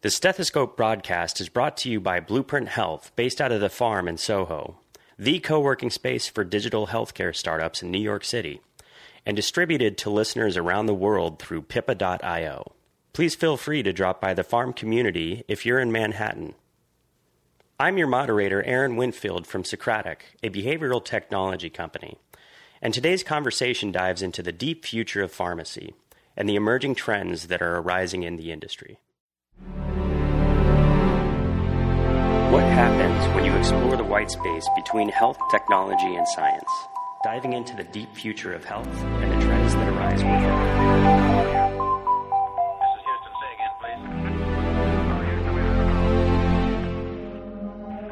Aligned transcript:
The 0.00 0.10
Stethoscope 0.10 0.76
broadcast 0.76 1.40
is 1.40 1.48
brought 1.48 1.76
to 1.78 1.90
you 1.90 1.98
by 1.98 2.20
Blueprint 2.20 2.68
Health, 2.68 3.10
based 3.16 3.40
out 3.40 3.50
of 3.50 3.60
the 3.60 3.68
farm 3.68 4.06
in 4.06 4.16
Soho, 4.16 4.78
the 5.18 5.40
co 5.40 5.58
working 5.58 5.90
space 5.90 6.28
for 6.28 6.44
digital 6.44 6.86
healthcare 6.86 7.34
startups 7.34 7.82
in 7.82 7.90
New 7.90 7.98
York 7.98 8.24
City, 8.24 8.60
and 9.26 9.34
distributed 9.34 9.98
to 9.98 10.08
listeners 10.08 10.56
around 10.56 10.86
the 10.86 10.94
world 10.94 11.40
through 11.40 11.62
pippa.io. 11.62 12.72
Please 13.12 13.34
feel 13.34 13.56
free 13.56 13.82
to 13.82 13.92
drop 13.92 14.20
by 14.20 14.34
the 14.34 14.44
farm 14.44 14.72
community 14.72 15.42
if 15.48 15.66
you're 15.66 15.80
in 15.80 15.90
Manhattan. 15.90 16.54
I'm 17.80 17.98
your 17.98 18.06
moderator, 18.06 18.62
Aaron 18.62 18.94
Winfield 18.94 19.48
from 19.48 19.64
Socratic, 19.64 20.26
a 20.44 20.48
behavioral 20.48 21.04
technology 21.04 21.70
company, 21.70 22.18
and 22.80 22.94
today's 22.94 23.24
conversation 23.24 23.90
dives 23.90 24.22
into 24.22 24.44
the 24.44 24.52
deep 24.52 24.84
future 24.84 25.24
of 25.24 25.32
pharmacy 25.32 25.92
and 26.36 26.48
the 26.48 26.54
emerging 26.54 26.94
trends 26.94 27.48
that 27.48 27.60
are 27.60 27.78
arising 27.78 28.22
in 28.22 28.36
the 28.36 28.52
industry. 28.52 29.00
Happens 32.78 33.34
when 33.34 33.44
you 33.44 33.52
explore 33.56 33.96
the 33.96 34.04
white 34.04 34.30
space 34.30 34.68
between 34.76 35.08
health, 35.08 35.36
technology, 35.50 36.14
and 36.14 36.28
science? 36.28 36.70
Diving 37.24 37.52
into 37.52 37.74
the 37.74 37.82
deep 37.82 38.14
future 38.14 38.54
of 38.54 38.64
health 38.64 38.86
and 38.86 39.32
the 39.32 39.38
trends 39.44 39.74
that 39.74 39.88
arise 39.88 40.22
with 40.22 40.30
it. 40.30 40.52
This 42.78 42.94
is 42.94 43.02
Houston. 43.02 43.34
Say 43.42 43.50
again, 43.58 43.74
please. 43.80 43.98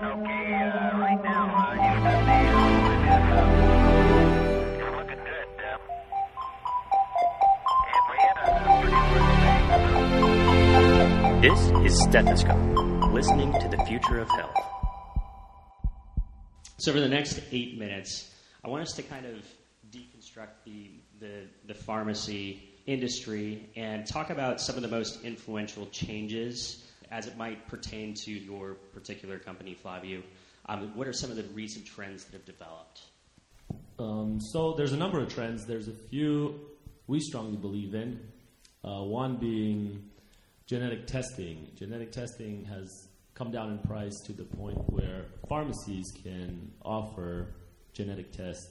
Okay, 0.03 0.45
uh, 0.59 0.99
right 0.99 1.23
now, 1.23 1.47
uh, 1.47 1.79
Houston, 1.87 2.27
the 2.27 2.35
enrollment 2.43 3.07
is, 3.07 3.23
is 4.83 4.91
looking 4.99 5.23
good. 5.31 5.49
And 7.95 8.03
we 8.11 8.17
had 8.19 8.35
a 8.43 8.51
pretty 8.83 8.99
good 9.15 9.37
This 11.41 11.61
is 11.87 12.03
Stethoscope, 12.03 12.59
listening 13.17 13.51
to 13.51 13.67
the 13.69 13.83
future 13.87 14.19
of 14.19 14.29
health. 14.29 14.55
So 16.77 16.93
for 16.93 17.01
the 17.01 17.09
next 17.09 17.41
eight 17.51 17.79
minutes, 17.79 18.31
I 18.63 18.69
want 18.69 18.83
us 18.83 18.93
to 18.93 19.03
kind 19.03 19.25
of 19.25 19.43
deconstruct 19.91 20.51
the, 20.67 20.91
the, 21.19 21.45
the 21.67 21.73
pharmacy 21.73 22.63
industry 22.85 23.71
and 23.75 24.07
talk 24.07 24.29
about 24.29 24.61
some 24.61 24.77
of 24.77 24.83
the 24.83 24.89
most 24.89 25.25
influential 25.25 25.87
changes 25.87 26.85
as 27.11 27.27
it 27.27 27.39
might 27.39 27.67
pertain 27.69 28.13
to 28.27 28.33
your 28.33 28.75
particular 28.93 29.39
company, 29.39 29.73
Flavio. 29.73 30.21
Um, 30.67 30.95
what 30.95 31.09
are 31.09 31.15
some 31.15 31.31
of 31.31 31.37
the 31.37 31.45
recent 31.55 31.87
trends 31.87 32.27
that 32.27 32.35
have 32.35 32.45
developed? 32.45 33.01
Um, 33.99 34.39
so 34.43 34.75
there's 34.75 34.93
a 34.93 34.99
number 34.99 35.21
of 35.21 35.33
trends. 35.33 35.65
There's 35.65 35.89
a 35.89 35.97
few 36.11 36.61
we 37.07 37.21
strongly 37.21 37.57
believe 37.57 37.95
in. 37.95 38.21
Uh, 38.85 39.05
one 39.05 39.39
being 39.39 40.11
genetic 40.67 41.07
testing. 41.07 41.69
Genetic 41.77 42.13
testing 42.13 42.65
has 42.65 43.09
come 43.37 43.51
down 43.51 43.71
in 43.71 43.79
price 43.79 44.19
to 44.25 44.33
the 44.33 44.45
point 44.45 44.79
where 44.91 45.27
pharmacies 45.49 46.11
can 46.23 46.73
offer 46.83 47.55
genetic 47.93 48.33
tests 48.33 48.67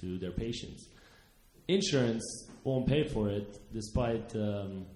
to 0.00 0.18
their 0.18 0.32
patients. 0.32 0.88
Insurance 1.68 2.48
won't 2.64 2.86
pay 2.86 3.04
for 3.06 3.28
it, 3.28 3.60
despite 3.72 4.34
um, 4.34 4.86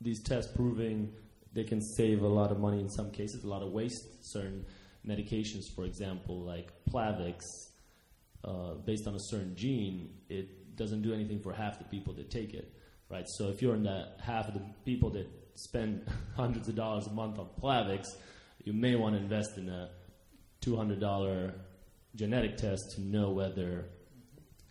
these 0.00 0.22
tests 0.22 0.52
proving 0.54 1.12
they 1.52 1.64
can 1.64 1.80
save 1.80 2.22
a 2.22 2.28
lot 2.28 2.52
of 2.52 2.60
money 2.60 2.78
in 2.78 2.88
some 2.88 3.10
cases, 3.10 3.42
a 3.42 3.48
lot 3.48 3.62
of 3.62 3.72
waste. 3.72 4.04
Certain 4.20 4.64
medications, 5.06 5.64
for 5.74 5.84
example, 5.84 6.40
like 6.40 6.70
Plavix, 6.88 7.40
uh, 8.44 8.74
based 8.86 9.08
on 9.08 9.14
a 9.14 9.20
certain 9.20 9.56
gene, 9.56 10.10
it 10.28 10.76
doesn't 10.76 11.02
do 11.02 11.12
anything 11.12 11.40
for 11.40 11.52
half 11.52 11.78
the 11.78 11.84
people 11.84 12.14
that 12.14 12.30
take 12.30 12.54
it, 12.54 12.72
right? 13.08 13.26
So 13.26 13.48
if 13.48 13.60
you're 13.60 13.74
in 13.74 13.82
that 13.82 14.18
half 14.22 14.46
of 14.46 14.54
the 14.54 14.62
people 14.84 15.10
that 15.10 15.26
spend 15.54 16.06
hundreds 16.36 16.68
of 16.68 16.74
dollars 16.74 17.06
a 17.06 17.12
month 17.12 17.38
on 17.38 17.48
Plavix, 17.60 18.06
you 18.64 18.72
may 18.72 18.96
want 18.96 19.14
to 19.14 19.20
invest 19.20 19.56
in 19.56 19.68
a 19.68 19.90
$200 20.62 21.52
genetic 22.16 22.56
test 22.56 22.82
to 22.94 23.00
know 23.00 23.30
whether 23.30 23.86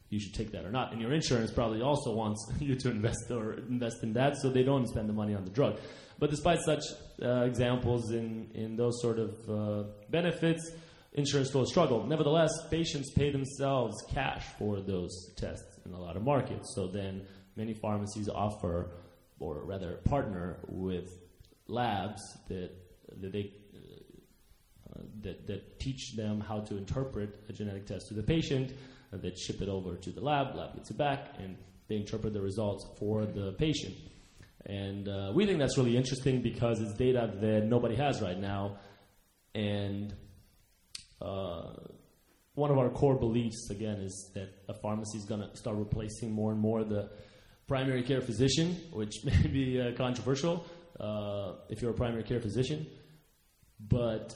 you 0.10 0.20
should 0.20 0.34
take 0.34 0.52
that 0.52 0.66
or 0.66 0.72
not. 0.72 0.92
And 0.92 1.02
your 1.02 1.14
insurance 1.14 1.52
probably 1.52 1.82
also 1.82 2.14
wants 2.14 2.52
you 2.60 2.76
to 2.76 2.90
invest 2.90 3.32
or 3.32 3.54
invest 3.54 4.04
in 4.04 4.14
that, 4.14 4.38
so 4.38 4.50
they 4.50 4.64
don't 4.64 4.88
spend 4.88 5.08
the 5.10 5.14
money 5.14 5.36
on 5.36 5.46
the 5.46 5.52
drug. 5.52 5.80
But 6.18 6.32
despite 6.32 6.60
such 6.62 6.84
uh, 7.24 7.44
examples 7.44 8.12
in, 8.12 8.52
in 8.54 8.76
those 8.76 9.02
sort 9.02 9.20
of 9.20 9.50
uh, 9.50 9.84
benefits, 10.10 10.72
insurance 11.14 11.50
still 11.50 11.66
struggle. 11.66 12.06
Nevertheless, 12.06 12.52
patients 12.70 13.12
pay 13.12 13.32
themselves 13.32 13.96
cash 14.14 14.46
for 14.58 14.82
those 14.82 15.32
tests 15.38 15.80
in 15.86 15.94
a 15.94 16.00
lot 16.00 16.18
of 16.18 16.24
markets. 16.24 16.74
So 16.76 16.88
then 16.88 17.26
many 17.56 17.74
pharmacies 17.74 18.28
offer, 18.30 18.92
or 19.40 19.64
rather 19.64 19.94
partner 20.06 20.60
with 20.68 21.10
labs 21.68 22.22
that, 22.48 22.72
that 23.22 23.32
they 23.32 23.54
uh, 24.96 25.02
that, 25.22 25.46
that 25.46 25.80
teach 25.80 26.16
them 26.16 26.40
how 26.40 26.60
to 26.62 26.78
interpret 26.78 27.44
a 27.48 27.54
genetic 27.54 27.86
test 27.86 28.08
to 28.08 28.14
the 28.16 28.24
patient, 28.24 28.74
uh, 29.14 29.18
that 29.18 29.38
ship 29.38 29.62
it 29.62 29.70
over 29.70 29.96
to 29.96 30.10
the 30.10 30.22
lab, 30.22 30.56
lab 30.56 30.74
gets 30.76 30.90
it 30.90 30.98
back, 30.98 31.36
and 31.38 31.58
they 31.88 31.96
interpret 31.96 32.34
the 32.34 32.42
results 32.42 32.86
for 32.98 33.26
the 33.26 33.52
patient. 33.54 33.96
And 34.66 35.08
uh, 35.08 35.32
we 35.34 35.46
think 35.46 35.60
that's 35.60 35.78
really 35.78 35.96
interesting 35.96 36.42
because 36.42 36.80
it's 36.82 36.94
data 36.94 37.32
that 37.40 37.66
nobody 37.66 37.96
has 37.96 38.22
right 38.22 38.38
now. 38.38 38.78
And 39.56 40.14
uh, 41.22 41.74
one 42.56 42.72
of 42.72 42.78
our 42.78 42.90
core 42.90 43.16
beliefs, 43.16 43.70
again, 43.70 44.02
is 44.02 44.32
that 44.36 44.50
a 44.68 44.74
pharmacy 44.74 45.18
is 45.18 45.26
going 45.26 45.42
to 45.42 45.56
start 45.56 45.78
replacing 45.78 46.32
more 46.32 46.52
and 46.52 46.60
more 46.60 46.84
the 46.84 47.10
primary 47.70 48.04
care 48.04 48.20
physician, 48.20 48.76
which 48.92 49.14
may 49.24 49.48
be 49.48 49.80
uh, 49.80 49.94
controversial 49.94 50.66
uh, 51.00 51.54
if 51.70 51.82
you're 51.82 51.92
a 51.92 52.00
primary 52.06 52.24
care 52.24 52.42
physician. 52.42 52.86
But 53.80 54.36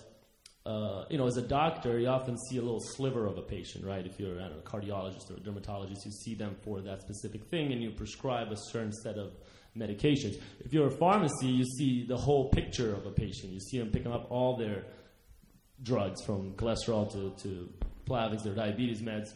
uh, 0.66 1.04
you 1.10 1.18
know, 1.18 1.28
as 1.28 1.36
a 1.36 1.42
doctor, 1.42 2.00
you 2.00 2.08
often 2.08 2.38
see 2.48 2.58
a 2.58 2.62
little 2.62 2.80
sliver 2.80 3.26
of 3.26 3.38
a 3.38 3.42
patient, 3.42 3.86
right? 3.86 4.06
If 4.06 4.18
you're 4.18 4.36
I 4.40 4.48
don't 4.48 4.52
know, 4.52 4.64
a 4.66 4.70
cardiologist 4.70 5.30
or 5.30 5.36
a 5.36 5.40
dermatologist, 5.42 6.06
you 6.06 6.12
see 6.12 6.36
them 6.36 6.56
for 6.64 6.80
that 6.82 7.02
specific 7.02 7.44
thing, 7.46 7.74
and 7.74 7.82
you 7.82 7.92
prescribe 7.92 8.52
a 8.52 8.58
certain 8.72 8.94
set 8.94 9.18
of 9.18 9.34
medications. 9.78 10.40
If 10.60 10.72
you're 10.72 10.88
a 10.88 10.98
pharmacy, 10.98 11.48
you 11.48 11.66
see 11.66 12.06
the 12.08 12.16
whole 12.16 12.50
picture 12.50 12.94
of 12.94 13.06
a 13.06 13.12
patient. 13.12 13.52
You 13.52 13.60
see 13.60 13.80
them 13.80 13.90
picking 13.90 14.14
up 14.14 14.28
all 14.30 14.56
their 14.56 14.86
drugs, 15.82 16.24
from 16.24 16.54
cholesterol 16.54 17.12
to, 17.12 17.34
to 17.44 17.70
Plavix, 18.06 18.44
their 18.44 18.54
diabetes 18.54 19.02
meds. 19.02 19.34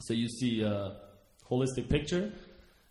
So 0.00 0.14
you 0.14 0.28
see 0.28 0.62
a 0.62 0.96
holistic 1.50 1.88
picture. 1.90 2.32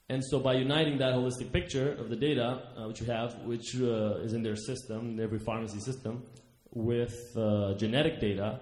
And 0.10 0.26
so 0.26 0.40
by 0.40 0.54
uniting 0.54 0.98
that 0.98 1.14
holistic 1.14 1.52
picture 1.54 1.92
of 1.92 2.10
the 2.10 2.16
data, 2.16 2.64
uh, 2.76 2.88
which 2.88 3.00
you 3.00 3.06
have, 3.08 3.36
which 3.46 3.76
uh, 3.80 4.26
is 4.26 4.34
in 4.34 4.42
their 4.42 4.56
system, 4.56 5.12
in 5.12 5.20
every 5.20 5.38
pharmacy 5.38 5.80
system, 5.80 6.24
with 6.72 7.16
uh, 7.38 7.76
genetic 7.76 8.20
data, 8.20 8.60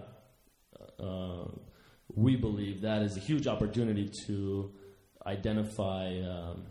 uh, 1.00 1.46
we 2.14 2.36
believe 2.36 2.82
that 2.82 3.02
is 3.02 3.16
a 3.16 3.20
huge 3.22 3.48
opportunity 3.48 4.10
to 4.26 4.72
identify 5.26 6.20
um, 6.20 6.64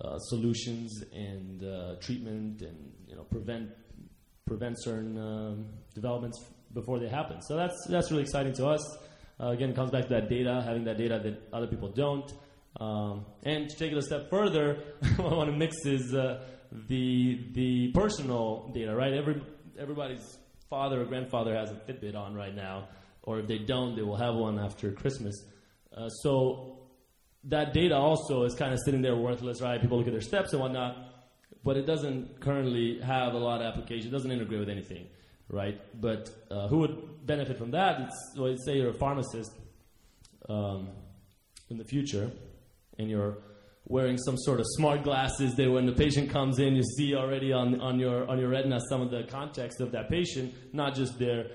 uh, 0.00 0.18
solutions 0.18 1.02
and 1.12 1.62
uh, 1.62 1.96
treatment 2.00 2.62
and 2.62 2.92
you 3.06 3.16
know 3.16 3.24
prevent 3.24 3.70
prevent 4.46 4.74
certain 4.80 5.18
um, 5.18 5.66
developments 5.94 6.42
before 6.72 6.98
they 6.98 7.08
happen. 7.08 7.42
So 7.42 7.56
that's 7.56 7.76
that's 7.88 8.10
really 8.10 8.22
exciting 8.22 8.54
to 8.54 8.68
us. 8.68 8.98
Again, 9.38 9.70
it 9.70 9.76
comes 9.76 9.90
back 9.90 10.02
to 10.02 10.08
that 10.10 10.28
data, 10.28 10.62
having 10.64 10.84
that 10.84 10.98
data 10.98 11.18
that 11.22 11.48
other 11.52 11.66
people 11.66 11.88
don't. 11.88 12.30
Um, 12.80 13.26
and 13.42 13.68
to 13.68 13.76
take 13.76 13.92
it 13.92 13.98
a 13.98 14.02
step 14.02 14.30
further, 14.30 14.82
what 15.16 15.32
I 15.32 15.36
want 15.36 15.50
to 15.50 15.56
mix 15.56 15.76
is 15.84 16.14
uh, 16.14 16.42
the 16.88 17.46
the 17.52 17.92
personal 17.92 18.70
data, 18.74 18.94
right? 18.94 19.12
Every 19.12 19.42
everybody's 19.78 20.38
father 20.70 21.02
or 21.02 21.04
grandfather 21.04 21.54
has 21.54 21.70
a 21.70 21.74
Fitbit 21.74 22.16
on 22.16 22.34
right 22.34 22.54
now, 22.54 22.88
or 23.22 23.38
if 23.40 23.46
they 23.46 23.58
don't, 23.58 23.96
they 23.96 24.02
will 24.02 24.16
have 24.16 24.34
one 24.34 24.58
after 24.58 24.92
Christmas. 24.92 25.34
Uh, 25.94 26.08
so 26.08 26.78
that 27.44 27.74
data 27.74 27.96
also 27.96 28.44
is 28.44 28.54
kind 28.54 28.72
of 28.72 28.78
sitting 28.84 29.02
there 29.02 29.16
worthless, 29.16 29.60
right? 29.60 29.80
People 29.80 29.98
look 29.98 30.06
at 30.06 30.12
their 30.12 30.20
steps 30.20 30.52
and 30.52 30.62
whatnot, 30.62 30.96
but 31.64 31.76
it 31.76 31.86
doesn't 31.86 32.40
currently 32.40 33.00
have 33.00 33.34
a 33.34 33.38
lot 33.38 33.60
of 33.60 33.66
application. 33.66 34.08
It 34.08 34.12
doesn't 34.12 34.30
integrate 34.30 34.60
with 34.60 34.68
anything, 34.68 35.06
right? 35.48 35.80
But 36.00 36.30
uh, 36.50 36.68
who 36.68 36.78
would 36.78 37.26
benefit 37.26 37.58
from 37.58 37.72
that? 37.72 38.00
It's, 38.00 38.34
well, 38.38 38.54
say 38.64 38.76
you're 38.76 38.90
a 38.90 38.94
pharmacist 38.94 39.52
um, 40.48 40.88
in 41.68 41.78
the 41.78 41.84
future, 41.84 42.30
and 42.98 43.10
you're 43.10 43.38
wearing 43.86 44.16
some 44.18 44.36
sort 44.38 44.60
of 44.60 44.66
smart 44.76 45.02
glasses 45.02 45.54
that 45.56 45.70
when 45.70 45.86
the 45.86 45.92
patient 45.92 46.30
comes 46.30 46.58
in, 46.58 46.76
you 46.76 46.82
see 46.82 47.14
already 47.14 47.52
on, 47.52 47.80
on, 47.80 47.98
your, 47.98 48.28
on 48.28 48.38
your 48.38 48.48
retina 48.48 48.80
some 48.88 49.00
of 49.00 49.10
the 49.10 49.24
context 49.24 49.80
of 49.80 49.90
that 49.92 50.08
patient, 50.08 50.54
not 50.72 50.94
just 50.94 51.18
their 51.18 51.46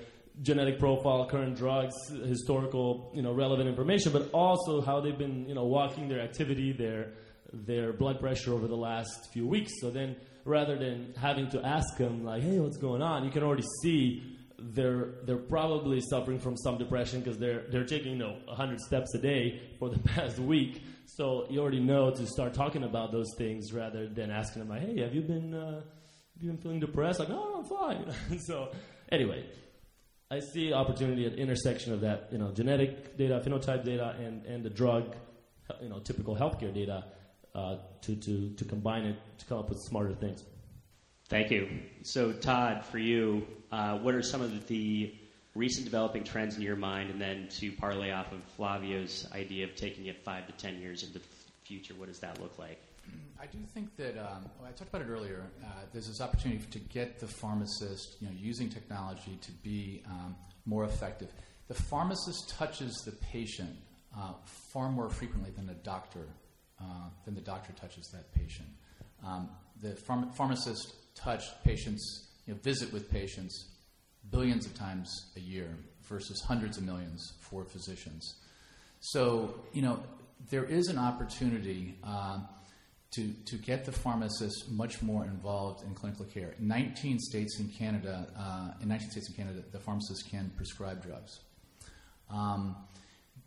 genetic 0.41 0.77
profile, 0.77 1.25
current 1.27 1.55
drugs, 1.55 1.93
historical, 2.25 3.11
you 3.15 3.21
know, 3.21 3.33
relevant 3.33 3.69
information, 3.69 4.11
but 4.11 4.29
also 4.33 4.81
how 4.81 4.99
they've 4.99 5.17
been, 5.17 5.47
you 5.47 5.55
know, 5.55 5.63
walking 5.63 6.09
their 6.09 6.19
activity, 6.19 6.73
their, 6.73 7.13
their 7.53 7.93
blood 7.93 8.19
pressure 8.19 8.53
over 8.53 8.67
the 8.67 8.75
last 8.75 9.31
few 9.31 9.47
weeks. 9.47 9.71
So 9.79 9.89
then 9.89 10.17
rather 10.43 10.77
than 10.77 11.13
having 11.17 11.49
to 11.51 11.65
ask 11.65 11.97
them 11.97 12.25
like, 12.25 12.43
hey, 12.43 12.59
what's 12.59 12.77
going 12.77 13.01
on, 13.01 13.23
you 13.23 13.31
can 13.31 13.43
already 13.43 13.65
see 13.81 14.35
they're 14.57 15.09
they're 15.25 15.37
probably 15.37 16.01
suffering 16.01 16.39
from 16.39 16.55
some 16.57 16.77
depression 16.77 17.19
because 17.19 17.37
they're 17.37 17.65
they're 17.71 17.83
taking 17.83 18.13
you 18.13 18.17
know 18.17 18.37
100 18.45 18.79
steps 18.79 19.13
a 19.13 19.17
day 19.19 19.61
for 19.79 19.89
the 19.89 19.99
past 20.09 20.39
week. 20.39 20.81
So 21.05 21.45
you 21.49 21.61
already 21.61 21.79
know 21.79 22.11
to 22.11 22.25
start 22.27 22.53
talking 22.53 22.83
about 22.83 23.11
those 23.11 23.33
things 23.37 23.71
rather 23.71 24.07
than 24.07 24.31
asking 24.31 24.61
them 24.61 24.69
like, 24.69 24.81
"Hey, 24.81 25.01
have 25.01 25.13
you 25.13 25.21
been 25.21 25.53
uh, 25.53 25.81
have 26.35 26.43
you 26.43 26.49
been 26.49 26.57
feeling 26.57 26.79
depressed? 26.81 27.19
Like, 27.19 27.29
no, 27.29 27.55
I'm 27.57 27.63
fine. 27.63 28.39
so, 28.39 28.69
anyway, 29.09 29.45
I 30.29 30.39
see 30.39 30.73
opportunity 30.73 31.25
at 31.25 31.33
intersection 31.35 31.93
of 31.93 32.01
that, 32.01 32.27
you 32.31 32.37
know, 32.37 32.51
genetic 32.51 33.17
data, 33.17 33.41
phenotype 33.45 33.85
data, 33.85 34.15
and, 34.19 34.45
and 34.45 34.63
the 34.63 34.69
drug, 34.69 35.15
you 35.81 35.87
know, 35.87 35.99
typical 35.99 36.35
healthcare 36.35 36.73
data 36.73 37.05
uh, 37.53 37.77
to, 38.01 38.15
to, 38.17 38.49
to 38.55 38.65
combine 38.65 39.05
it 39.05 39.15
to 39.37 39.45
come 39.45 39.59
up 39.59 39.69
with 39.69 39.79
smarter 39.79 40.13
things. 40.13 40.43
Thank 41.29 41.51
you. 41.51 41.69
So, 42.03 42.33
Todd, 42.33 42.83
for 42.85 42.97
you, 42.97 43.47
uh, 43.71 43.97
what 43.99 44.13
are 44.13 44.21
some 44.21 44.41
of 44.41 44.67
the 44.67 45.15
recent 45.55 45.85
developing 45.85 46.23
trends 46.23 46.55
in 46.57 46.61
your 46.61 46.75
mind, 46.75 47.09
and 47.09 47.19
then 47.19 47.47
to 47.59 47.71
parlay 47.71 48.11
off 48.11 48.31
of 48.31 48.43
Flavio's 48.57 49.27
idea 49.33 49.63
of 49.65 49.75
taking 49.75 50.05
it 50.07 50.23
five 50.23 50.45
to 50.47 50.53
ten 50.53 50.79
years 50.79 51.03
into 51.03 51.19
the 51.19 51.25
future, 51.63 51.93
what 51.95 52.07
does 52.07 52.19
that 52.19 52.39
look 52.41 52.59
like? 52.59 52.79
I 53.39 53.45
do 53.45 53.59
think 53.73 53.95
that 53.97 54.17
um, 54.17 54.49
well, 54.59 54.67
I 54.67 54.71
talked 54.71 54.89
about 54.89 55.01
it 55.01 55.09
earlier. 55.09 55.43
Uh, 55.63 55.67
there's 55.93 56.07
this 56.07 56.21
opportunity 56.21 56.63
to 56.71 56.79
get 56.79 57.19
the 57.19 57.27
pharmacist, 57.27 58.17
you 58.19 58.27
know, 58.27 58.33
using 58.37 58.69
technology 58.69 59.37
to 59.41 59.51
be 59.63 60.01
um, 60.07 60.35
more 60.65 60.85
effective. 60.85 61.29
The 61.67 61.73
pharmacist 61.73 62.49
touches 62.49 62.93
the 63.05 63.11
patient 63.11 63.75
uh, 64.17 64.33
far 64.45 64.89
more 64.89 65.09
frequently 65.09 65.51
than 65.51 65.67
the 65.67 65.73
doctor 65.73 66.27
uh, 66.79 67.09
than 67.25 67.35
the 67.35 67.41
doctor 67.41 67.73
touches 67.73 68.07
that 68.07 68.33
patient. 68.33 68.67
Um, 69.25 69.49
the 69.81 69.89
pharm- 69.89 70.33
pharmacist 70.35 70.93
touch 71.15 71.43
patients, 71.63 72.27
you 72.45 72.53
know, 72.53 72.59
visit 72.61 72.91
with 72.91 73.09
patients 73.09 73.74
billions 74.31 74.65
of 74.65 74.73
times 74.73 75.31
a 75.35 75.39
year 75.39 75.69
versus 76.03 76.41
hundreds 76.41 76.77
of 76.77 76.83
millions 76.83 77.33
for 77.39 77.63
physicians. 77.65 78.35
So, 78.99 79.55
you 79.73 79.81
know, 79.81 79.99
there 80.49 80.63
is 80.63 80.87
an 80.87 80.97
opportunity 80.97 81.95
uh, 82.03 82.39
to, 83.11 83.33
to 83.45 83.55
get 83.55 83.85
the 83.85 83.91
pharmacist 83.91 84.69
much 84.71 85.01
more 85.01 85.23
involved 85.25 85.83
in 85.85 85.93
clinical 85.93 86.25
care. 86.25 86.53
In 86.59 86.67
19 86.67 87.19
states 87.19 87.59
in 87.59 87.69
Canada, 87.69 88.27
uh, 88.37 88.81
in 88.81 88.89
19 88.89 89.11
states 89.11 89.29
in 89.29 89.35
Canada, 89.35 89.63
the 89.71 89.79
pharmacist 89.79 90.29
can 90.29 90.51
prescribe 90.57 91.01
drugs. 91.03 91.39
Um, 92.29 92.75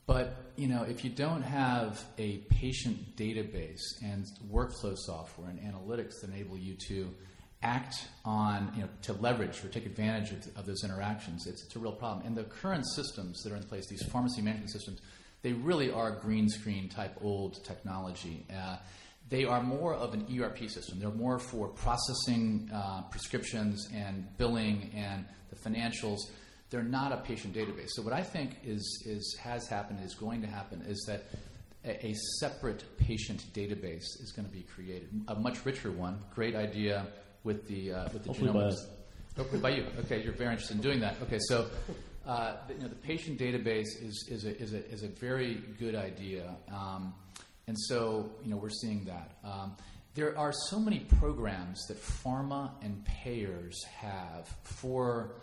but 0.07 0.53
you 0.57 0.69
know, 0.69 0.85
if 0.85 1.05
you 1.05 1.11
don't 1.11 1.43
have 1.43 2.03
a 2.17 2.39
patient 2.49 3.17
database 3.17 3.83
and 4.03 4.25
workflow 4.51 4.97
software 4.97 5.51
and 5.51 5.61
analytics 5.61 6.21
that 6.23 6.31
enable 6.33 6.57
you 6.57 6.75
to 6.89 7.15
act 7.63 8.07
on, 8.25 8.73
you 8.75 8.83
know, 8.83 8.89
to 9.03 9.13
leverage 9.15 9.65
or 9.65 9.69
take 9.69 9.87
advantage 9.87 10.31
of, 10.31 10.57
of 10.57 10.67
those 10.67 10.85
interactions, 10.85 11.47
it's, 11.47 11.65
it's, 11.65 11.75
a 11.75 11.79
real 11.79 11.93
problem. 11.93 12.27
And 12.27 12.37
the 12.37 12.45
current 12.45 12.85
systems 12.95 13.43
that 13.43 13.53
are 13.53 13.57
in 13.57 13.65
place, 13.65 13.89
these 13.89 14.05
pharmacy 14.05 14.43
management 14.43 14.71
systems, 14.71 15.01
they 15.43 15.53
really 15.53 15.91
are 15.91 16.13
green 16.13 16.49
screen 16.49 16.89
type 16.89 17.17
old 17.21 17.65
technology. 17.65 18.47
Uh, 18.55 18.77
they 19.29 19.45
are 19.45 19.63
more 19.63 19.95
of 19.95 20.15
an 20.15 20.27
ERP 20.41 20.71
system. 20.71 20.99
They're 20.99 21.11
more 21.11 21.39
for 21.39 21.69
processing 21.69 22.71
uh, 22.73 23.03
prescriptions 23.11 23.89
and 23.95 24.27
billing 24.39 24.91
and 24.95 25.25
the 25.51 25.57
financials. 25.57 26.19
They're 26.71 26.83
not 26.83 27.13
a 27.13 27.19
patient 27.19 27.55
database. 27.55 27.89
So 27.91 28.03
what 28.03 28.13
I 28.13 28.23
think 28.23 28.59
is, 28.65 29.03
is 29.07 29.37
has 29.41 29.67
happened 29.67 30.01
is 30.05 30.15
going 30.15 30.41
to 30.43 30.47
happen 30.47 30.83
is 30.87 31.05
that 31.09 31.25
a, 31.85 32.07
a 32.07 32.15
separate 32.39 32.85
patient 32.99 33.45
database 33.53 34.21
is 34.21 34.33
going 34.35 34.47
to 34.47 34.55
be 34.55 34.63
created, 34.63 35.09
a 35.29 35.35
much 35.35 35.65
richer 35.65 35.91
one. 35.91 36.21
Great 36.35 36.55
idea 36.55 37.07
with 37.45 37.67
the 37.69 37.93
uh, 37.93 38.09
with 38.13 38.25
the 38.25 38.29
Hopefully 38.29 38.51
genomics. 38.51 38.87
Hopefully 39.37 39.61
by 39.61 39.71
you. 39.71 39.87
Okay, 40.01 40.23
you're 40.23 40.33
very 40.33 40.51
interested 40.51 40.77
in 40.77 40.83
doing 40.83 41.01
that. 41.01 41.17
Okay, 41.23 41.39
so 41.49 41.67
uh, 42.27 42.57
the, 42.67 42.75
you 42.75 42.81
know, 42.81 42.89
the 42.89 42.95
patient 42.95 43.39
database 43.39 43.87
is, 44.03 44.29
is, 44.29 44.45
a, 44.45 44.61
is, 44.61 44.75
a, 44.75 44.87
is 44.91 45.03
a 45.03 45.09
very 45.09 45.63
good 45.79 45.95
idea. 45.95 46.55
Um, 46.71 47.15
and 47.67 47.79
so, 47.79 48.31
you 48.45 48.51
know, 48.51 48.57
we're 48.57 48.69
seeing 48.69 49.05
that. 49.05 49.39
Um, 49.45 49.77
there 50.15 50.37
are 50.37 50.53
so 50.53 50.79
many 50.79 51.01
programs 51.01 51.87
that 51.87 52.03
pharma 52.03 52.73
and 52.83 53.05
payers 53.05 53.83
have 53.85 54.55
for 54.63 55.37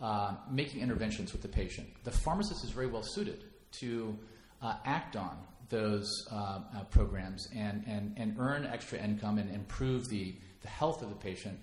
uh, 0.00 0.34
making 0.50 0.80
interventions 0.80 1.32
with 1.32 1.42
the 1.42 1.48
patient. 1.48 1.88
The 2.04 2.10
pharmacist 2.10 2.64
is 2.64 2.70
very 2.70 2.86
well 2.86 3.02
suited 3.02 3.44
to 3.80 4.18
uh, 4.62 4.76
act 4.84 5.16
on 5.16 5.36
those 5.68 6.10
uh, 6.32 6.60
uh 6.74 6.84
programs 6.90 7.48
and, 7.54 7.84
and, 7.86 8.14
and 8.16 8.36
earn 8.38 8.66
extra 8.66 8.98
income 8.98 9.38
and 9.38 9.54
improve 9.54 10.08
the, 10.08 10.34
the 10.62 10.68
health 10.68 11.02
of 11.02 11.08
the 11.08 11.16
patient. 11.16 11.58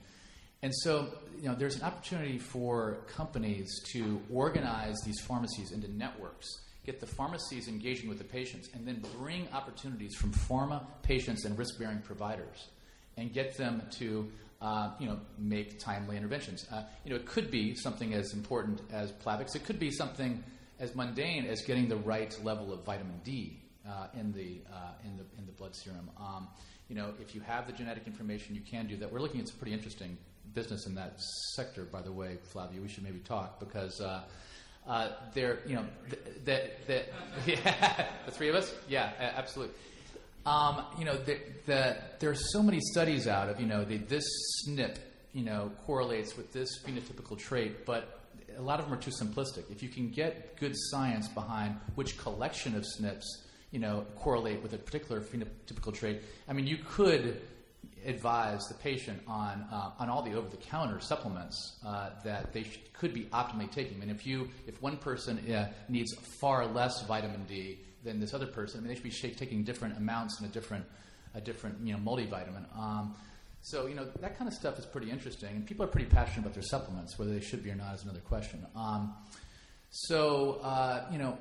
And 0.62 0.74
so, 0.76 1.08
you 1.40 1.48
know, 1.50 1.56
there's 1.56 1.76
an 1.76 1.84
opportunity 1.84 2.40
for 2.40 2.98
companies 3.08 3.70
to 3.94 4.22
organize 4.32 4.96
these 5.06 5.20
pharmacies 5.22 5.72
into 5.72 5.92
networks 5.92 6.48
get 6.88 7.02
the 7.02 7.06
pharmacies 7.06 7.68
engaging 7.68 8.08
with 8.08 8.18
the 8.18 8.24
patients, 8.24 8.70
and 8.74 8.88
then 8.88 9.04
bring 9.20 9.46
opportunities 9.52 10.16
from 10.16 10.32
pharma, 10.32 10.82
patients, 11.04 11.44
and 11.44 11.58
risk 11.60 11.78
bearing 11.78 12.00
providers 12.00 12.70
and 13.18 13.34
get 13.34 13.58
them 13.58 13.84
to 13.92 14.32
uh, 14.62 14.92
you 14.98 15.06
know, 15.06 15.20
make 15.38 15.80
timely 15.80 16.16
interventions. 16.16 16.66
Uh, 16.72 16.84
you 17.04 17.12
know, 17.12 17.18
it 17.18 17.26
could 17.26 17.52
be 17.52 17.76
something 17.76 18.14
as 18.14 18.34
important 18.34 18.82
as 18.92 19.12
Plavix. 19.12 19.54
It 19.56 19.66
could 19.66 19.80
be 19.80 19.92
something 19.92 20.42
as 20.80 20.96
mundane 20.96 21.46
as 21.46 21.62
getting 21.62 21.90
the 21.90 21.98
right 21.98 22.36
level 22.44 22.74
of 22.74 22.86
vitamin 22.86 23.20
D 23.24 23.60
uh, 23.88 24.08
in, 24.18 24.32
the, 24.32 24.62
uh, 24.74 24.94
in, 25.04 25.18
the, 25.18 25.26
in 25.38 25.46
the 25.46 25.52
blood 25.52 25.76
serum. 25.76 26.10
Um, 26.18 26.48
you 26.89 26.95
know, 26.95 27.13
if 27.22 27.36
you 27.36 27.42
have 27.42 27.68
the 27.68 27.74
genetic 27.74 28.07
information, 28.07 28.56
you 28.56 28.62
can 28.62 28.88
do 28.88 28.98
that. 28.98 29.12
We're 29.12 29.19
looking 29.19 29.42
at 29.42 29.48
some 29.48 29.57
pretty 29.57 29.74
interesting 29.74 30.18
business 30.54 30.88
in 30.88 30.95
that 30.95 31.19
sector, 31.56 31.84
by 31.84 32.01
the 32.01 32.12
way, 32.12 32.38
Flavio. 32.44 32.81
We 32.81 32.88
should 32.88 33.04
maybe 33.04 33.19
talk 33.19 33.60
because 33.60 34.00
uh, 34.00 34.24
uh, 34.88 35.10
they're, 35.34 35.60
you 35.68 35.75
know, 35.75 35.86
that, 36.45 36.88
the, 36.88 37.04
yeah, 37.45 38.06
the 38.25 38.31
three 38.31 38.50
of 38.50 38.56
us? 38.56 38.74
Yeah, 38.88 39.12
absolutely. 39.19 39.75
Um, 40.45 40.86
you 40.98 41.04
know, 41.04 41.18
the, 41.18 41.39
the, 41.66 41.98
there 42.19 42.30
are 42.30 42.36
so 42.36 42.63
many 42.63 42.80
studies 42.80 43.28
out 43.28 43.50
of, 43.50 43.60
you 43.60 43.68
know, 43.68 43.83
the, 43.83 43.98
this 43.98 44.24
SNP, 44.68 44.98
you 45.33 45.44
know, 45.44 45.72
correlates 45.86 46.38
with 46.38 46.54
this 46.54 46.69
phenotypical 46.83 47.38
trait, 47.38 47.86
but 47.86 48.22
a 48.57 48.62
lot 48.62 48.80
of 48.80 48.86
them 48.86 48.98
are 48.98 49.01
too 49.01 49.12
simplistic. 49.12 49.69
If 49.69 49.83
you 49.83 49.90
can 49.90 50.10
get 50.10 50.57
good 50.57 50.74
science 50.74 51.28
behind 51.28 51.75
which 51.95 52.18
collection 52.18 52.75
of 52.75 52.83
SNPs, 52.83 53.25
you 53.72 53.80
know, 53.80 54.06
correlate 54.16 54.62
with 54.64 54.74
a 54.74 54.78
particular 54.78 55.22
phenotypical 55.22 55.94
trait, 55.94 56.22
I 56.48 56.54
mean, 56.54 56.68
you 56.68 56.78
could 56.78 57.42
advise 58.06 58.66
the 58.68 58.74
patient 58.75 59.22
on, 59.28 59.66
uh, 59.72 59.92
on 60.00 60.10
all 60.10 60.22
the 60.22 60.34
over 60.34 60.48
the 60.50 60.58
counter 60.58 61.00
supplements 61.00 61.78
uh, 61.86 62.12
that 62.24 62.54
they 62.54 62.64
sh- 62.64 62.80
could 62.94 63.14
be 63.14 63.24
optimally 63.25 63.69
taking. 63.69 64.02
I 64.02 64.04
And 64.04 64.12
if, 64.12 64.25
you, 64.25 64.50
if 64.66 64.81
one 64.81 64.98
person 64.98 65.38
uh, 65.54 65.69
needs 65.90 66.14
far 66.40 66.66
less 66.66 67.06
vitamin 67.06 67.44
D 67.46 67.80
than 68.04 68.19
this 68.19 68.34
other 68.34 68.48
person, 68.48 68.80
I 68.80 68.81
mean, 68.81 68.90
they 68.90 68.96
should 68.96 69.04
be 69.04 69.36
taking 69.36 69.64
different 69.64 69.98
amounts 69.98 70.40
and 70.40 70.50
a 70.50 70.54
different, 70.54 70.86
a 71.36 71.42
different 71.42 71.86
you 71.86 71.94
know, 71.94 72.00
multivitamin. 72.00 72.66
Um, 72.78 73.16
so, 73.62 73.88
you 73.88 73.96
know, 73.96 74.08
that 74.22 74.38
kind 74.38 74.48
of 74.48 74.54
stuff 74.54 74.80
is 74.80 74.86
pretty 74.86 75.12
interesting. 75.12 75.50
And 75.50 75.66
people 75.66 75.84
are 75.84 75.90
pretty 75.90 76.08
passionate 76.10 76.44
about 76.44 76.54
their 76.54 76.64
supplements. 76.64 77.19
Whether 77.19 77.33
they 77.33 77.42
should 77.42 77.64
be 77.64 77.71
or 77.71 77.76
not 77.76 77.95
is 77.95 78.04
another 78.04 78.21
question. 78.21 78.66
Um, 78.76 79.14
so, 79.90 80.59
uh, 80.64 81.06
you 81.12 81.18
know, 81.18 81.38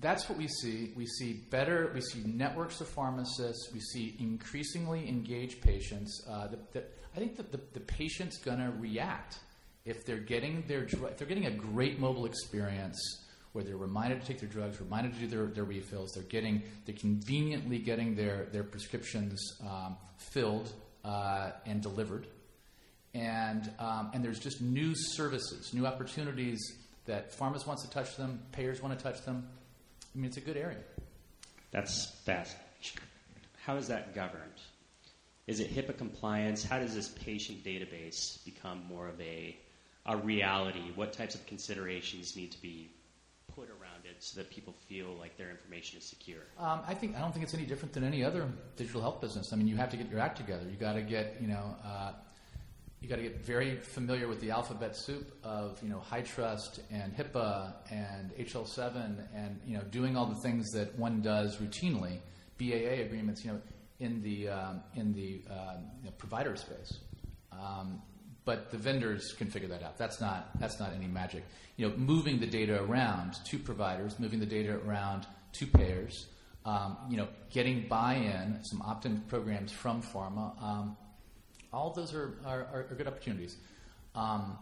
that's 0.00 0.28
what 0.28 0.38
we 0.38 0.48
see. 0.48 0.92
We 0.96 1.06
see 1.06 1.44
better, 1.50 1.90
we 1.94 2.00
see 2.00 2.22
networks 2.24 2.80
of 2.80 2.88
pharmacists, 2.88 3.70
we 3.72 3.80
see 3.80 4.16
increasingly 4.18 5.08
engaged 5.08 5.62
patients. 5.62 6.26
Uh, 6.28 6.48
the, 6.48 6.58
the, 6.72 6.84
I 7.14 7.18
think 7.18 7.36
that 7.36 7.50
the, 7.50 7.60
the 7.72 7.80
patient's 7.80 8.38
going 8.38 8.58
to 8.58 8.72
react 8.78 9.38
if 9.84 10.04
they're 10.04 10.18
getting 10.18 10.64
their 10.66 10.82
if 10.82 11.16
they're 11.16 11.26
getting 11.26 11.46
a 11.46 11.50
great 11.50 11.98
mobile 11.98 12.26
experience 12.26 12.98
where 13.52 13.64
they're 13.64 13.76
reminded 13.76 14.20
to 14.20 14.26
take 14.26 14.40
their 14.40 14.48
drugs, 14.48 14.80
reminded 14.80 15.14
to 15.14 15.20
do 15.20 15.26
their, 15.28 15.46
their 15.46 15.64
refills, 15.64 16.12
they're 16.12 16.24
getting 16.24 16.62
they're 16.84 16.96
conveniently 16.96 17.78
getting 17.78 18.14
their 18.14 18.46
their 18.52 18.64
prescriptions 18.64 19.40
um, 19.62 19.96
filled 20.18 20.72
uh, 21.04 21.52
and 21.64 21.80
delivered, 21.80 22.26
and 23.14 23.72
um, 23.78 24.10
and 24.12 24.22
there's 24.22 24.40
just 24.40 24.60
new 24.60 24.92
services, 24.94 25.72
new 25.72 25.86
opportunities 25.86 26.60
that 27.06 27.32
pharmacists 27.32 27.68
wants 27.68 27.84
to 27.84 27.90
touch 27.90 28.16
them, 28.16 28.40
payers 28.50 28.82
want 28.82 28.98
to 28.98 29.02
touch 29.02 29.24
them 29.24 29.48
I 30.16 30.18
mean, 30.18 30.26
it's 30.28 30.38
a 30.38 30.40
good 30.40 30.56
area. 30.56 30.78
That's 31.72 32.06
fast. 32.24 32.56
How 33.64 33.76
is 33.76 33.88
that 33.88 34.14
governed? 34.14 34.60
Is 35.46 35.60
it 35.60 35.74
HIPAA 35.74 35.98
compliance? 35.98 36.64
How 36.64 36.78
does 36.78 36.94
this 36.94 37.08
patient 37.08 37.62
database 37.62 38.42
become 38.44 38.82
more 38.88 39.08
of 39.08 39.20
a, 39.20 39.58
a 40.06 40.16
reality? 40.16 40.90
What 40.94 41.12
types 41.12 41.34
of 41.34 41.44
considerations 41.46 42.34
need 42.34 42.50
to 42.52 42.62
be 42.62 42.90
put 43.54 43.68
around 43.68 44.04
it 44.04 44.16
so 44.20 44.38
that 44.40 44.50
people 44.50 44.74
feel 44.88 45.14
like 45.20 45.36
their 45.36 45.50
information 45.50 45.98
is 45.98 46.04
secure? 46.04 46.42
Um, 46.58 46.80
I 46.86 46.94
think 46.94 47.14
I 47.14 47.20
don't 47.20 47.32
think 47.32 47.44
it's 47.44 47.54
any 47.54 47.66
different 47.66 47.92
than 47.92 48.02
any 48.02 48.24
other 48.24 48.48
digital 48.76 49.02
health 49.02 49.20
business. 49.20 49.52
I 49.52 49.56
mean, 49.56 49.68
you 49.68 49.76
have 49.76 49.90
to 49.90 49.98
get 49.98 50.08
your 50.10 50.20
act 50.20 50.38
together. 50.38 50.64
You 50.70 50.76
got 50.76 50.94
to 50.94 51.02
get 51.02 51.36
you 51.42 51.48
know 51.48 51.76
uh, 51.84 52.12
you 53.06 53.10
got 53.10 53.22
to 53.22 53.22
get 53.22 53.46
very 53.46 53.76
familiar 53.76 54.26
with 54.26 54.40
the 54.40 54.50
alphabet 54.50 54.96
soup 54.96 55.32
of 55.44 55.80
you 55.80 55.88
know 55.88 56.02
HITRUST 56.10 56.80
and 56.90 57.16
HIPAA 57.16 57.72
and 57.88 58.32
HL7 58.36 59.28
and 59.32 59.60
you 59.64 59.76
know 59.76 59.84
doing 59.92 60.16
all 60.16 60.26
the 60.26 60.40
things 60.40 60.72
that 60.72 60.98
one 60.98 61.22
does 61.22 61.58
routinely, 61.58 62.18
BAA 62.58 63.04
agreements, 63.04 63.44
you 63.44 63.52
know, 63.52 63.60
in 64.00 64.20
the 64.22 64.48
um, 64.48 64.82
in 64.96 65.12
the 65.12 65.40
uh, 65.48 65.76
you 66.00 66.06
know, 66.06 66.10
provider 66.18 66.56
space. 66.56 66.98
Um, 67.52 68.02
but 68.44 68.72
the 68.72 68.76
vendors 68.76 69.34
can 69.38 69.50
figure 69.50 69.68
that 69.68 69.84
out. 69.84 69.96
That's 69.98 70.20
not 70.20 70.58
that's 70.58 70.80
not 70.80 70.92
any 70.92 71.06
magic. 71.06 71.44
You 71.76 71.88
know, 71.88 71.96
moving 71.96 72.40
the 72.40 72.46
data 72.48 72.82
around 72.82 73.34
to 73.44 73.58
providers, 73.60 74.18
moving 74.18 74.40
the 74.40 74.46
data 74.46 74.80
around 74.84 75.28
to 75.52 75.66
payers. 75.68 76.26
Um, 76.64 76.96
you 77.08 77.16
know, 77.16 77.28
getting 77.50 77.86
buy-in, 77.86 78.58
some 78.64 78.82
opt-in 78.82 79.20
programs 79.28 79.70
from 79.70 80.02
pharma. 80.02 80.60
Um, 80.60 80.96
all 81.76 81.90
of 81.90 81.94
those 81.94 82.14
are, 82.14 82.34
are, 82.44 82.66
are, 82.72 82.94
good 82.96 83.06
opportunities. 83.06 83.56
Um, 84.14 84.58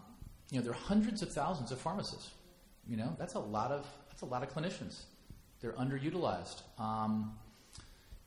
you 0.51 0.59
know, 0.59 0.65
there 0.65 0.73
are 0.73 0.87
hundreds 0.87 1.23
of 1.23 1.33
thousands 1.33 1.71
of 1.71 1.81
pharmacists. 1.81 2.33
You 2.89 2.97
know, 2.97 3.15
that's 3.19 3.35
a 3.35 3.39
lot 3.39 3.71
of 3.71 3.87
that's 4.09 4.23
a 4.23 4.27
lot 4.27 4.43
of 4.43 4.53
clinicians. 4.53 5.05
They're 5.61 5.73
underutilized. 5.73 6.63
Um, 6.79 7.33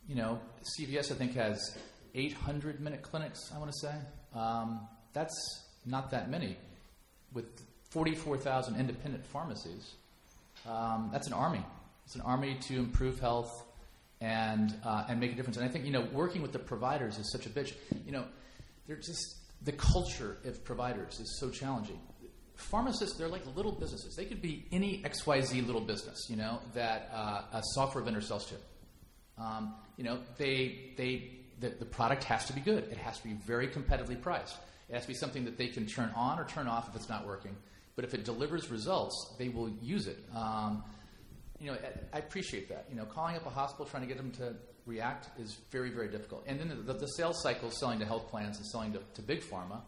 you 0.08 0.16
know, 0.16 0.40
CVS 0.80 1.12
I 1.12 1.16
think 1.16 1.36
has 1.36 1.78
800 2.16 2.80
minute 2.80 3.02
clinics. 3.02 3.52
I 3.54 3.60
want 3.60 3.72
to 3.72 3.80
say 3.80 3.94
um, 4.34 4.88
that's 5.14 5.36
not 5.86 6.10
that 6.12 6.32
many. 6.32 6.58
With 7.34 7.46
44,000 7.92 8.80
independent 8.80 9.26
pharmacies, 9.28 9.96
um, 10.68 11.10
that's 11.12 11.28
an 11.28 11.34
army. 11.34 11.64
It's 12.06 12.16
an 12.16 12.22
army 12.22 12.58
to 12.68 12.78
improve 12.78 13.20
health 13.20 13.66
and 14.22 14.74
uh, 14.84 15.06
and 15.10 15.20
make 15.20 15.34
a 15.34 15.36
difference. 15.36 15.58
And 15.58 15.66
I 15.66 15.70
think 15.70 15.86
you 15.86 15.92
know, 15.92 16.08
working 16.14 16.42
with 16.42 16.54
the 16.54 16.60
providers 16.60 17.20
is 17.20 17.32
such 17.32 17.46
a 17.46 17.50
bitch. 17.50 17.74
You 18.06 18.14
know, 18.14 18.24
they're 18.88 18.96
just 18.98 19.36
the 19.64 19.72
culture 19.72 20.38
of 20.46 20.64
providers 20.64 21.20
is 21.20 21.38
so 21.40 21.50
challenging. 21.50 22.00
Pharmacists, 22.56 23.18
they're 23.18 23.28
like 23.28 23.44
little 23.56 23.72
businesses. 23.72 24.16
They 24.16 24.26
could 24.26 24.42
be 24.42 24.66
any 24.72 25.04
XYZ 25.04 25.66
little 25.66 25.82
business, 25.82 26.28
you 26.30 26.36
know, 26.36 26.60
that 26.74 27.10
uh, 27.14 27.42
a 27.54 27.62
software 27.74 28.04
vendor 28.04 28.22
sells 28.22 28.48
to. 28.48 28.56
Um, 29.38 29.76
you 29.96 30.04
know, 30.04 30.20
they, 30.38 30.94
they, 30.98 31.30
the, 31.60 31.70
the 31.70 31.86
product 31.86 32.24
has 32.24 32.46
to 32.46 32.54
be 32.54 32.62
good. 32.62 32.86
It 32.86 32.98
has 32.98 33.20
to 33.20 33.24
be 33.24 33.34
very 33.34 33.68
competitively 33.68 34.20
priced. 34.20 34.58
It 34.90 34.94
has 34.94 35.04
to 35.04 35.08
be 35.08 35.14
something 35.14 35.46
that 35.46 35.58
they 35.58 35.68
can 35.68 35.86
turn 35.86 36.12
on 36.16 36.40
or 36.40 36.46
turn 36.46 36.68
off 36.68 36.90
if 36.90 36.96
it's 36.96 37.10
not 37.10 37.28
working. 37.28 37.56
But 37.96 38.06
if 38.06 38.14
it 38.14 38.26
delivers 38.26 38.72
results, 38.72 39.36
they 39.38 39.50
will 39.50 39.70
use 39.82 40.08
it. 40.08 40.18
Um, 40.36 40.84
you 41.60 41.72
know, 41.72 41.78
I, 42.14 42.20
appreciate 42.20 42.70
that. 42.70 42.86
You 42.90 42.96
know, 42.96 43.06
calling 43.06 43.36
up 43.36 43.46
a 43.46 43.50
hospital 43.50 43.86
trying 43.86 44.04
to 44.04 44.08
get 44.08 44.18
them 44.18 44.32
to 44.34 44.54
react 44.86 45.28
is 45.40 45.58
very, 45.72 45.90
very 45.90 46.08
difficult. 46.10 46.44
And 46.48 46.60
then 46.60 46.84
the, 46.86 46.94
the 46.94 47.08
sales 47.08 47.42
cycle, 47.42 47.72
selling 47.72 48.00
to 48.00 48.06
health 48.06 48.30
plans 48.30 48.58
and 48.58 48.66
selling 48.68 48.94
to, 48.94 49.00
to 49.16 49.22
big 49.22 49.42
pharma, 49.42 49.82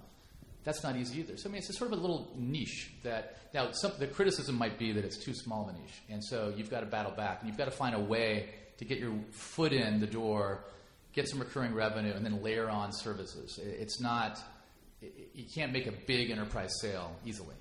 that's 0.63 0.83
not 0.83 0.95
easy 0.95 1.19
either. 1.19 1.37
So 1.37 1.49
I 1.49 1.51
mean, 1.53 1.59
it's 1.59 1.77
sort 1.77 1.91
of 1.91 1.97
a 1.97 2.01
little 2.01 2.33
niche 2.37 2.91
that 3.03 3.37
now 3.53 3.71
some, 3.71 3.93
the 3.97 4.07
criticism 4.07 4.55
might 4.57 4.77
be 4.77 4.91
that 4.91 5.05
it's 5.05 5.17
too 5.17 5.33
small 5.33 5.69
of 5.69 5.75
a 5.75 5.79
niche, 5.79 6.01
and 6.09 6.23
so 6.23 6.53
you've 6.55 6.69
got 6.69 6.81
to 6.81 6.85
battle 6.85 7.11
back, 7.13 7.39
and 7.39 7.47
you've 7.47 7.57
got 7.57 7.65
to 7.65 7.71
find 7.71 7.95
a 7.95 7.99
way 7.99 8.49
to 8.77 8.85
get 8.85 8.99
your 8.99 9.13
foot 9.31 9.71
in 9.73 9.99
the 9.99 10.07
door, 10.07 10.65
get 11.13 11.27
some 11.29 11.39
recurring 11.39 11.73
revenue, 11.73 12.13
and 12.13 12.25
then 12.25 12.43
layer 12.43 12.69
on 12.69 12.91
services. 12.91 13.57
It- 13.57 13.77
It's 13.79 14.01
not 14.01 14.39
you 15.33 15.45
can't 15.55 15.71
make 15.71 15.87
a 15.87 15.93
big 16.07 16.29
enterprise 16.29 16.71
sale 16.81 17.15
easily. 17.25 17.55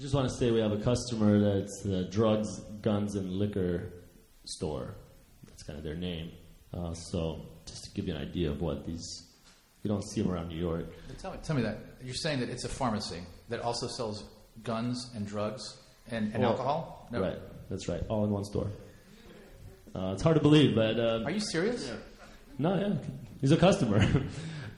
I 0.00 0.02
just 0.02 0.14
want 0.14 0.30
to 0.30 0.34
say 0.34 0.50
we 0.50 0.60
have 0.60 0.72
a 0.72 0.78
customer 0.78 1.38
that's 1.38 1.84
a 1.84 2.04
drugs, 2.04 2.60
guns, 2.80 3.16
and 3.16 3.30
liquor 3.32 3.92
store. 4.46 4.94
That's 5.46 5.62
kind 5.62 5.78
of 5.78 5.84
their 5.84 5.94
name. 5.94 6.30
Uh, 6.72 6.94
so 6.94 7.42
just 7.66 7.84
to 7.84 7.90
give 7.90 8.08
you 8.08 8.14
an 8.14 8.22
idea 8.22 8.50
of 8.50 8.62
what 8.62 8.86
these, 8.86 9.24
you 9.82 9.88
don't 9.88 10.02
see 10.02 10.22
them 10.22 10.30
around 10.32 10.48
New 10.48 10.56
York. 10.58 10.86
But 11.06 11.18
tell 11.18 11.32
me, 11.32 11.38
tell 11.42 11.54
me 11.54 11.60
that 11.64 11.80
you're 12.02 12.14
saying 12.14 12.40
that 12.40 12.48
it's 12.48 12.64
a 12.64 12.68
pharmacy 12.70 13.18
that 13.50 13.60
also 13.60 13.88
sells 13.88 14.24
guns 14.62 15.10
and 15.14 15.26
drugs 15.26 15.76
and, 16.10 16.32
and 16.32 16.44
Well, 16.44 16.52
alcohol. 16.52 17.06
No. 17.12 17.20
Right, 17.20 17.38
that's 17.68 17.86
right, 17.86 18.02
all 18.08 18.24
in 18.24 18.30
one 18.30 18.44
store. 18.44 18.70
Uh, 19.94 20.12
it's 20.14 20.22
hard 20.22 20.36
to 20.36 20.42
believe, 20.42 20.74
but 20.74 20.98
uh, 20.98 21.24
Are 21.26 21.30
you 21.30 21.40
serious? 21.40 21.92
no, 22.56 22.74
yeah, 22.74 22.94
he's 23.42 23.52
a 23.52 23.56
customer. 23.58 24.00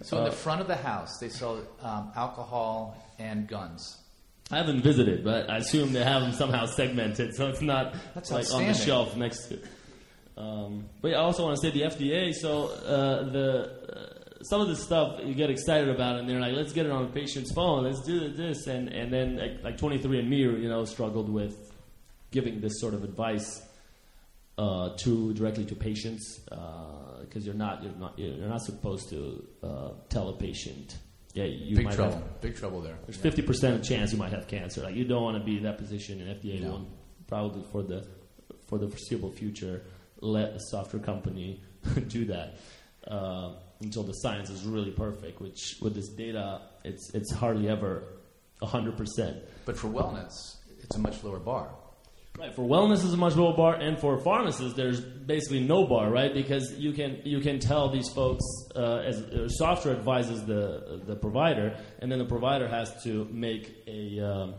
So 0.03 0.17
Uh, 0.17 0.21
in 0.23 0.25
the 0.31 0.33
front 0.33 0.61
of 0.61 0.67
the 0.67 0.75
house, 0.75 1.19
they 1.21 1.29
sell 1.29 1.61
um, 1.81 2.11
alcohol 2.17 2.97
and 3.21 3.47
guns. 3.47 4.02
I 4.51 4.57
haven't 4.57 4.83
visited, 4.83 5.25
but 5.25 5.49
I 5.49 5.59
assume 5.59 5.93
they 5.93 6.05
have 6.05 6.23
them 6.23 6.33
somehow 6.33 6.67
segmented, 6.67 7.35
so 7.35 7.49
it's 7.49 7.63
not 7.63 7.95
That's 8.15 8.31
like 8.31 8.53
on 8.53 8.67
the 8.67 8.75
shelf 8.75 9.17
next 9.17 9.49
to. 9.49 9.59
Um, 10.37 10.87
but 11.01 11.13
yeah, 11.13 11.19
I 11.19 11.21
also 11.21 11.45
want 11.45 11.57
to 11.59 11.63
say 11.63 11.71
the 11.71 11.83
FDA. 11.87 12.35
So 12.35 12.69
uh, 12.69 13.31
the 13.31 14.19
uh, 14.41 14.45
some 14.45 14.61
of 14.61 14.69
the 14.69 14.77
stuff 14.77 15.21
you 15.25 15.35
get 15.35 15.51
excited 15.51 15.89
about, 15.89 16.17
and 16.17 16.29
they're 16.29 16.41
like, 16.41 16.55
"Let's 16.55 16.73
get 16.73 16.87
it 16.87 16.93
on 16.93 17.07
the 17.07 17.13
patient's 17.13 17.53
phone. 17.53 17.85
Let's 17.85 18.03
do 18.03 18.29
this," 18.31 18.67
and 18.67 18.89
and 18.89 19.13
then 19.13 19.37
like, 19.37 19.63
like 19.63 19.79
23andMe, 19.79 20.63
you 20.63 20.69
know, 20.69 20.85
struggled 20.85 21.29
with 21.29 21.73
giving 22.31 22.61
this 22.61 22.81
sort 22.81 22.95
of 22.95 23.05
advice 23.05 23.63
uh, 24.59 24.91
to 25.03 25.33
directly 25.35 25.65
to 25.67 25.75
patients 25.75 26.41
because 26.47 27.45
you're 27.45 27.55
not 27.55 27.83
you're 27.83 27.93
not 27.93 28.19
you're 28.19 28.49
not 28.49 28.63
supposed 28.63 29.09
to 29.11 29.45
uh, 29.63 29.91
tell 30.09 30.29
a 30.29 30.37
patient. 30.37 30.97
Yeah, 31.35 31.45
you 31.45 31.77
Big 31.77 31.87
might 31.87 31.95
trouble. 31.95 32.15
have 32.17 32.41
Big 32.43 32.57
trouble 32.57 32.81
there. 32.83 32.97
there's 33.07 33.17
Yeah. 33.17 33.23
fifty 33.23 33.43
percent 33.43 33.83
chance 33.85 34.13
you 34.13 34.19
might 34.19 34.33
have 34.33 34.47
cancer. 34.49 34.83
Like 34.83 34.95
you 34.95 35.05
don't 35.05 35.23
want 35.23 35.39
to 35.39 35.45
be 35.45 35.57
in 35.57 35.63
that 35.63 35.79
position, 35.79 36.21
and 36.21 36.29
FDA 36.41 36.61
No. 36.61 36.71
won't 36.73 36.89
probably 37.27 37.63
for 37.73 37.83
the 37.83 38.07
for 38.69 38.79
the 38.79 38.89
foreseeable 38.89 39.31
future 39.31 39.83
let 40.21 40.51
a 40.53 40.61
software 40.71 41.03
company 41.03 41.63
do 42.09 42.27
that 42.27 42.57
uh, 43.09 43.55
until 43.81 44.03
the 44.03 44.13
science 44.13 44.51
is 44.51 44.65
really 44.65 44.91
perfect. 44.91 45.41
Which 45.41 45.77
with 45.81 45.95
this 45.95 46.09
data, 46.11 46.61
it's 46.85 47.11
it's 47.15 47.33
hardly 47.33 47.69
ever 47.69 48.05
hundred 48.63 48.97
percent. 48.99 49.39
But 49.65 49.77
for 49.79 49.89
wellness, 49.89 50.33
it's 50.83 50.97
a 50.97 50.99
much 51.01 51.25
lower 51.25 51.39
bar. 51.41 51.71
Right. 52.43 52.53
For 52.53 52.63
wellness 52.63 53.05
is 53.05 53.13
a 53.13 53.17
much 53.17 53.37
lower 53.37 53.57
bar, 53.57 53.77
and 53.77 53.97
for 54.01 54.19
pharmacists, 54.19 54.75
there's 54.75 55.01
basically 55.01 55.61
no 55.61 55.87
bar, 55.87 56.11
right? 56.11 56.35
Because 56.35 56.73
you 56.77 56.93
can 56.93 57.21
you 57.23 57.39
can 57.39 57.61
tell 57.61 57.89
these 57.89 58.09
folks 58.09 58.45
uh, 58.75 58.97
as 58.97 59.23
uh, 59.23 59.49
software 59.49 59.95
advises 59.95 60.45
the 60.45 61.03
the 61.07 61.15
provider, 61.15 61.77
and 62.01 62.11
then 62.11 62.19
the 62.19 62.25
provider 62.25 62.67
has 62.67 63.01
to 63.05 63.29
make 63.31 63.85
a 63.87 64.19
um, 64.19 64.55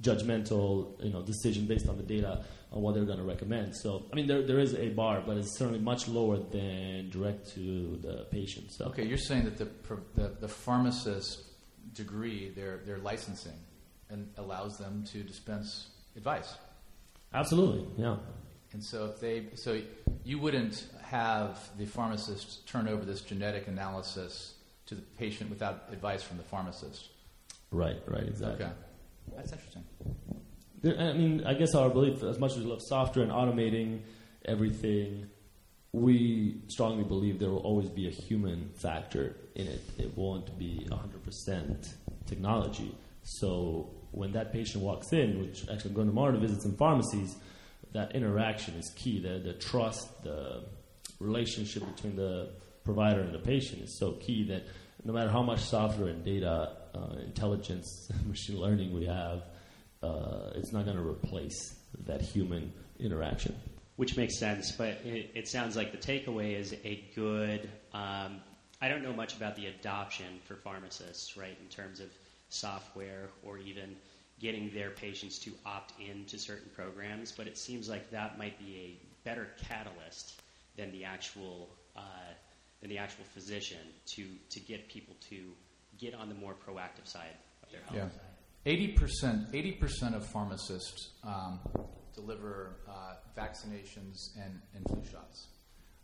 judgmental 0.00 1.04
you 1.04 1.12
know 1.12 1.20
decision 1.22 1.66
based 1.66 1.88
on 1.88 1.96
the 1.96 2.04
data 2.04 2.44
on 2.70 2.82
what 2.82 2.94
they're 2.94 3.04
going 3.04 3.18
to 3.18 3.24
recommend. 3.24 3.74
So 3.74 4.04
I 4.12 4.14
mean, 4.14 4.28
there 4.28 4.46
there 4.46 4.60
is 4.60 4.74
a 4.74 4.90
bar, 4.90 5.20
but 5.26 5.38
it's 5.38 5.58
certainly 5.58 5.80
much 5.80 6.06
lower 6.06 6.38
than 6.38 7.10
direct 7.10 7.52
to 7.54 7.98
the 8.00 8.28
patient. 8.30 8.70
So 8.70 8.84
Okay, 8.90 9.04
you're 9.04 9.18
saying 9.18 9.42
that 9.46 9.58
the, 9.58 9.68
the, 10.14 10.28
the 10.38 10.48
pharmacist 10.48 11.42
degree, 11.94 12.50
their, 12.50 12.76
their 12.86 12.98
licensing, 12.98 13.58
and 14.08 14.30
allows 14.36 14.78
them 14.78 15.02
to 15.10 15.24
dispense 15.24 15.88
advice. 16.14 16.54
Absolutely, 17.32 17.86
yeah. 17.96 18.16
And 18.72 18.84
so 18.84 19.06
if 19.06 19.20
they, 19.20 19.46
so 19.54 19.80
you 20.24 20.38
wouldn't 20.38 20.86
have 21.02 21.70
the 21.78 21.86
pharmacist 21.86 22.68
turn 22.68 22.86
over 22.86 23.04
this 23.04 23.22
genetic 23.22 23.66
analysis 23.66 24.54
to 24.86 24.94
the 24.94 25.02
patient 25.18 25.50
without 25.50 25.84
advice 25.90 26.22
from 26.22 26.36
the 26.36 26.42
pharmacist. 26.42 27.08
Right, 27.70 28.00
right, 28.06 28.22
exactly. 28.24 28.66
Okay, 28.66 28.74
that's 29.36 29.52
interesting. 29.52 29.84
There- 30.82 30.98
I 30.98 31.12
mean, 31.12 31.44
I 31.44 31.54
guess 31.54 31.74
our 31.74 31.88
belief, 31.90 32.22
as 32.22 32.38
much 32.38 32.52
as 32.52 32.58
we 32.58 32.64
love 32.64 32.82
software 32.82 33.24
and 33.24 33.32
automating 33.32 34.00
everything, 34.44 35.28
we 35.92 36.62
strongly 36.68 37.04
believe 37.04 37.38
there 37.38 37.50
will 37.50 37.58
always 37.58 37.88
be 37.88 38.06
a 38.06 38.10
human 38.10 38.70
factor 38.74 39.34
in 39.54 39.66
it. 39.66 39.80
It 39.98 40.16
won't 40.16 40.58
be 40.58 40.86
100% 40.90 41.94
technology. 42.26 42.94
So 43.22 43.90
when 44.12 44.32
that 44.32 44.52
patient 44.52 44.82
walks 44.82 45.12
in, 45.12 45.40
which 45.40 45.62
actually 45.70 45.90
I'm 45.90 45.96
going 45.96 46.08
tomorrow 46.08 46.32
to 46.32 46.38
visit 46.38 46.62
some 46.62 46.76
pharmacies, 46.76 47.36
that 47.92 48.14
interaction 48.14 48.74
is 48.74 48.90
key. 48.96 49.20
The, 49.20 49.38
the 49.38 49.54
trust, 49.54 50.22
the 50.22 50.64
relationship 51.20 51.84
between 51.94 52.16
the 52.16 52.50
provider 52.84 53.20
and 53.20 53.34
the 53.34 53.38
patient 53.38 53.82
is 53.82 53.98
so 53.98 54.12
key 54.12 54.44
that 54.48 54.64
no 55.04 55.12
matter 55.12 55.30
how 55.30 55.42
much 55.42 55.60
software 55.60 56.08
and 56.08 56.24
data, 56.24 56.72
uh, 56.94 57.16
intelligence, 57.24 58.10
machine 58.26 58.58
learning 58.58 58.92
we 58.92 59.06
have, 59.06 59.44
uh, 60.02 60.50
it's 60.54 60.72
not 60.72 60.84
going 60.84 60.96
to 60.96 61.02
replace 61.06 61.74
that 62.06 62.20
human 62.20 62.72
interaction. 62.98 63.54
which 63.96 64.16
makes 64.16 64.38
sense. 64.38 64.72
But 64.72 65.00
it, 65.04 65.30
it 65.34 65.48
sounds 65.48 65.76
like 65.76 65.92
the 65.92 65.98
takeaway 65.98 66.58
is 66.58 66.74
a 66.84 67.04
good. 67.14 67.68
Um, 67.92 68.40
I 68.80 68.88
don't 68.88 69.02
know 69.02 69.12
much 69.12 69.36
about 69.36 69.56
the 69.56 69.66
adoption 69.66 70.38
for 70.44 70.54
pharmacists, 70.54 71.36
right, 71.36 71.56
in 71.60 71.68
terms 71.68 71.98
of 72.00 72.06
software 72.48 73.28
or 73.42 73.58
even 73.58 73.96
getting 74.40 74.70
their 74.70 74.90
patients 74.90 75.38
to 75.40 75.52
opt 75.66 75.92
in 76.00 76.24
to 76.26 76.38
certain 76.38 76.70
programs. 76.74 77.32
But 77.32 77.46
it 77.46 77.58
seems 77.58 77.88
like 77.88 78.10
that 78.10 78.38
might 78.38 78.58
be 78.58 78.76
a 78.76 79.28
better 79.28 79.48
catalyst 79.68 80.40
than 80.76 80.92
the 80.92 81.04
actual 81.04 81.68
uh, 81.96 82.00
than 82.80 82.90
the 82.90 82.98
actual 82.98 83.24
physician 83.24 83.78
to 84.06 84.24
to 84.50 84.60
get 84.60 84.88
people 84.88 85.14
to 85.30 85.52
get 85.98 86.14
on 86.14 86.28
the 86.28 86.34
more 86.34 86.54
proactive 86.54 87.06
side 87.06 87.36
of 87.62 87.70
their 87.70 87.80
health. 87.82 88.12
Yeah. 88.14 88.72
Eighty 88.72 88.88
percent, 88.88 89.48
eighty 89.52 89.72
percent 89.72 90.14
of 90.14 90.24
pharmacists 90.26 91.10
um, 91.24 91.60
deliver 92.14 92.76
uh, 92.88 93.14
vaccinations 93.36 94.36
and, 94.36 94.60
and 94.74 94.84
flu 94.88 95.02
shots. 95.10 95.46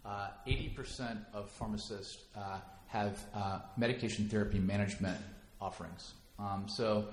Uh, 0.05 0.29
Eighty 0.47 0.69
percent 0.69 1.19
of 1.33 1.51
pharmacists 1.51 2.25
uh, 2.37 2.59
have 2.87 3.25
uh, 3.35 3.61
medication 3.77 4.29
therapy 4.29 4.59
management 4.59 5.19
offerings. 5.61 6.15
Um, 6.38 6.67
so, 6.69 7.09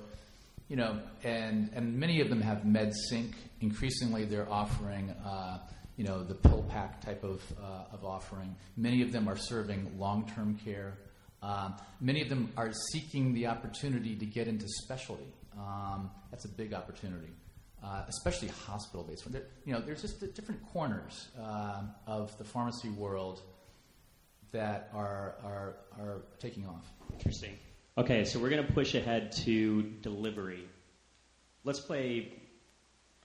you 0.68 0.76
know, 0.76 1.00
and 1.24 1.70
and 1.74 1.98
many 1.98 2.22
of 2.22 2.30
them 2.30 2.42
have 2.42 2.60
MedSync. 2.60 3.34
Increasingly, 3.60 4.26
they're 4.26 4.52
offering. 4.52 5.12
Uh, 5.12 5.60
you 5.98 6.08
know 6.08 6.24
the 6.24 6.34
PillPack 6.34 7.02
type 7.02 7.24
of, 7.24 7.44
uh, 7.62 7.94
of 7.94 8.04
offering. 8.04 8.56
Many 8.76 9.04
of 9.04 9.12
them 9.12 9.28
are 9.28 9.38
serving 9.38 10.00
long-term 10.00 10.60
care. 10.66 10.98
Um, 11.44 11.76
many 12.00 12.22
of 12.22 12.30
them 12.30 12.52
are 12.58 12.72
seeking 12.92 13.34
the 13.34 13.48
opportunity 13.48 14.16
to 14.16 14.26
get 14.26 14.48
into 14.48 14.66
specialty. 14.68 15.32
Um, 15.56 16.10
that's 16.32 16.46
a 16.46 16.50
big 16.50 16.74
opportunity, 16.74 17.32
uh, 17.84 18.06
especially 18.08 18.48
hospital-based. 18.66 19.28
You 19.66 19.74
know, 19.74 19.82
there's 19.82 20.02
just 20.02 20.20
the 20.20 20.28
different 20.28 20.62
corners 20.72 21.28
um 21.40 21.92
of 22.08 22.36
the 22.38 22.46
pharmacy 22.46 22.90
world 22.90 23.42
that 24.52 24.90
are, 24.94 25.36
are, 25.44 25.76
are 26.00 26.22
taking 26.40 26.66
off. 26.68 26.86
Interesting. 27.14 27.58
Okay, 28.02 28.26
so 28.26 28.40
we're 28.40 28.50
going 28.50 28.66
to 28.66 28.74
push 28.74 28.96
ahead 28.96 29.32
to 29.32 29.84
delivery. 30.02 30.68
Let's 31.64 31.80
play 31.80 32.34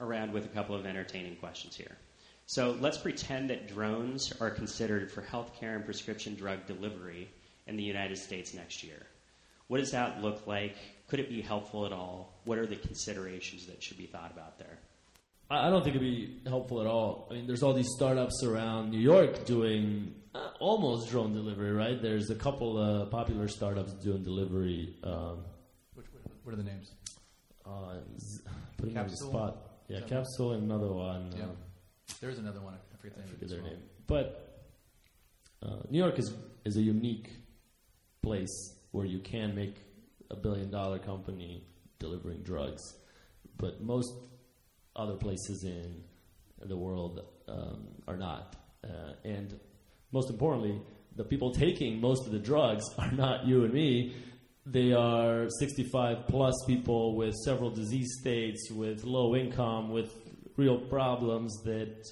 around 0.03 0.35
with 0.35 0.45
a 0.45 0.49
couple 0.49 0.75
of 0.75 0.85
entertaining 0.85 1.37
questions 1.37 1.75
here. 1.75 1.97
So 2.45 2.77
let's 2.79 2.99
pretend 2.99 3.49
that 3.49 3.69
drones 3.69 4.35
are 4.39 4.51
considered 4.51 5.11
for 5.11 5.23
healthcare 5.23 5.77
and 5.77 5.87
prescription 5.87 6.35
drug 6.35 6.67
delivery 6.67 7.31
in 7.67 7.79
the 7.79 7.83
United 7.83 8.19
States 8.19 8.53
next 8.53 8.85
year. 8.85 9.07
What 9.69 9.79
does 9.79 9.93
that 9.93 10.21
look 10.21 10.47
like? 10.47 10.77
Could 11.09 11.21
it 11.21 11.31
be 11.31 11.41
helpful 11.41 11.87
at 11.87 11.93
all? 11.95 12.35
What 12.45 12.59
are 12.59 12.67
the 12.67 12.77
considerations 12.77 13.65
that 13.69 13.83
should 13.83 13.97
be 13.97 14.05
thought 14.05 14.31
about 14.31 14.59
there? 14.59 14.79
I 15.49 15.71
don't 15.71 15.85
think 15.85 15.95
it'd 15.97 16.01
be 16.03 16.41
helpful 16.49 16.81
at 16.81 16.87
all. 16.89 17.29
I 17.31 17.35
mean, 17.35 17.47
there's 17.47 17.63
all 17.63 17.73
these 17.73 17.89
startups 17.97 18.43
around 18.43 18.91
New 18.91 18.99
York 18.99 19.45
doing 19.45 20.13
uh, 20.35 20.49
almost 20.59 21.09
drone 21.11 21.33
delivery, 21.35 21.71
right? 21.73 22.01
There's 22.03 22.31
a 22.31 22.35
couple 22.35 22.77
uh, 22.79 23.07
popular 23.07 23.47
startups 23.47 23.93
doing 23.95 24.25
delivery. 24.25 24.97
Um, 25.05 25.45
Which, 25.95 26.07
what, 26.43 26.53
are 26.53 26.57
the 26.57 26.65
names? 26.65 26.91
uh, 27.65 27.99
z- 28.19 28.41
putting 28.77 28.95
me 28.95 29.01
on 29.01 29.07
the 29.07 29.11
Capsule? 29.13 29.29
spot. 29.31 29.57
Yeah, 29.89 30.01
Capsule 30.01 30.53
and 30.53 30.65
another 30.65 30.93
one. 30.93 31.33
Yeah. 31.37 31.45
um, 31.45 31.57
There 32.21 32.31
is 32.31 32.39
another 32.39 32.61
one. 32.61 32.75
I 32.75 32.97
forget 32.97 33.17
the 33.17 33.23
I 33.23 33.25
name. 33.27 33.35
forget 33.35 33.49
their 33.49 33.63
well. 33.63 33.71
name. 33.71 33.83
But 34.09 34.67
uh, 35.63 35.77
New 35.91 35.99
York 35.99 36.19
is 36.19 36.35
is 36.65 36.77
a 36.77 36.83
unique 36.83 37.31
place 38.21 38.75
where 38.91 39.07
you 39.07 39.21
can 39.21 39.55
make 39.55 39.77
a 40.31 40.37
billion 40.37 40.71
dollar 40.71 40.99
company 40.99 41.65
delivering 42.01 42.43
drugs, 42.43 42.83
but 43.59 43.81
most 43.81 44.13
other 44.97 45.15
places 45.15 45.65
in 45.65 46.03
the 46.69 46.77
world 46.77 47.21
um, 47.49 47.89
are 48.09 48.17
not. 48.17 48.57
Uh, 48.83 49.13
and 49.25 49.59
most 50.13 50.31
importantly, 50.31 50.81
the 51.15 51.25
people 51.25 51.53
taking 51.53 52.01
most 52.01 52.27
of 52.27 52.33
the 52.33 52.39
drugs 52.39 52.85
are 52.99 53.13
not 53.13 53.47
you 53.47 53.65
and 53.65 53.73
me. 53.73 54.15
They 54.65 54.93
are 54.93 55.49
65 55.61 56.27
plus 56.27 56.55
people 56.67 57.15
with 57.15 57.35
several 57.45 57.71
disease 57.71 58.17
states, 58.21 58.69
with 58.71 59.05
low 59.05 59.37
income, 59.37 59.91
with 59.91 60.13
real 60.57 60.79
problems 60.79 61.53
that 61.65 62.05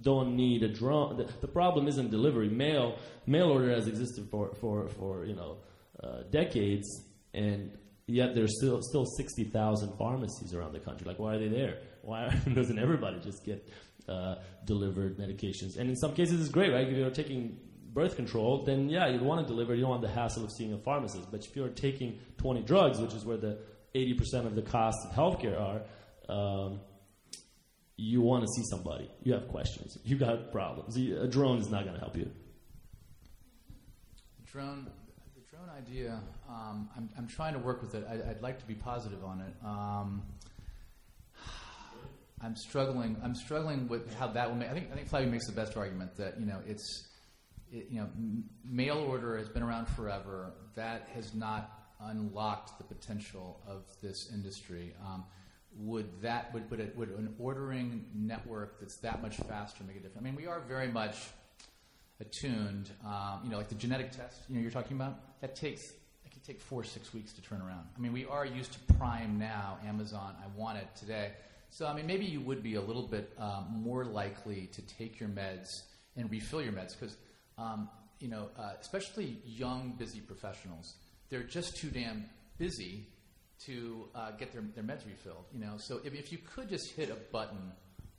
don't 0.00 0.36
need 0.36 0.62
a 0.62 0.68
drone. 0.68 1.16
The, 1.16 1.28
the 1.40 1.48
problem 1.48 1.86
isn't 1.86 2.10
delivery. 2.10 2.48
Mail 2.48 2.98
mail 3.26 3.50
order 3.50 3.70
has 3.70 3.86
existed 3.86 4.28
for 4.30 4.54
for 4.54 4.88
for 4.88 5.24
you 5.24 5.34
know 5.34 5.58
uh, 6.02 6.22
decades, 6.30 6.88
and 7.34 7.76
yet 8.06 8.34
there's 8.34 8.56
still 8.58 8.80
still 8.82 9.04
sixty 9.04 9.44
thousand 9.44 9.96
pharmacies 9.98 10.54
around 10.54 10.72
the 10.72 10.80
country. 10.80 11.06
Like, 11.06 11.18
why 11.18 11.34
are 11.34 11.38
they 11.38 11.48
there? 11.48 11.78
Why 12.06 12.28
doesn't 12.54 12.78
everybody 12.78 13.20
just 13.20 13.44
get 13.44 13.68
uh, 14.08 14.36
delivered 14.64 15.18
medications? 15.18 15.76
And 15.76 15.90
in 15.90 15.96
some 15.96 16.14
cases, 16.14 16.40
it's 16.40 16.50
great, 16.50 16.72
right? 16.72 16.86
If 16.88 16.96
you're 16.96 17.10
taking 17.10 17.58
birth 17.92 18.16
control, 18.16 18.64
then 18.64 18.88
yeah, 18.88 19.08
you'd 19.08 19.22
want 19.22 19.40
to 19.40 19.46
deliver. 19.46 19.74
You 19.74 19.82
don't 19.82 19.90
want 19.90 20.02
the 20.02 20.08
hassle 20.08 20.44
of 20.44 20.52
seeing 20.52 20.72
a 20.72 20.78
pharmacist. 20.78 21.30
But 21.30 21.44
if 21.44 21.56
you're 21.56 21.68
taking 21.68 22.18
20 22.38 22.62
drugs, 22.62 22.98
which 23.00 23.14
is 23.14 23.24
where 23.24 23.38
the 23.38 23.58
80% 23.94 24.46
of 24.46 24.54
the 24.54 24.62
costs 24.62 25.04
of 25.04 25.12
healthcare 25.12 25.58
are, 25.58 25.82
um, 26.28 26.80
you 27.96 28.20
want 28.20 28.44
to 28.44 28.48
see 28.48 28.62
somebody. 28.68 29.10
You 29.22 29.32
have 29.32 29.48
questions. 29.48 29.98
You 30.04 30.16
got 30.16 30.52
problems. 30.52 30.96
A 30.96 31.26
drone 31.26 31.58
is 31.58 31.70
not 31.70 31.84
going 31.84 31.94
to 31.94 32.00
help 32.00 32.16
you. 32.16 32.30
Drone, 34.44 34.86
the 35.34 35.42
drone 35.50 35.70
idea. 35.70 36.20
Um, 36.48 36.90
I'm, 36.96 37.08
I'm 37.16 37.26
trying 37.26 37.54
to 37.54 37.58
work 37.58 37.80
with 37.80 37.94
it. 37.94 38.06
I, 38.08 38.30
I'd 38.30 38.42
like 38.42 38.58
to 38.58 38.66
be 38.66 38.74
positive 38.74 39.24
on 39.24 39.40
it. 39.40 39.54
Um, 39.64 40.22
I'm 42.42 42.56
struggling. 42.56 43.16
I'm 43.22 43.34
struggling 43.34 43.88
with 43.88 44.14
how 44.16 44.28
that 44.28 44.48
will 44.48 44.56
make. 44.56 44.68
I 44.68 44.74
think. 44.74 44.88
I 44.92 44.96
think 44.96 45.08
Flavio 45.08 45.30
makes 45.30 45.46
the 45.46 45.52
best 45.52 45.76
argument 45.76 46.16
that 46.16 46.38
you 46.38 46.46
know 46.46 46.60
it's, 46.66 47.08
it, 47.72 47.86
you 47.90 48.00
know, 48.00 48.08
m- 48.14 48.44
mail 48.64 48.98
order 48.98 49.38
has 49.38 49.48
been 49.48 49.62
around 49.62 49.86
forever. 49.86 50.52
That 50.74 51.08
has 51.14 51.34
not 51.34 51.70
unlocked 52.00 52.76
the 52.78 52.84
potential 52.84 53.60
of 53.66 53.84
this 54.02 54.30
industry. 54.32 54.94
Um, 55.04 55.24
would 55.78 56.20
that 56.22 56.52
would 56.52 56.70
would, 56.70 56.80
it, 56.80 56.96
would 56.96 57.08
an 57.10 57.34
ordering 57.38 58.04
network 58.14 58.80
that's 58.80 58.98
that 58.98 59.22
much 59.22 59.36
faster 59.36 59.82
make 59.84 59.96
a 59.96 60.00
difference? 60.00 60.18
I 60.18 60.22
mean, 60.22 60.36
we 60.36 60.46
are 60.46 60.60
very 60.60 60.88
much 60.88 61.16
attuned. 62.20 62.90
Um, 63.04 63.40
you 63.44 63.50
know, 63.50 63.56
like 63.56 63.68
the 63.68 63.74
genetic 63.76 64.12
test. 64.12 64.42
You 64.48 64.56
know, 64.56 64.60
you're 64.60 64.70
talking 64.70 64.96
about 64.96 65.40
that 65.40 65.56
takes 65.56 65.90
it 66.24 66.32
can 66.32 66.40
take 66.42 66.60
four 66.60 66.84
six 66.84 67.14
weeks 67.14 67.32
to 67.32 67.40
turn 67.40 67.62
around. 67.62 67.86
I 67.96 68.00
mean, 68.00 68.12
we 68.12 68.26
are 68.26 68.44
used 68.44 68.72
to 68.74 68.94
Prime 68.94 69.38
now. 69.38 69.78
Amazon, 69.86 70.34
I 70.42 70.58
want 70.58 70.76
it 70.76 70.88
today. 70.96 71.32
So 71.76 71.86
I 71.86 71.92
mean, 71.92 72.06
maybe 72.06 72.24
you 72.24 72.40
would 72.40 72.62
be 72.62 72.76
a 72.76 72.80
little 72.80 73.06
bit 73.06 73.30
um, 73.36 73.66
more 73.70 74.06
likely 74.06 74.70
to 74.72 74.80
take 74.80 75.20
your 75.20 75.28
meds 75.28 75.68
and 76.16 76.30
refill 76.30 76.62
your 76.62 76.72
meds 76.72 76.98
because 76.98 77.18
um, 77.58 77.90
you 78.18 78.28
know, 78.28 78.48
uh, 78.58 78.70
especially 78.80 79.36
young, 79.44 79.94
busy 79.98 80.20
professionals, 80.20 80.94
they're 81.28 81.42
just 81.42 81.76
too 81.76 81.90
damn 81.90 82.24
busy 82.56 83.06
to 83.66 84.08
uh, 84.14 84.30
get 84.30 84.54
their, 84.54 84.62
their 84.74 84.84
meds 84.84 85.06
refilled. 85.06 85.44
You 85.52 85.60
know, 85.60 85.74
so 85.76 86.00
if, 86.02 86.14
if 86.14 86.32
you 86.32 86.38
could 86.38 86.70
just 86.70 86.92
hit 86.92 87.10
a 87.10 87.16
button 87.30 87.72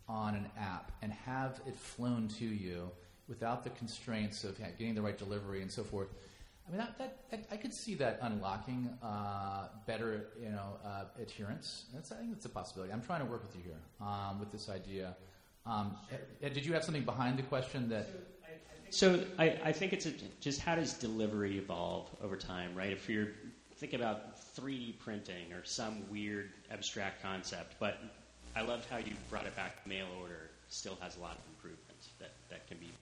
on 0.08 0.36
an 0.36 0.46
app 0.56 0.92
and 1.02 1.12
have 1.12 1.60
it 1.66 1.76
flown 1.76 2.28
to 2.38 2.46
you 2.46 2.92
without 3.28 3.64
the 3.64 3.72
constraints 3.72 4.44
of 4.44 4.60
yeah, 4.60 4.70
getting 4.78 4.94
the 4.94 5.02
right 5.02 5.18
delivery 5.18 5.64
and 5.64 5.72
so 5.72 5.84
forth. 5.84 6.10
I 6.68 6.72
mean, 6.72 6.80
that, 6.80 6.98
that, 6.98 7.18
that, 7.30 7.46
I 7.52 7.56
could 7.56 7.74
see 7.74 7.96
that 7.96 8.20
unlocking 8.22 8.90
uh, 9.02 9.68
better, 9.86 10.28
you 10.42 10.50
know, 10.50 10.78
uh, 10.86 11.06
adherence. 11.22 11.86
That's, 11.94 12.12
I 12.12 12.16
think 12.16 12.34
that's 12.34 12.46
a 12.46 12.50
possibility. 12.50 12.92
I'm 12.92 13.02
trying 13.02 13.22
to 13.22 13.26
work 13.26 13.42
with 13.44 13.56
you 13.56 13.62
here 13.64 14.06
um, 14.06 14.40
with 14.40 14.52
this 14.52 14.70
idea. 14.70 15.16
Um, 15.66 15.96
Ed, 16.42 16.54
did 16.54 16.66
you 16.66 16.74
have 16.74 16.84
something 16.84 17.04
behind 17.04 17.38
the 17.38 17.44
question 17.44 17.90
that? 17.90 18.10
So 18.90 19.24
I, 19.38 19.58
I 19.64 19.72
think 19.72 19.94
it's 19.94 20.06
a, 20.06 20.12
just 20.40 20.62
how 20.62 20.76
does 20.76 20.94
delivery 20.94 21.58
evolve 21.58 22.10
over 22.22 22.38
time, 22.38 22.74
right? 22.74 22.92
If 22.92 23.10
you're 23.10 23.30
think 23.78 23.94
about 23.94 24.36
3D 24.56 24.98
printing 25.00 25.54
or 25.54 25.64
some 25.64 26.10
weird 26.10 26.50
abstract 26.72 27.22
concept, 27.22 27.76
but 27.80 28.00
I 28.56 28.62
loved 28.62 28.90
how 28.90 28.98
you 28.98 29.14
brought 29.30 29.46
it 29.46 29.56
back. 29.56 29.86
Mail 29.86 30.08
order 30.20 30.50
still 30.68 30.98
has 31.00 31.16
a 31.18 31.20
lot 31.20 31.34
of 31.34 31.42
improvements 31.50 32.10
that, 32.20 32.32
that 32.50 32.68
can 32.68 32.78
be 32.78 32.86
built 32.88 32.96
upon. 32.96 32.97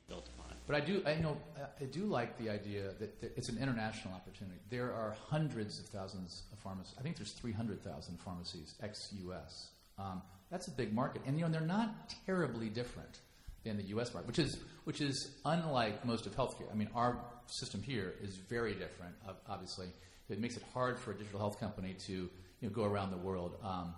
But 0.67 0.75
I 0.75 0.79
do, 0.79 1.03
I 1.05 1.15
know, 1.15 1.37
I 1.79 1.85
do 1.85 2.05
like 2.05 2.37
the 2.39 2.49
idea 2.49 2.93
that, 2.99 3.21
that 3.21 3.37
it's 3.37 3.49
an 3.49 3.57
international 3.59 4.13
opportunity. 4.15 4.59
There 4.69 4.91
are 4.93 5.15
hundreds 5.29 5.79
of 5.79 5.85
thousands 5.85 6.43
of 6.51 6.59
pharmacies. 6.59 6.95
I 6.99 7.03
think 7.03 7.17
there's 7.17 7.33
300,000 7.33 8.19
pharmacies 8.19 8.73
ex-US. 8.81 9.69
Um, 9.99 10.21
that's 10.51 10.67
a 10.67 10.71
big 10.71 10.93
market, 10.93 11.21
and 11.25 11.37
you 11.37 11.45
know 11.45 11.51
they're 11.51 11.61
not 11.61 12.13
terribly 12.25 12.69
different 12.69 13.19
than 13.63 13.77
the 13.77 13.83
U.S. 13.83 14.13
market, 14.13 14.27
which 14.27 14.39
is 14.39 14.57
which 14.83 15.01
is 15.01 15.31
unlike 15.45 16.05
most 16.05 16.25
of 16.27 16.35
healthcare. 16.35 16.71
I 16.71 16.75
mean, 16.75 16.89
our 16.93 17.17
system 17.47 17.81
here 17.81 18.13
is 18.21 18.35
very 18.35 18.73
different. 18.73 19.15
Obviously, 19.49 19.87
it 20.29 20.39
makes 20.39 20.55
it 20.55 20.63
hard 20.73 20.99
for 20.99 21.11
a 21.11 21.15
digital 21.15 21.39
health 21.39 21.59
company 21.59 21.95
to 22.05 22.13
you 22.13 22.29
know 22.61 22.69
go 22.69 22.83
around 22.83 23.11
the 23.11 23.17
world. 23.17 23.57
Um, 23.63 23.95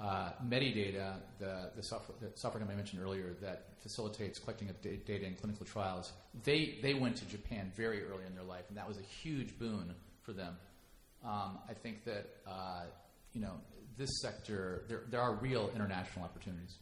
uh, 0.00 0.30
Medidata, 0.46 1.16
the, 1.38 1.70
the, 1.76 1.82
software, 1.82 2.16
the 2.20 2.30
software 2.34 2.64
I 2.64 2.74
mentioned 2.74 3.02
earlier 3.02 3.34
that 3.42 3.66
facilitates 3.82 4.38
collecting 4.38 4.70
of 4.70 4.80
da- 4.80 4.96
data 4.96 5.26
in 5.26 5.34
clinical 5.34 5.66
trials, 5.66 6.12
they, 6.44 6.78
they 6.82 6.94
went 6.94 7.16
to 7.16 7.26
Japan 7.26 7.70
very 7.76 8.02
early 8.02 8.24
in 8.26 8.34
their 8.34 8.44
life, 8.44 8.64
and 8.68 8.78
that 8.78 8.88
was 8.88 8.96
a 8.98 9.02
huge 9.02 9.58
boon 9.58 9.94
for 10.22 10.32
them. 10.32 10.56
Um, 11.22 11.58
I 11.68 11.74
think 11.74 12.04
that 12.06 12.30
uh, 12.46 12.84
you 13.34 13.42
know 13.42 13.52
this 13.98 14.08
sector, 14.22 14.84
there, 14.88 15.02
there 15.10 15.20
are 15.20 15.34
real 15.34 15.70
international 15.74 16.24
opportunities, 16.24 16.76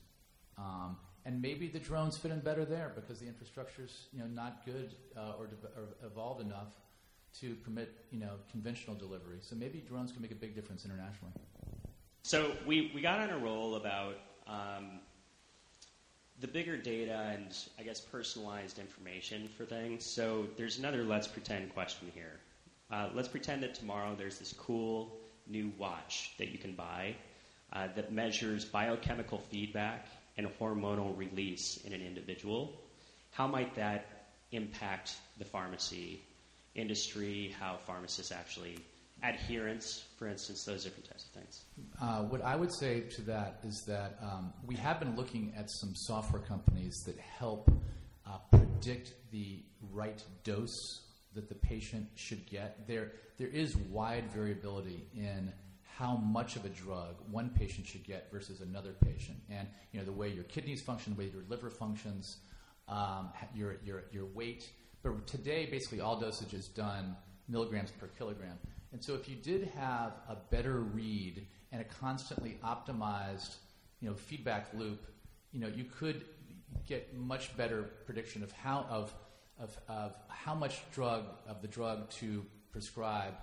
um, 0.57 0.97
and 1.25 1.43
maybe 1.43 1.67
the 1.67 1.81
drones 1.81 2.17
fit 2.17 2.31
in 2.31 2.39
better 2.39 2.65
there 2.65 2.93
because 2.95 3.19
the 3.19 3.27
infrastructure's 3.27 4.07
you 4.13 4.21
know 4.21 4.27
not 4.27 4.65
good 4.65 4.95
uh, 5.17 5.33
or, 5.37 5.49
de- 5.49 5.67
or 5.77 5.89
evolved 6.07 6.41
enough 6.41 6.69
to 7.41 7.57
permit 7.57 7.93
you 8.13 8.21
know 8.21 8.35
conventional 8.53 8.95
delivery. 8.95 9.39
So 9.41 9.57
maybe 9.57 9.81
drones 9.81 10.13
can 10.13 10.23
make 10.23 10.31
a 10.31 10.37
big 10.37 10.55
difference 10.55 10.85
internationally. 10.85 11.33
So 12.29 12.53
we, 12.67 12.93
we 12.95 13.01
got 13.01 13.21
on 13.21 13.31
a 13.31 13.39
roll 13.39 13.77
about 13.77 14.19
um, 14.47 15.01
the 16.41 16.47
bigger 16.47 16.77
data 16.77 17.35
and 17.35 17.57
I 17.79 17.83
guess 17.85 18.03
personalized 18.03 18.79
information 18.79 19.49
for 19.57 19.65
things. 19.65 20.05
So 20.05 20.47
there's 20.59 20.79
another 20.79 21.05
let's 21.05 21.27
pretend 21.27 21.73
question 21.73 22.13
here. 22.15 22.39
Uh, 22.91 23.09
let's 23.15 23.29
pretend 23.29 23.63
that 23.63 23.77
tomorrow 23.77 24.15
there's 24.15 24.39
this 24.39 24.53
cool 24.53 25.17
new 25.47 25.73
watch 25.79 26.35
that 26.37 26.49
you 26.49 26.59
can 26.59 26.75
buy 26.75 27.17
uh, 27.73 27.89
that 27.97 28.13
measures 28.13 28.63
biochemical 28.63 29.39
feedback 29.39 30.07
and 30.37 30.49
hormonal 30.61 31.17
release 31.17 31.79
in 31.79 31.95
an 31.95 32.03
individual. 32.03 32.79
How 33.31 33.47
might 33.47 33.75
that 33.77 34.05
impact 34.53 35.15
the 35.39 35.47
pharmacy 35.47 36.21
industry? 36.75 37.55
How 37.59 37.79
pharmacists 37.87 38.33
actually 38.33 38.77
adherence, 39.23 40.05
for 40.19 40.29
instance, 40.29 40.65
those 40.65 40.85
different 40.85 41.09
types 41.09 41.25
of 41.25 41.31
things. 41.31 41.65
Uh, 42.01 42.23
what 42.23 42.43
I 42.43 42.55
would 42.55 42.73
say 42.73 43.01
to 43.01 43.23
that 43.23 43.59
is 43.65 43.83
that 43.89 44.19
um, 44.23 44.53
we 44.65 44.77
have 44.77 45.01
been 45.01 45.17
looking 45.17 45.53
at 45.57 45.69
some 45.69 45.95
software 45.97 46.43
companies 46.43 47.03
that 47.07 47.19
help 47.19 47.71
uh, 48.25 48.39
predict 48.53 49.15
the 49.33 49.63
right 49.93 50.23
dose 50.45 51.07
that 51.35 51.49
the 51.49 51.57
patient 51.57 52.07
should 52.15 52.47
get. 52.47 52.87
There, 52.87 53.13
there 53.37 53.49
is 53.49 53.77
wide 53.77 54.31
variability 54.31 55.09
in 55.13 55.53
how 55.83 56.17
much 56.17 56.55
of 56.55 56.65
a 56.65 56.69
drug 56.69 57.17
one 57.33 57.51
patient 57.51 57.85
should 57.85 58.05
get 58.05 58.31
versus 58.31 58.61
another 58.61 58.95
patient, 59.05 59.39
and 59.51 59.67
you 59.91 59.99
know 59.99 60.07
the 60.07 60.13
way 60.13 60.29
your 60.29 60.45
kidneys 60.45 60.81
function, 60.81 61.15
the 61.15 61.19
way 61.19 61.31
your 61.33 61.43
liver 61.49 61.71
functions, 61.71 62.39
um, 62.89 63.31
your, 63.53 63.79
your, 63.85 64.05
your 64.13 64.27
weight. 64.27 64.71
But 65.03 65.17
but 65.17 65.27
today, 65.27 65.67
basically, 65.69 66.01
all 66.01 66.19
dosage 66.19 66.55
is 66.55 66.69
done 66.69 67.17
milligrams 67.49 67.91
per 67.91 68.07
kilogram. 68.07 68.59
And 68.93 69.03
so, 69.03 69.15
if 69.15 69.29
you 69.29 69.37
did 69.37 69.71
have 69.77 70.13
a 70.29 70.37
better 70.51 70.81
read 70.81 71.47
and 71.73 71.81
a 71.81 71.85
constantly 71.85 72.59
optimized, 72.65 73.57
you 74.01 74.09
know, 74.09 74.15
feedback 74.15 74.69
loop, 74.75 75.05
you 75.53 75.61
know, 75.61 75.69
you 75.69 75.85
could 75.85 76.25
get 76.87 77.15
much 77.15 77.57
better 77.57 77.91
prediction 78.07 78.43
of 78.43 78.53
how 78.53 78.87
of 78.89 79.13
of, 79.59 79.77
of 79.89 80.15
how 80.29 80.55
much 80.55 80.81
drug 80.93 81.25
of 81.49 81.61
the 81.63 81.69
drug 81.69 82.09
to 82.11 82.45
prescribe 82.71 83.35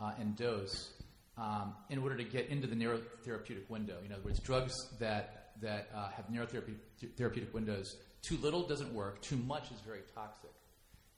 uh, 0.00 0.12
and 0.18 0.36
dose 0.36 0.90
um, 1.38 1.74
in 1.88 1.98
order 1.98 2.16
to 2.16 2.24
get 2.24 2.48
into 2.48 2.66
the 2.66 2.74
narrow 2.74 2.98
therapeutic 3.24 3.68
window. 3.70 3.96
In 4.04 4.12
other 4.12 4.22
words, 4.22 4.40
drugs 4.40 4.88
that 4.98 5.52
that 5.60 5.90
uh, 5.94 6.08
have 6.10 6.30
narrow 6.30 6.46
therapeutic, 6.46 6.82
therapeutic 7.16 7.52
windows, 7.52 7.96
too 8.22 8.36
little 8.38 8.62
doesn't 8.62 8.92
work. 8.94 9.20
Too 9.22 9.36
much 9.36 9.70
is 9.70 9.80
very 9.80 10.00
toxic. 10.14 10.50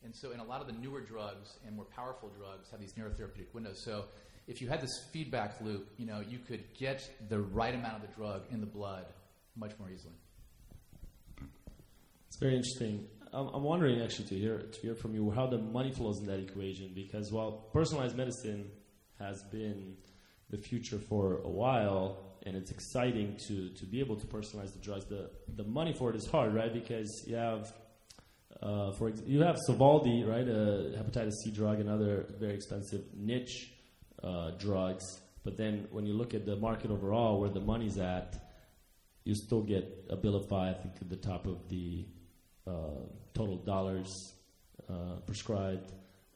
And 0.04 0.14
so, 0.14 0.32
in 0.32 0.40
a 0.40 0.44
lot 0.44 0.60
of 0.60 0.66
the 0.66 0.72
newer 0.72 1.00
drugs 1.00 1.58
and 1.66 1.76
more 1.76 1.84
powerful 1.84 2.30
drugs 2.36 2.70
have 2.70 2.80
these 2.80 2.96
narrow 2.96 3.10
therapeutic 3.10 3.54
windows. 3.54 3.82
So, 3.84 4.04
if 4.48 4.60
you 4.60 4.68
had 4.68 4.80
this 4.80 4.90
feedback 5.12 5.60
loop, 5.60 5.88
you 5.96 6.06
know, 6.06 6.20
you 6.20 6.38
could 6.38 6.64
get 6.76 7.08
the 7.28 7.40
right 7.40 7.74
amount 7.74 8.02
of 8.02 8.02
the 8.02 8.14
drug 8.14 8.42
in 8.50 8.60
the 8.60 8.66
blood 8.66 9.06
much 9.56 9.72
more 9.78 9.88
easily. 9.90 10.14
It's 12.28 12.38
very 12.38 12.56
interesting. 12.56 13.06
I'm, 13.32 13.48
I'm 13.48 13.62
wondering 13.62 14.00
actually 14.02 14.28
to 14.28 14.38
hear 14.38 14.58
to 14.58 14.80
hear 14.80 14.94
from 14.94 15.14
you 15.14 15.30
how 15.30 15.46
the 15.46 15.58
money 15.58 15.92
flows 15.92 16.18
in 16.18 16.26
that 16.26 16.40
equation 16.40 16.92
because 16.94 17.30
while 17.30 17.52
personalized 17.72 18.16
medicine 18.16 18.70
has 19.18 19.42
been 19.44 19.96
the 20.50 20.58
future 20.58 20.98
for 20.98 21.38
a 21.44 21.48
while 21.48 22.18
and 22.44 22.56
it's 22.56 22.70
exciting 22.70 23.36
to, 23.46 23.68
to 23.70 23.86
be 23.86 24.00
able 24.00 24.16
to 24.16 24.26
personalize 24.26 24.72
the 24.72 24.80
drugs, 24.80 25.04
the, 25.06 25.30
the 25.56 25.64
money 25.64 25.92
for 25.92 26.10
it 26.10 26.16
is 26.16 26.26
hard, 26.26 26.54
right? 26.54 26.72
Because 26.72 27.24
you 27.26 27.36
have 27.36 27.72
uh, 28.62 28.92
for 28.92 29.09
ex- 29.09 29.22
you 29.27 29.40
have 29.42 29.57
Sovaldi, 29.68 30.27
right, 30.27 30.46
a 30.46 30.96
hepatitis 31.03 31.33
C 31.44 31.51
drug, 31.51 31.81
and 31.81 31.88
other 31.88 32.27
very 32.38 32.55
expensive 32.55 33.03
niche 33.16 33.72
uh, 34.22 34.53
drugs. 34.53 35.05
But 35.44 35.57
then 35.57 35.88
when 35.90 36.07
you 36.07 36.12
look 36.14 36.35
at 36.35 36.46
the 36.46 36.57
market 36.57 36.90
overall, 36.90 37.40
where 37.40 37.51
the 37.51 37.61
money's 37.61 37.98
at, 37.98 38.37
you 39.25 39.35
still 39.35 39.62
get 39.62 40.09
Abilify, 40.09 40.70
I 40.70 40.75
think, 40.75 40.94
at 41.01 41.09
the 41.09 41.16
top 41.16 41.46
of 41.46 41.68
the 41.68 42.07
uh, 42.66 43.01
total 43.35 43.57
dollars 43.57 44.35
uh, 44.88 45.16
prescribed, 45.27 45.92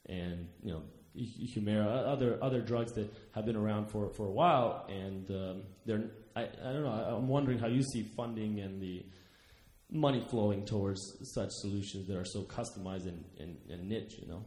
and 0.06 0.48
you 0.62 0.72
know 0.72 0.82
Hu- 1.14 1.60
Humira, 1.60 2.06
other 2.08 2.38
other 2.42 2.60
drugs 2.60 2.92
that 2.92 3.12
have 3.32 3.46
been 3.46 3.56
around 3.56 3.86
for, 3.86 4.10
for 4.10 4.26
a 4.26 4.32
while, 4.32 4.86
and 4.88 5.30
um, 5.30 5.62
they're 5.84 6.04
I, 6.34 6.42
I 6.42 6.72
don't 6.72 6.82
know. 6.82 6.90
I, 6.90 7.14
I'm 7.16 7.28
wondering 7.28 7.58
how 7.58 7.68
you 7.68 7.82
see 7.82 8.02
funding 8.02 8.60
and 8.60 8.80
the 8.80 9.04
money 9.90 10.24
flowing 10.28 10.64
towards 10.64 11.16
such 11.32 11.50
solutions 11.50 12.06
that 12.08 12.16
are 12.16 12.24
so 12.24 12.42
customized 12.42 13.06
and, 13.06 13.24
and, 13.38 13.56
and 13.70 13.88
niche, 13.88 14.16
you 14.20 14.28
know. 14.28 14.44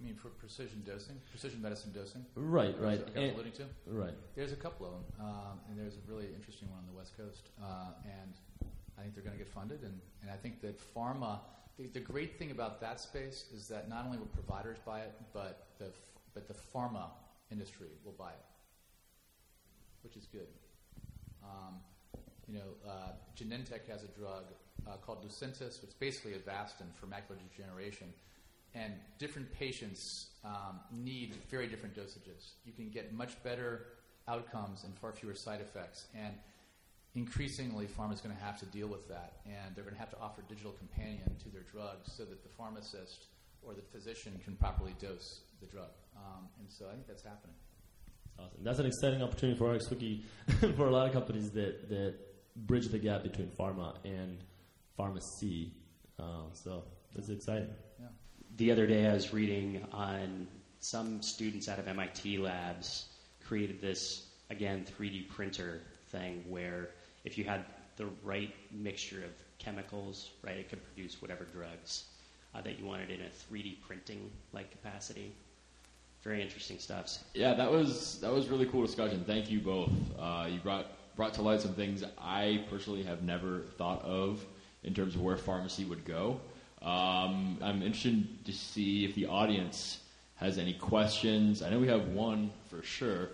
I 0.00 0.04
mean, 0.04 0.14
for 0.14 0.28
precision 0.28 0.82
dosing, 0.86 1.16
precision 1.30 1.60
medicine 1.60 1.92
dosing. 1.92 2.24
Right, 2.34 2.74
right, 2.80 3.00
what 3.00 3.16
I 3.16 3.20
was 3.20 3.32
alluding 3.34 3.52
to. 3.52 3.64
right. 3.86 4.14
There's 4.34 4.52
a 4.52 4.56
couple 4.56 4.86
of 4.86 4.92
them, 4.92 5.04
um, 5.20 5.60
and 5.68 5.78
there's 5.78 5.96
a 5.96 6.10
really 6.10 6.28
interesting 6.34 6.70
one 6.70 6.78
on 6.78 6.86
the 6.86 6.96
West 6.96 7.16
Coast, 7.18 7.50
uh, 7.62 7.92
and 8.04 8.32
I 8.98 9.02
think 9.02 9.14
they're 9.14 9.24
going 9.24 9.36
to 9.36 9.42
get 9.42 9.52
funded. 9.52 9.82
And, 9.82 10.00
and 10.22 10.30
I 10.30 10.36
think 10.36 10.62
that 10.62 10.80
pharma, 10.94 11.40
the, 11.76 11.88
the 11.88 12.00
great 12.00 12.38
thing 12.38 12.50
about 12.50 12.80
that 12.80 12.98
space 12.98 13.44
is 13.54 13.68
that 13.68 13.90
not 13.90 14.06
only 14.06 14.16
will 14.16 14.26
providers 14.26 14.78
buy 14.86 15.00
it, 15.00 15.12
but 15.34 15.66
the 15.78 15.92
but 16.32 16.46
the 16.46 16.54
pharma 16.54 17.10
industry 17.50 17.88
will 18.04 18.12
buy 18.12 18.30
it, 18.30 18.44
which 20.02 20.16
is 20.16 20.26
good. 20.26 20.46
Um, 21.42 21.74
you 22.50 22.58
know, 22.58 22.90
uh, 22.90 23.12
Genentech 23.38 23.88
has 23.88 24.02
a 24.02 24.08
drug 24.18 24.44
uh, 24.86 24.96
called 25.04 25.24
Lucentis, 25.24 25.80
which 25.80 25.90
is 25.90 25.94
basically 25.98 26.32
Avastin 26.32 26.92
for 26.94 27.06
macular 27.06 27.38
degeneration. 27.50 28.12
And 28.74 28.94
different 29.18 29.52
patients 29.52 30.30
um, 30.44 30.80
need 30.92 31.34
very 31.50 31.66
different 31.66 31.94
dosages. 31.94 32.52
You 32.64 32.72
can 32.72 32.88
get 32.88 33.12
much 33.12 33.40
better 33.42 33.86
outcomes 34.28 34.84
and 34.84 34.96
far 34.96 35.12
fewer 35.12 35.34
side 35.34 35.60
effects. 35.60 36.06
And 36.14 36.34
increasingly, 37.14 37.86
pharma 37.86 38.14
is 38.14 38.20
going 38.20 38.34
to 38.34 38.42
have 38.42 38.58
to 38.60 38.66
deal 38.66 38.86
with 38.86 39.08
that. 39.08 39.40
And 39.44 39.74
they're 39.74 39.84
going 39.84 39.94
to 39.94 40.00
have 40.00 40.10
to 40.10 40.20
offer 40.20 40.42
digital 40.48 40.72
companion 40.72 41.36
to 41.42 41.48
their 41.48 41.62
drugs 41.62 42.12
so 42.16 42.24
that 42.24 42.42
the 42.42 42.48
pharmacist 42.48 43.26
or 43.62 43.74
the 43.74 43.82
physician 43.82 44.40
can 44.44 44.54
properly 44.56 44.94
dose 45.00 45.40
the 45.60 45.66
drug. 45.66 45.90
Um, 46.16 46.48
and 46.60 46.70
so 46.70 46.86
I 46.88 46.94
think 46.94 47.06
that's 47.06 47.24
happening. 47.24 47.56
Awesome. 48.38 48.58
That's 48.62 48.78
an 48.78 48.86
exciting 48.86 49.22
opportunity 49.22 49.58
for 49.58 49.76
RxWiki 49.76 50.76
for 50.76 50.86
a 50.86 50.90
lot 50.90 51.06
of 51.06 51.12
companies 51.12 51.50
that, 51.50 51.88
that 51.88 52.14
bridge 52.56 52.88
the 52.88 52.98
gap 52.98 53.22
between 53.22 53.48
pharma 53.58 53.94
and 54.04 54.38
pharmacy. 54.96 55.72
Uh, 56.18 56.44
so 56.52 56.84
that's 57.14 57.28
exciting. 57.28 57.70
Yeah. 57.98 58.06
The 58.56 58.72
other 58.72 58.86
day, 58.86 59.06
I 59.06 59.14
was 59.14 59.32
reading 59.32 59.84
on 59.92 60.46
some 60.80 61.22
students 61.22 61.68
out 61.68 61.78
of 61.78 61.88
MIT 61.88 62.38
labs 62.38 63.06
created 63.44 63.80
this 63.80 64.28
again 64.48 64.84
3D 64.98 65.28
printer 65.28 65.82
thing 66.08 66.44
where 66.48 66.90
if 67.24 67.36
you 67.36 67.44
had 67.44 67.64
the 67.96 68.06
right 68.22 68.54
mixture 68.70 69.24
of 69.24 69.30
chemicals, 69.58 70.30
right, 70.42 70.56
it 70.56 70.68
could 70.68 70.82
produce 70.84 71.20
whatever 71.20 71.44
drugs 71.44 72.04
uh, 72.54 72.60
that 72.62 72.78
you 72.78 72.86
wanted 72.86 73.10
in 73.10 73.20
a 73.20 73.28
3D 73.52 73.80
printing 73.82 74.30
like 74.52 74.70
capacity. 74.70 75.34
Very 76.22 76.42
interesting 76.42 76.78
stuff. 76.78 77.18
Yeah, 77.34 77.54
that 77.54 77.70
was 77.70 78.20
that 78.20 78.32
was 78.32 78.48
really 78.48 78.66
cool 78.66 78.84
discussion. 78.84 79.24
Thank 79.26 79.50
you 79.50 79.60
both. 79.60 79.90
Uh, 80.18 80.46
you 80.50 80.60
brought 80.60 80.86
brought 81.16 81.34
to 81.34 81.42
light 81.42 81.60
some 81.60 81.74
things 81.74 82.04
I 82.18 82.64
personally 82.70 83.02
have 83.02 83.22
never 83.22 83.60
thought 83.76 84.02
of 84.04 84.44
in 84.82 84.94
terms 84.94 85.14
of 85.14 85.22
where 85.22 85.36
pharmacy 85.36 85.84
would 85.84 86.04
go. 86.04 86.40
Um, 86.82 87.58
I'm 87.62 87.82
interested 87.82 88.44
to 88.46 88.52
see 88.52 89.04
if 89.04 89.14
the 89.14 89.26
audience 89.26 90.00
has 90.36 90.56
any 90.56 90.72
questions. 90.72 91.62
I 91.62 91.68
know 91.68 91.78
we 91.78 91.88
have 91.88 92.08
one 92.08 92.50
for 92.70 92.82
sure. 92.82 93.28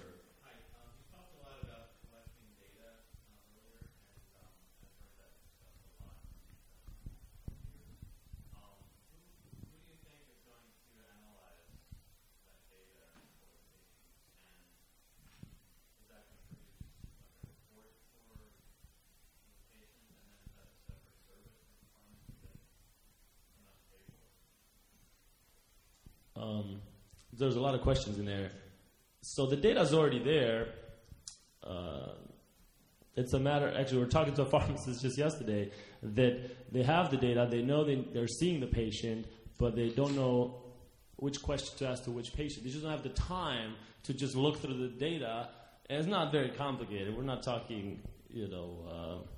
Um, 26.36 26.80
there's 27.38 27.56
a 27.56 27.60
lot 27.60 27.74
of 27.74 27.82
questions 27.82 28.18
in 28.18 28.24
there. 28.24 28.50
So 29.22 29.46
the 29.46 29.56
data's 29.56 29.92
already 29.92 30.18
there. 30.18 30.68
Uh, 31.62 32.12
it's 33.16 33.32
a 33.32 33.40
matter. 33.40 33.72
Actually, 33.76 33.98
we 33.98 34.04
are 34.04 34.10
talking 34.10 34.34
to 34.34 34.42
a 34.42 34.46
pharmacist 34.54 35.02
just 35.02 35.18
yesterday 35.18 35.70
that 36.02 36.72
they 36.72 36.82
have 36.82 37.10
the 37.10 37.16
data. 37.16 37.48
They 37.50 37.62
know 37.62 37.84
they, 37.84 37.96
they're 38.12 38.28
seeing 38.28 38.60
the 38.60 38.66
patient, 38.66 39.26
but 39.58 39.74
they 39.74 39.88
don't 39.88 40.14
know 40.14 40.62
which 41.16 41.42
question 41.42 41.76
to 41.78 41.88
ask 41.88 42.04
to 42.04 42.10
which 42.10 42.34
patient. 42.34 42.64
They 42.64 42.70
just 42.70 42.82
don't 42.82 42.92
have 42.92 43.02
the 43.02 43.08
time 43.10 43.74
to 44.04 44.14
just 44.14 44.36
look 44.36 44.58
through 44.58 44.78
the 44.78 44.88
data. 44.88 45.48
And 45.88 45.98
it's 45.98 46.08
not 46.08 46.30
very 46.30 46.50
complicated. 46.50 47.16
We're 47.16 47.22
not 47.22 47.42
talking, 47.42 48.02
you 48.28 48.48
know. 48.48 48.76
Uh, 48.88 49.28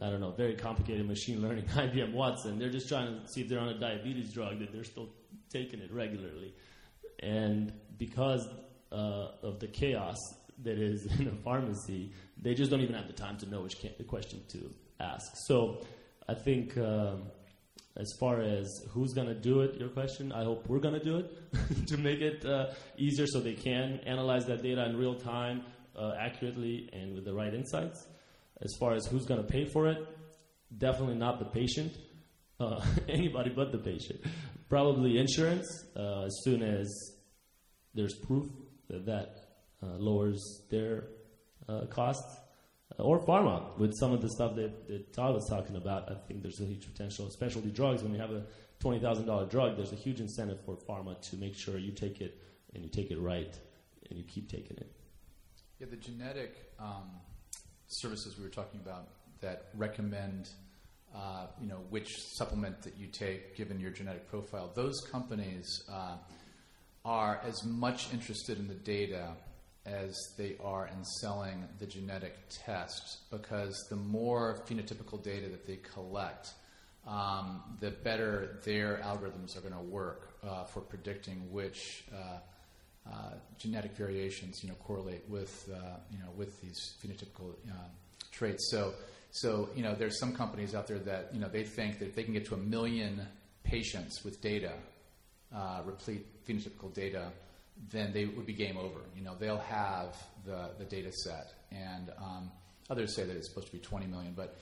I 0.00 0.08
don't 0.08 0.20
know, 0.20 0.30
very 0.30 0.54
complicated 0.54 1.06
machine 1.06 1.42
learning, 1.42 1.64
IBM 1.74 2.12
Watson. 2.12 2.58
They're 2.58 2.70
just 2.70 2.88
trying 2.88 3.20
to 3.20 3.28
see 3.28 3.42
if 3.42 3.48
they're 3.48 3.60
on 3.60 3.68
a 3.68 3.78
diabetes 3.78 4.32
drug, 4.32 4.58
that 4.60 4.72
they're 4.72 4.84
still 4.84 5.10
taking 5.50 5.80
it 5.80 5.92
regularly. 5.92 6.54
And 7.22 7.72
because 7.98 8.48
uh, 8.90 9.28
of 9.42 9.60
the 9.60 9.68
chaos 9.68 10.16
that 10.62 10.78
is 10.78 11.06
in 11.18 11.28
a 11.28 11.36
pharmacy, 11.44 12.12
they 12.40 12.54
just 12.54 12.70
don't 12.70 12.80
even 12.80 12.94
have 12.94 13.06
the 13.06 13.12
time 13.12 13.38
to 13.38 13.48
know 13.48 13.62
which 13.62 13.76
question 14.06 14.40
to 14.48 14.72
ask. 15.00 15.32
So 15.46 15.84
I 16.28 16.34
think 16.34 16.76
um, 16.78 17.22
as 17.96 18.12
far 18.18 18.40
as 18.40 18.84
who's 18.90 19.12
going 19.12 19.28
to 19.28 19.34
do 19.34 19.60
it, 19.60 19.78
your 19.78 19.88
question, 19.88 20.32
I 20.32 20.44
hope 20.44 20.68
we're 20.68 20.78
going 20.78 20.98
to 20.98 21.04
do 21.04 21.18
it 21.18 21.86
to 21.88 21.96
make 21.98 22.20
it 22.20 22.44
uh, 22.44 22.70
easier 22.96 23.26
so 23.26 23.40
they 23.40 23.54
can 23.54 24.00
analyze 24.06 24.46
that 24.46 24.62
data 24.62 24.84
in 24.86 24.96
real 24.96 25.14
time, 25.14 25.62
uh, 25.96 26.12
accurately, 26.18 26.88
and 26.92 27.14
with 27.14 27.24
the 27.24 27.34
right 27.34 27.52
insights. 27.52 28.06
As 28.62 28.74
far 28.78 28.94
as 28.94 29.06
who's 29.06 29.26
going 29.26 29.42
to 29.42 29.46
pay 29.46 29.64
for 29.64 29.88
it, 29.88 30.06
definitely 30.78 31.16
not 31.16 31.38
the 31.38 31.44
patient. 31.44 31.92
Uh, 32.58 32.84
anybody 33.08 33.50
but 33.50 33.72
the 33.72 33.78
patient. 33.78 34.20
Probably 34.68 35.18
insurance, 35.18 35.84
uh, 35.96 36.24
as 36.24 36.40
soon 36.44 36.62
as 36.62 37.11
there's 37.94 38.14
proof 38.14 38.46
that 38.88 39.06
that 39.06 39.36
uh, 39.82 39.96
lowers 39.98 40.62
their 40.70 41.04
uh, 41.68 41.86
costs. 41.86 42.38
Uh, 42.98 43.02
or 43.02 43.18
pharma, 43.20 43.76
with 43.78 43.94
some 43.94 44.12
of 44.12 44.20
the 44.20 44.28
stuff 44.28 44.54
that, 44.54 44.86
that 44.86 45.12
Todd 45.12 45.34
was 45.34 45.48
talking 45.48 45.76
about, 45.76 46.10
I 46.10 46.14
think 46.26 46.42
there's 46.42 46.60
a 46.60 46.64
huge 46.64 46.86
potential. 46.92 47.30
Specialty 47.30 47.70
drugs, 47.70 48.02
when 48.02 48.12
you 48.12 48.20
have 48.20 48.30
a 48.30 48.44
$20,000 48.82 49.50
drug, 49.50 49.76
there's 49.76 49.92
a 49.92 49.96
huge 49.96 50.20
incentive 50.20 50.58
for 50.64 50.76
pharma 50.76 51.20
to 51.30 51.36
make 51.36 51.54
sure 51.54 51.78
you 51.78 51.92
take 51.92 52.20
it 52.20 52.38
and 52.74 52.82
you 52.82 52.90
take 52.90 53.10
it 53.10 53.18
right 53.18 53.58
and 54.10 54.18
you 54.18 54.24
keep 54.24 54.50
taking 54.50 54.76
it. 54.76 54.92
Yeah, 55.78 55.86
the 55.90 55.96
genetic 55.96 56.72
um, 56.78 57.10
services 57.86 58.36
we 58.36 58.44
were 58.44 58.50
talking 58.50 58.80
about 58.80 59.08
that 59.40 59.68
recommend 59.74 60.50
uh, 61.14 61.46
you 61.60 61.68
know, 61.68 61.80
which 61.90 62.08
supplement 62.18 62.80
that 62.82 62.96
you 62.96 63.06
take 63.06 63.56
given 63.56 63.78
your 63.78 63.90
genetic 63.90 64.28
profile. 64.28 64.70
Those 64.74 65.00
companies 65.10 65.84
uh, 65.92 66.16
are 67.04 67.40
as 67.44 67.64
much 67.64 68.12
interested 68.12 68.58
in 68.58 68.68
the 68.68 68.74
data 68.74 69.34
as 69.84 70.16
they 70.38 70.56
are 70.62 70.86
in 70.86 71.04
selling 71.04 71.64
the 71.80 71.86
genetic 71.86 72.36
test 72.48 73.18
because 73.30 73.86
the 73.90 73.96
more 73.96 74.60
phenotypical 74.66 75.22
data 75.22 75.48
that 75.48 75.66
they 75.66 75.78
collect, 75.92 76.52
um, 77.06 77.60
the 77.80 77.90
better 77.90 78.60
their 78.64 78.98
algorithms 78.98 79.56
are 79.56 79.60
going 79.60 79.74
to 79.74 79.80
work 79.80 80.34
uh, 80.48 80.64
for 80.64 80.80
predicting 80.80 81.50
which 81.50 82.04
uh, 82.14 82.38
uh, 83.10 83.32
genetic 83.58 83.96
variations, 83.96 84.62
you 84.62 84.68
know, 84.68 84.76
correlate 84.76 85.28
with, 85.28 85.68
uh, 85.74 85.96
you 86.10 86.18
know, 86.18 86.30
with 86.36 86.60
these 86.60 86.94
phenotypical 87.02 87.50
uh, 87.68 87.74
traits. 88.30 88.70
So, 88.70 88.94
so 89.32 89.68
you 89.74 89.82
know, 89.82 89.96
there's 89.96 90.20
some 90.20 90.32
companies 90.36 90.74
out 90.74 90.86
there 90.86 91.00
that 91.00 91.30
you 91.32 91.40
know 91.40 91.48
they 91.48 91.64
think 91.64 91.98
that 91.98 92.06
if 92.06 92.14
they 92.14 92.22
can 92.22 92.34
get 92.34 92.44
to 92.46 92.54
a 92.54 92.58
million 92.58 93.26
patients 93.64 94.24
with 94.24 94.40
data, 94.40 94.72
uh, 95.54 95.82
replete 95.84 96.26
phenotypical 96.46 96.92
data, 96.92 97.32
then 97.90 98.12
they 98.12 98.26
would 98.26 98.46
be 98.46 98.52
game 98.52 98.76
over. 98.76 99.00
You 99.16 99.22
know, 99.22 99.34
they'll 99.38 99.58
have 99.58 100.16
the 100.44 100.70
the 100.78 100.84
data 100.84 101.12
set, 101.12 101.52
and 101.70 102.10
um, 102.18 102.50
others 102.90 103.14
say 103.14 103.24
that 103.24 103.36
it's 103.36 103.48
supposed 103.48 103.68
to 103.68 103.72
be 103.72 103.78
20 103.78 104.06
million, 104.06 104.34
but 104.34 104.56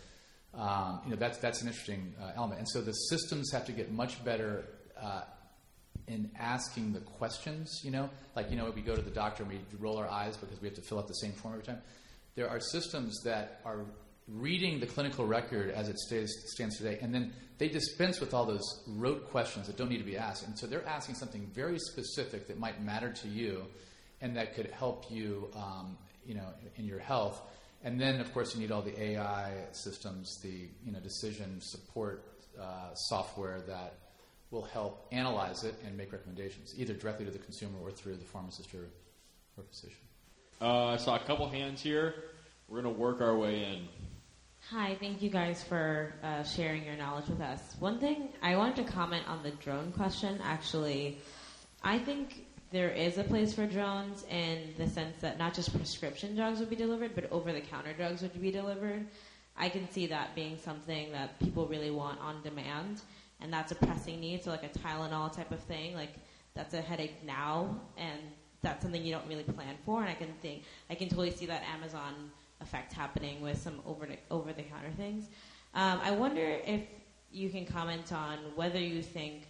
um, 0.55 1.01
you 1.05 1.11
know 1.11 1.17
that's 1.17 1.39
that's 1.39 1.63
an 1.63 1.69
interesting 1.69 2.15
uh, 2.21 2.33
element. 2.37 2.61
And 2.61 2.69
so 2.69 2.81
the 2.81 2.93
systems 2.93 3.51
have 3.53 3.67
to 3.67 3.73
get 3.73 3.93
much 3.93 4.25
better. 4.25 4.65
Uh, 5.01 5.23
in 6.07 6.29
asking 6.39 6.93
the 6.93 6.99
questions, 7.01 7.83
you 7.85 7.91
know, 7.91 8.11
like 8.35 8.51
you 8.51 8.57
know, 8.57 8.71
we 8.75 8.83
go 8.83 8.97
to 8.97 9.03
the 9.03 9.11
doctor 9.11 9.45
and 9.45 9.53
we 9.53 9.61
roll 9.79 9.97
our 9.97 10.09
eyes 10.09 10.37
because 10.37 10.61
we 10.61 10.67
have 10.67 10.75
to 10.75 10.83
fill 10.83 10.99
out 10.99 11.07
the 11.07 11.15
same 11.15 11.33
form 11.33 11.55
every 11.55 11.65
time. 11.65 11.81
There 12.35 12.49
are 12.49 12.59
systems 12.59 13.21
that 13.23 13.61
are 13.65 13.85
reading 14.29 14.81
the 14.81 14.87
clinical 14.87 15.27
record 15.27 15.71
as 15.71 15.89
it 15.89 15.99
stays, 15.99 16.33
stands 16.47 16.77
today, 16.77 16.99
and 17.01 17.15
then 17.15 17.33
they 17.59 17.69
dispense 17.69 18.21
with 18.21 18.33
all 18.33 18.47
those 18.47 18.83
rote 18.87 19.31
questions 19.31 19.67
that 19.67 19.77
don't 19.77 19.91
need 19.91 19.99
to 19.99 20.05
be 20.05 20.17
asked. 20.17 20.47
And 20.47 20.59
so 20.59 20.67
they're 20.67 20.87
asking 20.87 21.17
something 21.17 21.51
very 21.55 21.79
specific 21.79 22.49
that 22.49 22.59
might 22.59 22.83
matter 22.83 23.13
to 23.13 23.29
you, 23.29 23.67
and 24.21 24.37
that 24.37 24.55
could 24.55 24.71
help 24.71 25.11
you, 25.11 25.51
um, 25.55 25.99
you 26.25 26.35
know, 26.35 26.47
in 26.77 26.87
your 26.87 26.99
health. 26.99 27.41
And 27.83 28.01
then, 28.01 28.21
of 28.21 28.33
course, 28.33 28.55
you 28.55 28.61
need 28.61 28.71
all 28.71 28.83
the 28.83 28.99
AI 29.01 29.53
systems, 29.73 30.39
the 30.43 30.69
you 30.85 30.93
know 30.93 31.01
decision 31.01 31.61
support 31.61 32.25
uh, 32.61 32.95
software 32.95 33.61
that 33.63 33.95
will 34.51 34.65
help 34.65 35.07
analyze 35.13 35.65
it 35.65 35.75
and 35.87 35.97
make 35.97 36.13
recommendations, 36.13 36.75
either 36.77 36.93
directly 36.93 37.25
to 37.25 37.31
the 37.31 37.39
consumer 37.39 37.79
or 37.83 37.91
through 37.91 38.17
the 38.17 38.25
pharmacist 38.25 38.75
or, 38.75 38.89
or 39.57 39.65
physician. 39.65 40.01
Uh, 40.61 40.87
I 40.87 40.97
saw 40.97 41.17
a 41.17 41.25
couple 41.25 41.49
hands 41.49 41.81
here. 41.81 42.15
We're 42.69 42.83
going 42.83 42.95
to 42.95 43.01
work 43.01 43.21
our 43.21 43.37
way 43.37 43.65
in. 43.65 43.89
Hi, 44.73 44.97
thank 45.01 45.21
you 45.21 45.31
guys 45.31 45.65
for 45.65 46.15
uh, 46.23 46.45
sharing 46.45 46.85
your 46.85 46.95
knowledge 46.95 47.27
with 47.27 47.41
us. 47.41 47.75
One 47.81 47.99
thing 47.99 48.29
I 48.41 48.55
wanted 48.55 48.77
to 48.87 48.93
comment 48.93 49.27
on 49.27 49.43
the 49.43 49.51
drone 49.51 49.91
question. 49.91 50.39
Actually, 50.45 51.19
I 51.83 51.99
think 51.99 52.47
there 52.71 52.91
is 52.91 53.19
a 53.19 53.25
place 53.25 53.53
for 53.53 53.67
drones 53.67 54.25
in 54.31 54.73
the 54.79 54.87
sense 54.87 55.17
that 55.23 55.41
not 55.41 55.55
just 55.55 55.77
prescription 55.77 56.37
drugs 56.37 56.61
would 56.61 56.71
be 56.71 56.77
delivered, 56.77 57.17
but 57.17 57.33
over-the-counter 57.33 57.95
drugs 57.95 58.23
would 58.23 58.41
be 58.41 58.53
delivered. 58.53 59.09
I 59.57 59.71
can 59.71 59.91
see 59.91 60.07
that 60.07 60.37
being 60.37 60.57
something 60.57 61.11
that 61.11 61.37
people 61.41 61.67
really 61.67 61.91
want 61.91 62.21
on 62.21 62.41
demand, 62.45 63.01
and 63.41 63.53
that's 63.53 63.73
a 63.73 63.75
pressing 63.75 64.21
need. 64.21 64.45
So, 64.45 64.51
like 64.51 64.63
a 64.63 64.69
Tylenol 64.69 65.35
type 65.35 65.51
of 65.51 65.59
thing, 65.65 65.97
like 65.97 66.15
that's 66.55 66.75
a 66.75 66.81
headache 66.81 67.25
now, 67.27 67.77
and 67.97 68.21
that's 68.63 68.85
something 68.85 69.05
you 69.05 69.13
don't 69.13 69.27
really 69.27 69.43
plan 69.43 69.75
for. 69.85 70.01
And 70.01 70.09
I 70.09 70.15
can 70.15 70.33
think, 70.41 70.63
I 70.89 70.95
can 70.95 71.09
totally 71.09 71.33
see 71.33 71.47
that 71.47 71.65
Amazon 71.75 72.31
effect 72.71 72.93
happening 72.93 73.41
with 73.41 73.61
some 73.61 73.81
over 73.85 74.07
over 74.31 74.53
the 74.53 74.63
counter 74.63 74.93
things. 74.97 75.27
Um, 75.75 76.01
I 76.05 76.13
wonder 76.13 76.59
if 76.65 76.83
you 77.33 77.51
can 77.51 77.67
comment 77.67 78.13
on 78.13 78.39
whether 78.55 78.79
you 78.79 79.03
think 79.03 79.49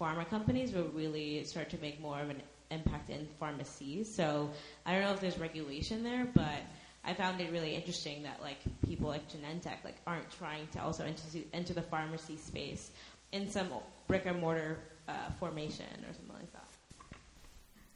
pharma 0.00 0.28
companies 0.28 0.72
will 0.72 0.90
really 0.94 1.44
start 1.44 1.68
to 1.70 1.78
make 1.78 2.00
more 2.00 2.20
of 2.20 2.30
an 2.30 2.42
impact 2.70 3.10
in 3.10 3.26
pharmacies. 3.40 4.12
So 4.12 4.50
I 4.86 4.92
don't 4.92 5.02
know 5.02 5.12
if 5.12 5.20
there's 5.20 5.38
regulation 5.38 6.04
there, 6.04 6.28
but 6.32 6.60
I 7.04 7.12
found 7.12 7.40
it 7.40 7.50
really 7.50 7.74
interesting 7.74 8.22
that 8.22 8.40
like 8.40 8.58
people 8.86 9.08
like 9.08 9.28
Genentech 9.28 9.82
like 9.84 9.96
aren't 10.06 10.30
trying 10.30 10.68
to 10.72 10.82
also 10.82 11.04
enter, 11.04 11.22
enter 11.52 11.74
the 11.74 11.82
pharmacy 11.82 12.36
space 12.36 12.92
in 13.32 13.50
some 13.50 13.68
brick 14.06 14.26
and 14.26 14.40
mortar 14.40 14.78
uh, 15.08 15.12
formation 15.40 15.86
or 16.08 16.14
something 16.14 16.36
like 16.36 16.52
that. 16.52 16.59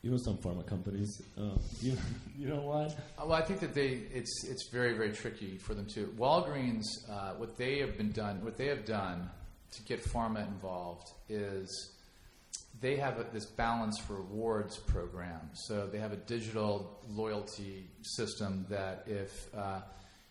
You 0.04 0.10
know 0.10 0.18
some 0.18 0.36
pharma 0.36 0.66
companies. 0.66 1.22
You, 1.80 1.96
you 2.38 2.48
know 2.48 2.60
why? 2.60 2.84
Uh, 2.84 3.24
Well, 3.26 3.32
I 3.32 3.40
think 3.40 3.60
that 3.60 3.72
they 3.72 4.02
it's 4.12 4.44
it's 4.44 4.68
very 4.68 4.92
very 4.92 5.12
tricky 5.12 5.56
for 5.56 5.72
them 5.72 5.86
to 5.94 6.08
Walgreens. 6.18 6.84
Uh, 7.08 7.32
what 7.38 7.56
they 7.56 7.78
have 7.78 7.96
been 7.96 8.12
done, 8.12 8.44
what 8.44 8.58
they 8.58 8.66
have 8.66 8.84
done 8.84 9.30
to 9.70 9.82
get 9.84 10.04
pharma 10.04 10.46
involved 10.46 11.08
is 11.30 11.92
they 12.82 12.96
have 12.96 13.18
a, 13.18 13.24
this 13.32 13.46
balance 13.46 13.98
rewards 14.10 14.76
program. 14.76 15.40
So 15.54 15.86
they 15.86 16.00
have 16.00 16.12
a 16.12 16.16
digital 16.16 17.00
loyalty 17.08 17.86
system 18.02 18.66
that 18.68 19.04
if 19.06 19.46
uh, 19.56 19.80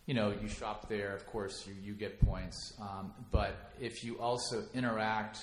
you 0.06 0.14
know 0.14 0.32
you 0.40 0.48
shop 0.48 0.88
there, 0.88 1.16
of 1.16 1.26
course 1.26 1.66
you, 1.66 1.74
you 1.82 1.94
get 1.94 2.24
points. 2.24 2.74
Um, 2.80 3.12
but 3.32 3.72
if 3.80 4.04
you 4.04 4.20
also 4.20 4.62
interact 4.72 5.38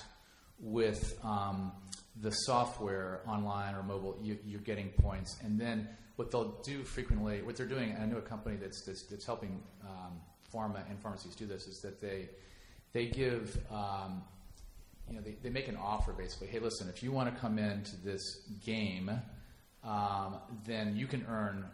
with 0.58 1.18
um, 1.22 1.72
the 2.20 2.30
software 2.30 3.22
online 3.26 3.74
or 3.74 3.82
mobile, 3.82 4.18
you, 4.22 4.38
you're 4.44 4.60
getting 4.60 4.90
points. 4.90 5.36
And 5.42 5.58
then 5.58 5.88
what 6.16 6.30
they'll 6.30 6.60
do 6.62 6.84
frequently, 6.84 7.42
what 7.42 7.56
they're 7.56 7.66
doing, 7.66 7.96
I 8.00 8.04
know 8.04 8.18
a 8.18 8.22
company 8.22 8.56
that's, 8.56 8.84
that's, 8.84 9.06
that's 9.08 9.24
helping 9.24 9.62
um, 9.82 10.20
pharma 10.54 10.88
and 10.88 11.00
pharmacies 11.00 11.34
do 11.34 11.46
this, 11.46 11.66
is 11.66 11.80
that 11.80 12.00
they, 12.00 12.28
they 12.92 13.06
give, 13.06 13.58
um, 13.70 14.22
you 15.08 15.16
know, 15.16 15.22
they, 15.22 15.36
they 15.42 15.50
make 15.50 15.68
an 15.68 15.76
offer 15.76 16.12
basically. 16.12 16.48
Hey, 16.48 16.58
listen, 16.58 16.88
if 16.88 17.02
you 17.02 17.12
want 17.12 17.34
to 17.34 17.40
come 17.40 17.58
into 17.58 17.96
this 18.04 18.42
game, 18.64 19.10
um, 19.82 20.36
then 20.66 20.94
you 20.94 21.06
can 21.06 21.24
earn 21.28 21.64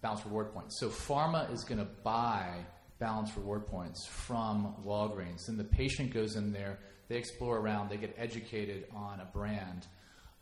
balance 0.00 0.24
reward 0.26 0.52
points. 0.52 0.78
So 0.80 0.88
pharma 0.88 1.52
is 1.52 1.64
going 1.64 1.78
to 1.78 1.88
buy 2.02 2.48
balance 2.98 3.36
reward 3.36 3.66
points 3.66 4.06
from 4.06 4.74
Walgreens. 4.84 5.46
Then 5.46 5.56
the 5.56 5.64
patient 5.64 6.12
goes 6.12 6.36
in 6.36 6.52
there, 6.52 6.78
they 7.12 7.18
explore 7.18 7.58
around, 7.58 7.90
they 7.90 7.98
get 7.98 8.14
educated 8.18 8.86
on 8.94 9.20
a 9.20 9.24
brand. 9.26 9.86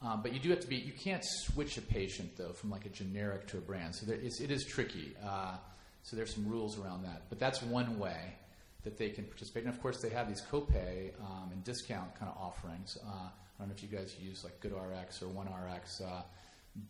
Um, 0.02 0.22
but 0.22 0.32
you 0.32 0.38
do 0.38 0.50
have 0.50 0.60
to 0.60 0.68
be, 0.68 0.76
you 0.76 0.92
can't 0.92 1.24
switch 1.24 1.76
a 1.76 1.82
patient 1.82 2.36
though 2.36 2.52
from 2.52 2.70
like 2.70 2.86
a 2.86 2.90
generic 2.90 3.48
to 3.48 3.58
a 3.58 3.60
brand. 3.60 3.94
So 3.94 4.06
there 4.06 4.16
is, 4.16 4.40
it 4.40 4.52
is 4.52 4.64
tricky. 4.64 5.12
Uh, 5.24 5.56
so 6.04 6.16
there's 6.16 6.32
some 6.32 6.48
rules 6.48 6.78
around 6.78 7.02
that. 7.02 7.22
But 7.28 7.40
that's 7.40 7.60
one 7.60 7.98
way 7.98 8.36
that 8.84 8.96
they 8.96 9.10
can 9.10 9.24
participate. 9.24 9.64
And 9.64 9.74
of 9.74 9.82
course, 9.82 10.00
they 10.00 10.10
have 10.10 10.28
these 10.28 10.42
copay 10.42 11.10
um, 11.20 11.50
and 11.52 11.62
discount 11.64 12.14
kind 12.14 12.30
of 12.34 12.40
offerings. 12.40 12.96
Uh, 13.04 13.10
I 13.10 13.28
don't 13.58 13.68
know 13.68 13.74
if 13.76 13.82
you 13.82 13.88
guys 13.88 14.14
use 14.22 14.44
like 14.44 14.58
GoodRx 14.60 15.22
or 15.22 15.26
OneRx 15.26 16.02
uh, 16.02 16.22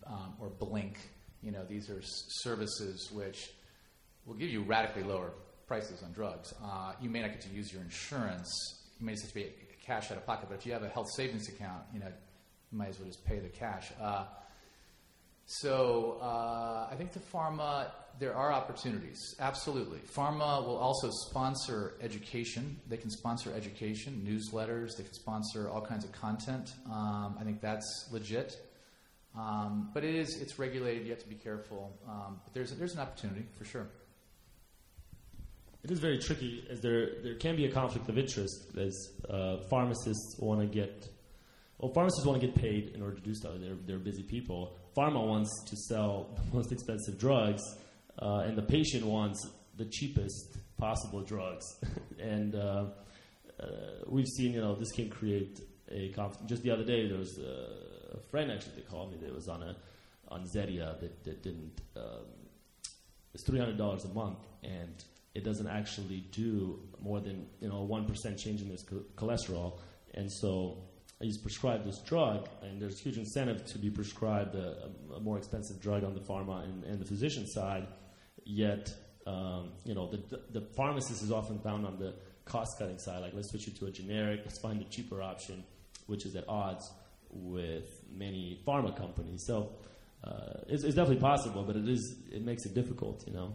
um, 0.06 0.34
or 0.38 0.50
Blink. 0.50 0.98
You 1.42 1.52
know, 1.52 1.64
these 1.64 1.88
are 1.88 1.98
s- 1.98 2.26
services 2.42 3.10
which 3.12 3.50
will 4.26 4.34
give 4.34 4.50
you 4.50 4.60
radically 4.62 5.04
lower 5.04 5.32
prices 5.66 6.02
on 6.02 6.12
drugs. 6.12 6.52
Uh, 6.62 6.92
you 7.00 7.08
may 7.08 7.22
not 7.22 7.30
get 7.30 7.40
to 7.40 7.48
use 7.48 7.72
your 7.72 7.80
insurance. 7.82 8.50
You 9.00 9.06
may 9.06 9.12
just 9.12 9.24
have 9.24 9.32
to 9.32 9.40
pay 9.40 9.69
cash 9.90 10.10
out 10.12 10.18
of 10.18 10.26
pocket. 10.26 10.48
But 10.48 10.58
if 10.58 10.66
you 10.66 10.72
have 10.72 10.84
a 10.84 10.88
health 10.88 11.10
savings 11.16 11.48
account, 11.48 11.82
you 11.92 11.98
know, 11.98 12.12
you 12.70 12.78
might 12.78 12.90
as 12.90 12.98
well 12.98 13.08
just 13.08 13.24
pay 13.24 13.40
the 13.40 13.48
cash. 13.48 13.90
Uh, 14.00 14.24
so 15.46 16.18
uh, 16.22 16.88
I 16.92 16.94
think 16.94 17.12
the 17.12 17.18
pharma, 17.18 17.90
there 18.20 18.36
are 18.36 18.52
opportunities, 18.52 19.34
absolutely. 19.40 19.98
Pharma 19.98 20.64
will 20.64 20.76
also 20.76 21.10
sponsor 21.28 21.94
education. 22.00 22.78
They 22.88 22.98
can 22.98 23.10
sponsor 23.10 23.52
education, 23.52 24.24
newsletters. 24.24 24.90
They 24.96 25.02
can 25.02 25.12
sponsor 25.12 25.68
all 25.68 25.80
kinds 25.80 26.04
of 26.04 26.12
content. 26.12 26.70
Um, 26.86 27.36
I 27.40 27.42
think 27.42 27.60
that's 27.60 28.08
legit. 28.12 28.64
Um, 29.36 29.90
but 29.92 30.04
it 30.04 30.14
is, 30.14 30.40
it's 30.40 30.56
regulated. 30.58 31.04
You 31.04 31.10
have 31.10 31.22
to 31.22 31.28
be 31.28 31.34
careful. 31.34 31.98
Um, 32.08 32.40
but 32.44 32.54
there's, 32.54 32.70
there's 32.74 32.94
an 32.94 33.00
opportunity 33.00 33.44
for 33.58 33.64
sure. 33.64 33.88
It 35.82 35.90
is 35.90 35.98
very 35.98 36.18
tricky, 36.18 36.66
as 36.70 36.80
there 36.80 37.22
there 37.22 37.36
can 37.36 37.56
be 37.56 37.64
a 37.64 37.72
conflict 37.72 38.08
of 38.08 38.18
interest, 38.18 38.76
as 38.76 38.94
uh, 39.28 39.58
pharmacists 39.70 40.36
want 40.38 40.60
to 40.60 40.66
get, 40.66 41.08
well, 41.78 41.90
pharmacists 41.92 42.26
want 42.26 42.40
to 42.40 42.46
get 42.46 42.54
paid 42.54 42.90
in 42.94 43.00
order 43.02 43.16
to 43.16 43.22
do 43.22 43.34
so. 43.34 43.56
They're 43.56 43.78
they're 43.86 43.98
busy 43.98 44.22
people. 44.22 44.76
Pharma 44.94 45.26
wants 45.26 45.50
to 45.68 45.76
sell 45.76 46.28
the 46.36 46.56
most 46.56 46.70
expensive 46.70 47.18
drugs, 47.18 47.62
uh, 48.20 48.44
and 48.46 48.58
the 48.58 48.62
patient 48.62 49.06
wants 49.06 49.48
the 49.76 49.86
cheapest 49.86 50.58
possible 50.76 51.22
drugs. 51.22 51.64
and 52.18 52.54
uh, 52.54 52.84
uh, 53.58 53.66
we've 54.06 54.28
seen, 54.28 54.52
you 54.52 54.60
know, 54.60 54.74
this 54.74 54.92
can 54.92 55.08
create 55.08 55.60
a 55.90 56.10
conflict. 56.10 56.46
Just 56.46 56.62
the 56.62 56.70
other 56.70 56.84
day, 56.84 57.08
there 57.08 57.18
was 57.18 57.38
a, 57.38 58.16
a 58.18 58.20
friend 58.30 58.50
actually 58.50 58.74
that 58.74 58.88
called 58.88 59.12
me 59.12 59.18
that 59.18 59.34
was 59.34 59.48
on 59.48 59.62
a 59.62 59.76
on 60.28 60.44
Zetia 60.44 61.00
that, 61.00 61.24
that 61.24 61.42
didn't. 61.42 61.80
Um, 61.96 62.26
it's 63.32 63.44
three 63.44 63.58
hundred 63.58 63.78
dollars 63.78 64.04
a 64.04 64.08
month, 64.08 64.40
and 64.62 65.04
it 65.34 65.44
doesn't 65.44 65.68
actually 65.68 66.24
do 66.32 66.80
more 67.00 67.20
than 67.20 67.46
you 67.60 67.68
know 67.68 67.82
one 67.82 68.06
percent 68.06 68.38
change 68.38 68.60
in 68.62 68.68
this 68.68 68.82
cho- 68.82 69.04
cholesterol, 69.16 69.78
and 70.14 70.30
so 70.30 70.84
he's 71.20 71.38
prescribed 71.38 71.84
this 71.86 71.98
drug, 71.98 72.48
and 72.62 72.80
there's 72.80 72.98
huge 72.98 73.18
incentive 73.18 73.64
to 73.66 73.78
be 73.78 73.90
prescribed 73.90 74.54
a, 74.54 74.90
a 75.14 75.20
more 75.20 75.38
expensive 75.38 75.80
drug 75.80 76.02
on 76.02 76.14
the 76.14 76.20
pharma 76.20 76.64
and, 76.64 76.84
and 76.84 77.00
the 77.00 77.04
physician 77.04 77.46
side. 77.46 77.86
Yet, 78.44 78.92
um, 79.26 79.72
you 79.84 79.94
know, 79.94 80.10
the, 80.10 80.40
the 80.50 80.66
pharmacist 80.74 81.22
is 81.22 81.30
often 81.30 81.58
found 81.60 81.86
on 81.86 81.98
the 81.98 82.14
cost 82.46 82.78
cutting 82.78 82.98
side, 82.98 83.20
like 83.20 83.34
let's 83.34 83.50
switch 83.50 83.68
it 83.68 83.76
to 83.78 83.86
a 83.86 83.90
generic, 83.90 84.40
let's 84.44 84.58
find 84.58 84.80
a 84.80 84.84
cheaper 84.84 85.22
option, 85.22 85.62
which 86.06 86.24
is 86.24 86.34
at 86.36 86.48
odds 86.48 86.90
with 87.30 88.02
many 88.10 88.60
pharma 88.66 88.96
companies. 88.96 89.44
So 89.46 89.72
uh, 90.24 90.60
it's, 90.68 90.82
it's 90.82 90.94
definitely 90.94 91.20
possible, 91.20 91.62
but 91.62 91.76
it 91.76 91.88
is 91.88 92.16
it 92.32 92.42
makes 92.42 92.64
it 92.64 92.74
difficult, 92.74 93.24
you 93.26 93.32
know. 93.34 93.52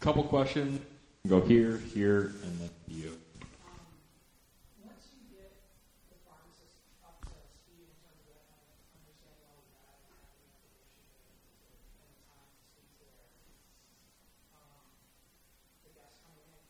Couple 0.00 0.24
questions. 0.24 0.80
Go 1.28 1.42
here, 1.44 1.76
here, 1.92 2.32
and 2.40 2.56
then 2.56 2.72
you. 2.88 3.12
Once 4.80 5.12
you 5.12 5.20
get 5.28 5.52
the 6.08 6.16
pharmacist 6.24 6.80
up 7.04 7.20
to 7.28 7.36
speed 7.52 7.84
in 7.84 7.92
terms 8.00 8.24
of 8.32 8.40
understanding 8.48 9.12
all 9.44 9.60
the 9.60 9.68
data 9.76 10.00
and 10.00 10.16
having 10.24 10.40
information 10.56 11.04
and 12.00 12.08
the 12.16 12.24
time 12.32 12.48
to 12.48 12.64
speak 12.72 12.88
to 12.96 13.04
their 13.12 13.28
um, 14.56 14.88
the 15.84 15.92
guests 15.92 16.24
coming 16.24 16.48
in, 16.48 16.64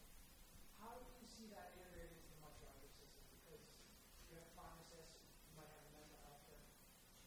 how 0.83 0.91
do 0.99 1.07
you 1.23 1.23
see 1.31 1.47
that 1.55 1.71
integrated 1.79 2.11
into 2.11 2.35
a 2.35 2.43
much 2.43 2.59
larger 2.67 2.91
system? 2.99 3.23
Because 3.39 3.63
you 4.27 4.43
have 4.43 4.51
pharmacists, 4.59 5.23
you 5.47 5.55
might 5.55 5.71
have 5.71 5.87
a 5.87 5.95
mental 5.95 6.19
health 6.27 6.51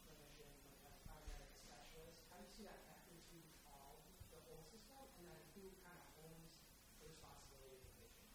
clinician, 0.04 0.52
you 0.52 0.68
might 0.68 0.84
have 0.84 1.00
paramedic 1.08 1.48
specialists. 1.64 2.28
How 2.28 2.36
do 2.36 2.44
you 2.44 2.52
see 2.52 2.68
that 2.68 2.84
connected 2.92 3.24
to 3.24 3.40
all 3.72 4.04
the 4.28 4.44
whole 4.44 4.60
system? 4.68 5.00
And 5.16 5.32
then 5.32 5.40
who 5.56 5.64
kind 5.80 5.96
of 5.96 6.04
owns 6.28 6.60
the 7.00 7.08
responsibility 7.08 7.80
of 7.80 7.86
the 7.88 7.94
patient? 8.04 8.28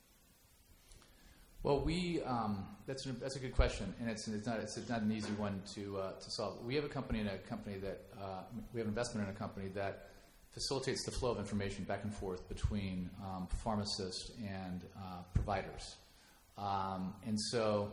Well, 1.61 1.81
we 1.83 2.18
um, 2.29 2.67
that's 2.85 3.05
an, 3.05 3.17
that's 3.19 3.35
a 3.35 3.39
good 3.39 3.55
question, 3.55 3.93
and 3.99 4.09
it's, 4.09 4.27
it's 4.27 4.45
not 4.45 4.59
it's 4.59 4.77
not 4.87 5.01
an 5.01 5.11
easy 5.11 5.31
one 5.33 5.61
to 5.73 5.97
uh, 5.97 6.11
to 6.11 6.31
solve. 6.31 6.63
We 6.63 6.75
have 6.75 6.85
a 6.85 6.89
company 6.89 7.19
in 7.19 7.27
a 7.27 7.37
company 7.37 7.77
that 7.77 8.01
uh, 8.21 8.41
we 8.71 8.79
have 8.79 8.87
investment 8.87 9.27
in 9.27 9.35
a 9.35 9.37
company 9.37 9.69
that 9.73 10.09
facilitates 10.53 11.03
the 11.05 11.11
flow 11.11 11.31
of 11.31 11.39
information 11.39 11.83
back 11.85 12.03
and 12.03 12.13
forth 12.13 12.47
between 12.47 13.09
um, 13.23 13.47
pharmacists 13.63 14.31
and 14.47 14.83
uh, 14.95 15.21
providers, 15.33 15.97
um, 16.57 17.15
and 17.25 17.39
so 17.39 17.91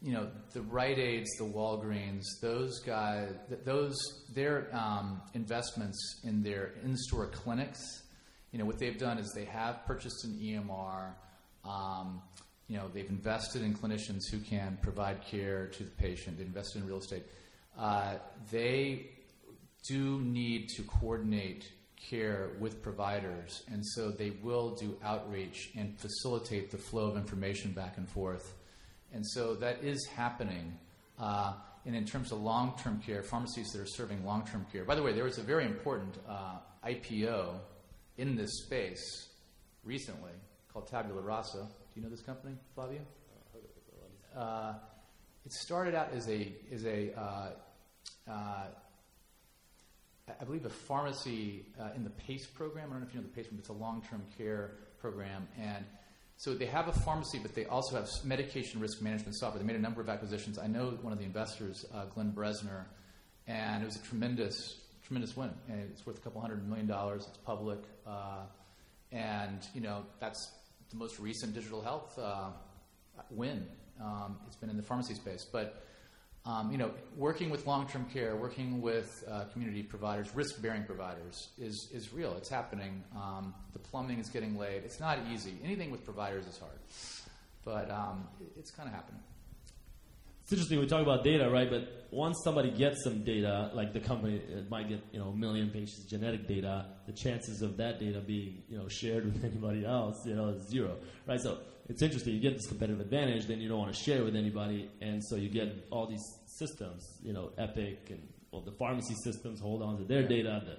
you 0.00 0.12
know 0.12 0.30
the 0.52 0.62
Rite 0.62 0.98
Aids, 0.98 1.30
the 1.38 1.44
Walgreens, 1.44 2.22
those 2.40 2.80
guys, 2.80 3.34
th- 3.48 3.62
those 3.64 3.96
their 4.32 4.68
um, 4.72 5.20
investments 5.34 6.20
in 6.22 6.42
their 6.42 6.74
in-store 6.84 7.26
clinics. 7.26 7.80
You 8.52 8.60
know 8.60 8.64
what 8.64 8.78
they've 8.78 8.96
done 8.98 9.18
is 9.18 9.32
they 9.34 9.44
have 9.46 9.84
purchased 9.86 10.24
an 10.24 10.38
EMR. 10.40 11.14
Um, 11.68 12.22
you 12.68 12.76
know, 12.76 12.88
they've 12.92 13.08
invested 13.08 13.62
in 13.62 13.74
clinicians 13.74 14.30
who 14.30 14.38
can 14.40 14.78
provide 14.82 15.24
care 15.24 15.66
to 15.66 15.84
the 15.84 15.90
patient. 15.90 16.38
They've 16.38 16.46
invested 16.46 16.82
in 16.82 16.88
real 16.88 16.98
estate. 16.98 17.24
Uh, 17.78 18.14
they 18.50 19.10
do 19.86 20.20
need 20.20 20.68
to 20.70 20.82
coordinate 20.82 21.70
care 21.96 22.50
with 22.58 22.82
providers, 22.82 23.62
and 23.70 23.84
so 23.84 24.10
they 24.10 24.30
will 24.42 24.74
do 24.74 24.96
outreach 25.04 25.70
and 25.76 25.98
facilitate 25.98 26.70
the 26.70 26.78
flow 26.78 27.06
of 27.06 27.16
information 27.16 27.72
back 27.72 27.96
and 27.96 28.08
forth. 28.08 28.54
And 29.12 29.26
so 29.26 29.54
that 29.56 29.82
is 29.82 30.04
happening. 30.06 30.76
Uh, 31.18 31.54
and 31.84 31.94
in 31.94 32.04
terms 32.04 32.32
of 32.32 32.40
long 32.40 32.74
term 32.82 33.00
care, 33.00 33.22
pharmacies 33.22 33.70
that 33.72 33.80
are 33.80 33.86
serving 33.86 34.24
long 34.24 34.44
term 34.46 34.66
care. 34.72 34.84
By 34.84 34.96
the 34.96 35.02
way, 35.02 35.12
there 35.12 35.24
was 35.24 35.38
a 35.38 35.42
very 35.42 35.64
important 35.64 36.16
uh, 36.28 36.56
IPO 36.84 37.54
in 38.18 38.34
this 38.34 38.64
space 38.64 39.28
recently 39.84 40.32
called 40.72 40.88
Tabula 40.88 41.20
Rasa. 41.20 41.68
Do 41.96 42.02
you 42.02 42.08
know 42.08 42.14
this 42.14 42.26
company, 42.26 42.54
Flavio? 42.74 43.00
Uh, 44.36 44.74
it 45.46 45.52
started 45.54 45.94
out 45.94 46.12
as 46.12 46.28
a 46.28 46.52
as 46.70 46.84
a 46.84 47.18
uh, 47.18 47.48
uh, 48.30 48.66
I 50.28 50.44
believe 50.44 50.66
a 50.66 50.68
pharmacy 50.68 51.64
uh, 51.80 51.96
in 51.96 52.04
the 52.04 52.10
PACE 52.10 52.48
program. 52.48 52.90
I 52.90 52.92
don't 52.92 53.00
know 53.00 53.06
if 53.06 53.14
you 53.14 53.20
know 53.22 53.26
the 53.26 53.32
PACE 53.32 53.46
program. 53.46 53.60
It's 53.60 53.70
a 53.70 53.72
long-term 53.72 54.24
care 54.36 54.72
program, 55.00 55.48
and 55.58 55.86
so 56.36 56.52
they 56.52 56.66
have 56.66 56.88
a 56.88 56.92
pharmacy, 56.92 57.38
but 57.38 57.54
they 57.54 57.64
also 57.64 57.96
have 57.96 58.10
medication 58.24 58.78
risk 58.78 59.00
management 59.00 59.34
software. 59.34 59.62
They 59.62 59.66
made 59.66 59.76
a 59.76 59.82
number 59.82 60.02
of 60.02 60.10
acquisitions. 60.10 60.58
I 60.58 60.66
know 60.66 60.98
one 61.00 61.14
of 61.14 61.18
the 61.18 61.24
investors, 61.24 61.86
uh, 61.94 62.04
Glenn 62.14 62.30
Bresner, 62.30 62.84
and 63.46 63.82
it 63.82 63.86
was 63.86 63.96
a 63.96 64.02
tremendous, 64.02 64.82
tremendous 65.06 65.34
win. 65.34 65.50
And 65.70 65.80
it's 65.80 66.04
worth 66.04 66.18
a 66.18 66.20
couple 66.20 66.42
hundred 66.42 66.68
million 66.68 66.86
dollars. 66.86 67.24
It's 67.26 67.38
public, 67.38 67.78
uh, 68.06 68.42
and 69.12 69.66
you 69.72 69.80
know 69.80 70.04
that's 70.20 70.52
the 70.90 70.96
most 70.96 71.18
recent 71.18 71.54
digital 71.54 71.82
health 71.82 72.18
uh, 72.18 72.50
win. 73.30 73.66
Um, 74.00 74.36
it's 74.46 74.56
been 74.56 74.70
in 74.70 74.76
the 74.76 74.82
pharmacy 74.82 75.14
space, 75.14 75.44
but 75.50 75.82
um, 76.44 76.70
you 76.70 76.78
know, 76.78 76.92
working 77.16 77.50
with 77.50 77.66
long-term 77.66 78.06
care, 78.12 78.36
working 78.36 78.80
with 78.80 79.24
uh, 79.28 79.44
community 79.52 79.82
providers, 79.82 80.28
risk-bearing 80.32 80.84
providers, 80.84 81.48
is 81.58 81.88
is 81.92 82.12
real. 82.12 82.34
It's 82.36 82.48
happening. 82.48 83.02
Um, 83.16 83.52
the 83.72 83.80
plumbing 83.80 84.20
is 84.20 84.28
getting 84.28 84.56
laid. 84.56 84.84
It's 84.84 85.00
not 85.00 85.18
easy. 85.32 85.54
Anything 85.64 85.90
with 85.90 86.04
providers 86.04 86.46
is 86.46 86.58
hard, 86.58 86.78
but 87.64 87.90
um, 87.90 88.28
it's 88.56 88.70
kind 88.70 88.88
of 88.88 88.94
happening. 88.94 89.20
It's 90.46 90.52
interesting 90.52 90.78
we 90.78 90.86
talk 90.86 91.02
about 91.02 91.24
data, 91.24 91.50
right? 91.50 91.68
But 91.68 92.06
once 92.12 92.40
somebody 92.44 92.70
gets 92.70 93.02
some 93.02 93.24
data, 93.24 93.68
like 93.74 93.92
the 93.92 93.98
company 93.98 94.36
it 94.36 94.70
might 94.70 94.88
get 94.88 95.02
you 95.10 95.18
know 95.18 95.30
a 95.30 95.36
million 95.36 95.70
patients 95.70 96.04
genetic 96.04 96.46
data, 96.46 96.86
the 97.04 97.12
chances 97.12 97.62
of 97.62 97.76
that 97.78 97.98
data 97.98 98.20
being 98.20 98.62
you 98.68 98.78
know 98.78 98.86
shared 98.86 99.24
with 99.24 99.44
anybody 99.50 99.84
else, 99.84 100.24
you 100.24 100.36
know, 100.36 100.50
is 100.50 100.68
zero, 100.68 100.98
right? 101.26 101.40
So 101.40 101.58
it's 101.88 102.00
interesting. 102.00 102.32
You 102.32 102.40
get 102.40 102.54
this 102.54 102.68
competitive 102.68 103.00
advantage, 103.00 103.46
then 103.46 103.60
you 103.60 103.68
don't 103.68 103.80
want 103.80 103.92
to 103.92 104.00
share 104.00 104.22
with 104.22 104.36
anybody, 104.36 104.88
and 105.00 105.20
so 105.20 105.34
you 105.34 105.48
get 105.48 105.88
all 105.90 106.06
these 106.06 106.22
systems, 106.46 107.18
you 107.24 107.32
know, 107.32 107.50
Epic 107.58 108.06
and 108.10 108.22
well, 108.52 108.62
the 108.62 108.70
pharmacy 108.70 109.16
systems 109.24 109.58
hold 109.58 109.82
on 109.82 109.98
to 109.98 110.04
their 110.04 110.28
data, 110.28 110.62
the 110.64 110.76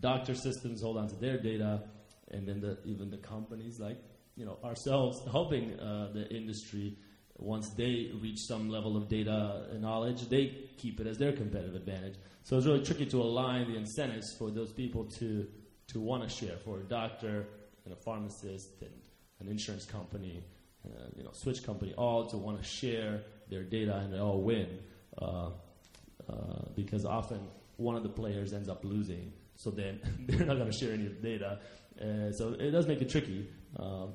doctor 0.00 0.34
systems 0.34 0.80
hold 0.80 0.96
on 0.96 1.10
to 1.10 1.16
their 1.16 1.36
data, 1.36 1.82
and 2.30 2.48
then 2.48 2.62
the, 2.62 2.78
even 2.86 3.10
the 3.10 3.18
companies 3.18 3.78
like 3.78 3.98
you 4.34 4.46
know 4.46 4.56
ourselves 4.64 5.20
helping 5.30 5.78
uh, 5.78 6.08
the 6.14 6.26
industry 6.34 6.96
once 7.40 7.70
they 7.70 8.10
reach 8.20 8.40
some 8.40 8.68
level 8.68 8.96
of 8.96 9.08
data 9.08 9.66
and 9.70 9.80
knowledge, 9.80 10.28
they 10.28 10.68
keep 10.76 11.00
it 11.00 11.06
as 11.06 11.18
their 11.18 11.32
competitive 11.32 11.74
advantage. 11.74 12.14
So 12.42 12.56
it's 12.56 12.66
really 12.66 12.84
tricky 12.84 13.06
to 13.06 13.22
align 13.22 13.70
the 13.70 13.76
incentives 13.76 14.32
for 14.32 14.50
those 14.50 14.72
people 14.72 15.04
to 15.18 15.46
to 15.88 16.00
want 16.00 16.22
to 16.22 16.28
share. 16.28 16.56
For 16.58 16.78
a 16.78 16.84
doctor 16.84 17.46
and 17.84 17.92
a 17.92 17.96
pharmacist 17.96 18.80
and 18.82 18.92
an 19.40 19.48
insurance 19.48 19.84
company, 19.84 20.44
uh, 20.84 21.06
you 21.16 21.24
know, 21.24 21.30
switch 21.32 21.64
company, 21.64 21.94
all 21.94 22.26
to 22.26 22.36
want 22.36 22.58
to 22.58 22.64
share 22.64 23.22
their 23.48 23.62
data 23.62 23.96
and 23.96 24.12
they 24.12 24.18
all 24.18 24.40
win, 24.40 24.68
uh, 25.20 25.50
uh, 26.28 26.32
because 26.76 27.04
often 27.04 27.40
one 27.76 27.96
of 27.96 28.02
the 28.02 28.08
players 28.08 28.52
ends 28.52 28.68
up 28.68 28.84
losing. 28.84 29.32
So 29.56 29.70
then 29.70 30.00
they're 30.28 30.46
not 30.46 30.56
going 30.56 30.70
to 30.70 30.76
share 30.76 30.92
any 30.92 31.06
of 31.06 31.20
the 31.20 31.28
data. 31.28 31.58
Uh, 32.00 32.32
so 32.32 32.54
it 32.58 32.70
does 32.70 32.86
make 32.86 33.02
it 33.02 33.10
tricky. 33.10 33.48
Um, 33.78 34.12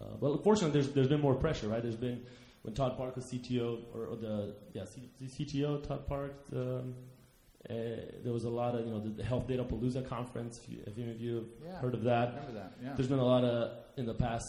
uh, 0.00 0.04
but 0.20 0.42
fortunately, 0.44 0.72
there's 0.80 0.92
there's 0.92 1.08
been 1.08 1.20
more 1.20 1.34
pressure, 1.34 1.68
right? 1.68 1.82
There's 1.82 1.96
been 1.96 2.22
when 2.62 2.74
Todd 2.74 2.96
Park 2.96 3.16
was 3.16 3.24
CTO 3.26 3.82
or, 3.94 4.06
or 4.06 4.16
the 4.16 4.54
yeah 4.72 4.84
C, 4.84 5.08
CTO 5.26 5.86
Todd 5.86 6.06
Park. 6.06 6.34
Um, 6.54 6.94
uh, 7.68 7.72
there 8.22 8.32
was 8.32 8.44
a 8.44 8.50
lot 8.50 8.74
of 8.76 8.84
you 8.86 8.92
know 8.92 9.00
the, 9.00 9.08
the 9.10 9.24
Health 9.24 9.48
Datapalooza 9.48 10.08
conference. 10.08 10.60
If, 10.62 10.70
you, 10.70 10.78
if 10.86 10.96
any 10.98 11.10
of 11.10 11.20
you 11.20 11.34
have 11.36 11.44
Yeah. 11.64 11.78
heard 11.80 11.94
of 11.94 12.02
that, 12.04 12.28
remember 12.34 12.52
that. 12.52 12.72
Yeah. 12.82 12.92
there's 12.94 13.08
been 13.08 13.18
a 13.18 13.24
lot 13.24 13.44
of 13.44 13.72
in 13.96 14.06
the 14.06 14.14
past 14.14 14.46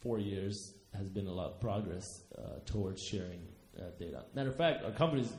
four 0.00 0.18
years 0.18 0.74
has 0.94 1.08
been 1.08 1.26
a 1.26 1.32
lot 1.32 1.46
of 1.52 1.60
progress 1.60 2.04
uh, 2.36 2.58
towards 2.66 3.00
sharing 3.02 3.40
uh, 3.78 3.84
data. 3.98 4.24
Matter 4.34 4.50
of 4.50 4.56
fact, 4.56 4.84
our 4.84 4.90
company's 4.90 5.32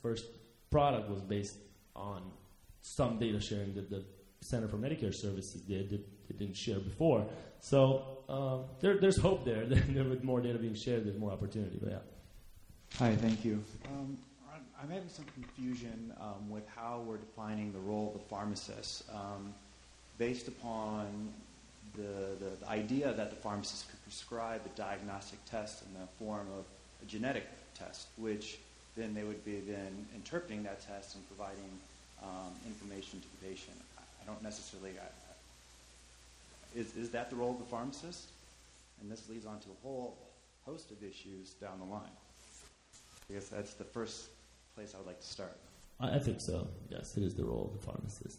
first 0.00 0.24
product 0.70 1.10
was 1.10 1.20
based 1.20 1.58
on 1.94 2.22
some 2.80 3.18
data 3.18 3.38
sharing 3.40 3.74
that 3.74 3.90
the 3.90 4.02
Center 4.40 4.68
for 4.68 4.78
Medicare 4.78 5.12
Services 5.14 5.60
did 5.62 6.04
that 6.28 6.38
they 6.38 6.44
didn't 6.44 6.56
share 6.56 6.78
before. 6.78 7.26
So 7.60 8.04
um, 8.28 8.64
there, 8.80 8.98
there's 8.98 9.18
hope 9.18 9.44
there. 9.44 9.64
that 9.66 10.08
with 10.08 10.24
more 10.24 10.40
data 10.40 10.58
being 10.58 10.74
shared, 10.74 11.04
there's 11.06 11.18
more 11.18 11.32
opportunity. 11.32 11.78
But 11.82 11.92
yeah. 11.92 11.98
Hi, 12.98 13.14
thank 13.16 13.44
you. 13.44 13.62
Um, 13.86 14.18
I'm- 14.50 14.64
I'm 14.80 14.90
having 14.90 15.08
some 15.08 15.24
confusion 15.34 16.12
um, 16.20 16.50
with 16.50 16.66
how 16.68 17.02
we're 17.06 17.16
defining 17.16 17.72
the 17.72 17.78
role 17.78 18.12
of 18.14 18.20
the 18.20 18.28
pharmacist 18.28 19.04
um, 19.12 19.54
based 20.18 20.46
upon 20.46 21.32
the, 21.96 22.36
the, 22.44 22.50
the 22.60 22.68
idea 22.68 23.12
that 23.14 23.30
the 23.30 23.36
pharmacist 23.36 23.88
could 23.88 24.02
prescribe 24.02 24.60
a 24.66 24.76
diagnostic 24.76 25.38
test 25.46 25.82
in 25.86 26.00
the 26.00 26.06
form 26.18 26.46
of 26.58 26.64
a 27.02 27.06
genetic 27.06 27.46
test, 27.74 28.08
which 28.18 28.58
then 28.96 29.14
they 29.14 29.24
would 29.24 29.42
be 29.44 29.60
then 29.60 30.06
interpreting 30.14 30.62
that 30.64 30.80
test 30.86 31.14
and 31.16 31.26
providing 31.28 31.70
um, 32.22 32.52
information 32.66 33.20
to 33.20 33.26
the 33.40 33.48
patient. 33.48 33.76
I, 33.98 34.02
I 34.22 34.26
don't 34.26 34.42
necessarily. 34.42 34.90
I, 34.90 35.02
I- 35.02 35.23
is, 36.74 36.96
is 36.96 37.10
that 37.10 37.30
the 37.30 37.36
role 37.36 37.52
of 37.52 37.58
the 37.58 37.64
pharmacist? 37.64 38.30
And 39.00 39.10
this 39.10 39.28
leads 39.28 39.46
on 39.46 39.60
to 39.60 39.68
a 39.68 39.86
whole 39.86 40.18
host 40.64 40.90
of 40.90 41.02
issues 41.02 41.50
down 41.54 41.78
the 41.78 41.84
line. 41.84 42.16
I 43.30 43.34
guess 43.34 43.48
that's 43.48 43.74
the 43.74 43.84
first 43.84 44.28
place 44.74 44.94
I 44.94 44.98
would 44.98 45.06
like 45.06 45.20
to 45.20 45.26
start. 45.26 45.56
I, 46.00 46.18
think 46.18 46.40
so. 46.40 46.66
Yes, 46.90 47.16
it 47.16 47.22
is 47.22 47.34
the 47.34 47.44
role 47.44 47.70
of 47.72 47.80
the 47.80 47.86
pharmacist. 47.86 48.38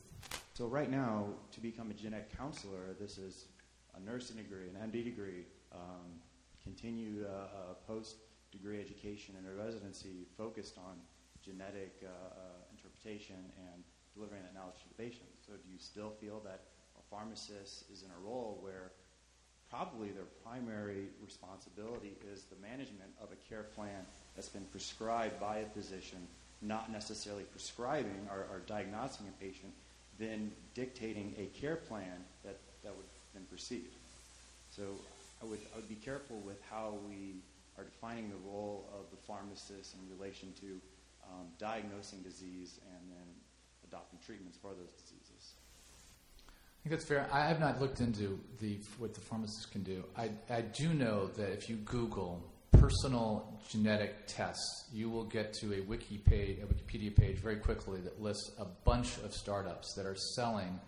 So 0.54 0.68
right 0.68 0.92
now, 0.92 1.28
to 1.54 1.60
become 1.62 1.90
a 1.90 1.94
genetic 1.94 2.36
counselor, 2.38 2.96
this 3.00 3.18
is 3.18 3.46
a 3.96 4.00
nursing 4.00 4.38
degree, 4.38 4.68
an 4.68 4.92
MD 4.92 5.04
degree, 5.04 5.46
um, 5.74 6.20
continued 6.64 7.26
uh, 7.26 7.74
post-degree 7.88 8.80
education 8.80 9.36
and 9.38 9.48
a 9.48 9.64
residency 9.64 10.28
focused 10.38 10.78
on 10.78 10.96
genetic 11.44 12.02
uh, 12.04 12.08
uh, 12.08 12.40
interpretation 12.72 13.38
and 13.72 13.84
delivering 14.14 14.42
that 14.44 14.54
knowledge 14.54 14.82
to 14.82 14.90
the 14.90 14.96
patient. 14.96 15.30
So 15.46 15.54
do 15.54 15.72
you 15.72 15.80
still 15.80 16.10
feel 16.10 16.42
that 16.46 16.62
pharmacist 17.16 17.86
is 17.92 18.04
in 18.04 18.10
a 18.10 18.28
role 18.28 18.60
where 18.62 18.92
probably 19.70 20.10
their 20.10 20.28
primary 20.44 21.08
responsibility 21.24 22.14
is 22.32 22.44
the 22.44 22.56
management 22.62 23.12
of 23.22 23.30
a 23.32 23.50
care 23.50 23.64
plan 23.76 24.06
that's 24.36 24.50
been 24.50 24.66
prescribed 24.72 25.40
by 25.40 25.58
a 25.58 25.66
physician, 25.66 26.28
not 26.62 26.92
necessarily 26.92 27.44
prescribing 27.44 28.28
or, 28.32 28.46
or 28.52 28.62
diagnosing 28.68 29.28
a 29.28 29.44
patient, 29.44 29.74
then 30.20 30.52
dictating 30.74 31.34
a 31.38 31.46
care 31.60 31.76
plan 31.76 32.24
that, 32.44 32.58
that 32.84 32.96
would 32.96 33.06
then 33.34 33.44
proceed. 33.50 33.90
So 34.70 34.84
I 35.42 35.46
would, 35.46 35.60
I 35.74 35.78
would 35.78 35.90
be 35.90 35.96
careful 35.96 36.38
with 36.46 36.62
how 36.70 36.96
we 37.08 37.36
are 37.78 37.84
defining 37.84 38.30
the 38.30 38.50
role 38.50 38.88
of 38.94 39.10
the 39.12 39.18
pharmacist 39.28 39.96
in 39.96 40.18
relation 40.18 40.54
to 40.62 40.80
um, 41.28 41.48
diagnosing 41.60 42.20
disease 42.22 42.80
and 42.94 43.12
then 43.12 43.28
adopting 43.88 44.20
treatments 44.26 44.58
for 44.62 44.70
those 44.70 44.92
diseases. 45.02 45.15
I 46.86 46.88
think 46.88 47.00
that's 47.00 47.10
fair. 47.10 47.28
I 47.32 47.48
have 47.48 47.60
not 47.60 47.82
looked 47.82 48.00
into 48.00 48.40
the 48.62 48.78
what 49.00 49.16
the 49.16 49.20
pharmacist 49.20 49.72
can 49.72 49.82
do. 49.82 50.04
I, 50.16 50.30
I 50.52 50.62
do 50.62 50.94
know 50.94 51.26
that 51.30 51.52
if 51.52 51.68
you 51.68 51.78
Google 51.78 52.44
personal 52.74 53.60
genetic 53.68 54.28
tests, 54.28 54.88
you 54.94 55.10
will 55.10 55.24
get 55.24 55.52
to 55.62 55.74
a 55.74 55.82
wiki 55.82 56.20
page, 56.20 56.60
a 56.60 56.68
Wikipedia 56.68 57.16
page 57.16 57.38
very 57.38 57.56
quickly 57.56 58.02
that 58.02 58.22
lists 58.22 58.52
a 58.60 58.66
bunch 58.66 59.18
of 59.18 59.34
startups 59.34 59.96
that 59.96 60.06
are 60.06 60.16
selling 60.36 60.80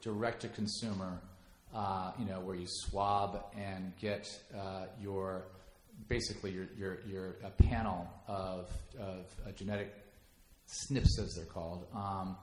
direct 0.00 0.40
to 0.40 0.48
consumer. 0.48 1.20
Uh, 1.74 2.12
you 2.18 2.24
know, 2.24 2.40
where 2.40 2.56
you 2.56 2.66
swab 2.66 3.44
and 3.54 3.92
get 4.00 4.26
uh, 4.58 4.86
your 4.98 5.44
basically 6.08 6.52
your 6.52 6.68
your, 6.78 7.00
your 7.06 7.36
a 7.44 7.50
panel 7.50 8.08
of 8.28 8.70
of 8.98 9.26
uh, 9.46 9.50
genetic 9.54 9.92
SNPs, 10.70 11.18
as 11.18 11.34
they're 11.36 11.44
called, 11.44 11.84
um, 11.94 12.34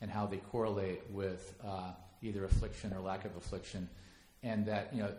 and 0.00 0.08
how 0.08 0.24
they 0.24 0.36
correlate 0.36 1.00
with 1.10 1.52
uh, 1.66 1.90
either 2.24 2.44
affliction 2.44 2.92
or 2.92 3.00
lack 3.00 3.24
of 3.24 3.36
affliction, 3.36 3.88
and 4.42 4.66
that 4.66 4.90
you 4.92 5.02
know 5.02 5.12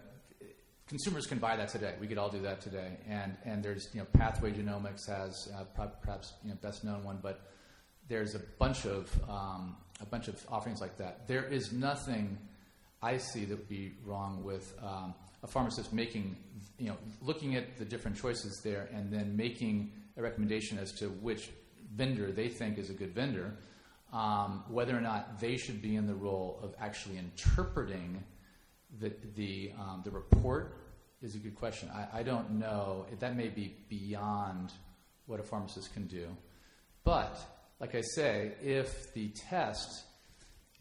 consumers 0.88 1.26
can 1.26 1.40
buy 1.40 1.56
that 1.56 1.70
today. 1.70 1.96
We 2.00 2.08
could 2.08 2.18
all 2.18 2.30
do 2.30 2.42
that 2.42 2.62
today, 2.62 2.98
and 3.08 3.36
and 3.46 3.64
there's 3.64 3.90
you 3.94 4.00
know 4.00 4.08
Pathway 4.14 4.52
Genomics 4.52 5.08
has 5.08 5.50
uh, 5.58 5.64
perhaps 6.02 6.34
you 6.44 6.50
know 6.50 6.58
best 6.62 6.84
known 6.84 7.04
one, 7.04 7.20
but 7.22 7.42
there's 8.08 8.36
a 8.36 8.42
bunch 8.60 8.86
of 8.86 9.10
um, 9.30 9.76
a 10.02 10.06
bunch 10.06 10.28
of 10.28 10.44
offerings 10.50 10.82
like 10.82 10.98
that. 10.98 11.28
There 11.28 11.46
is 11.46 11.72
nothing 11.72 12.38
I 13.02 13.18
see 13.18 13.46
that 13.46 13.58
would 13.58 13.70
be 13.70 13.94
wrong 14.04 14.44
with 14.44 14.74
um, 14.84 15.14
a 15.44 15.48
pharmacist 15.48 15.94
making 15.94 16.38
you 16.78 16.90
know 16.90 16.98
looking 17.22 17.56
at 17.56 17.78
the 17.78 17.86
different 17.86 18.18
choices 18.18 18.62
there 18.64 18.90
and 18.94 19.12
then 19.12 19.36
making 19.36 19.92
a 20.18 20.22
recommendation 20.22 20.78
as 20.78 20.92
to 20.94 21.08
which 21.08 21.50
vendor 21.96 22.32
they 22.32 22.50
think 22.50 22.78
is 22.78 22.90
a 22.90 22.94
good 22.94 23.14
vendor. 23.14 23.54
Um, 24.16 24.64
whether 24.70 24.98
or 24.98 25.02
not 25.02 25.42
they 25.42 25.58
should 25.58 25.82
be 25.82 25.98
in 25.98 26.08
the 26.08 26.16
role 26.16 26.58
of 26.64 26.74
actually 26.80 27.18
interpreting 27.18 28.24
the 29.00 29.12
the, 29.36 29.74
um, 29.78 30.04
the 30.06 30.12
report 30.12 30.78
is 31.22 31.36
a 31.36 31.38
good 31.38 31.56
question. 31.56 31.90
I, 31.94 32.20
I 32.20 32.24
don't 32.24 32.52
know. 32.52 33.08
That 33.20 33.36
may 33.36 33.50
be 33.50 33.76
beyond 33.90 34.72
what 35.26 35.42
a 35.42 35.44
pharmacist 35.44 35.94
can 35.94 36.08
do. 36.08 36.28
But 37.04 37.38
like 37.82 37.94
I 37.94 38.02
say, 38.02 38.54
if 38.64 39.14
the 39.14 39.30
test 39.50 40.06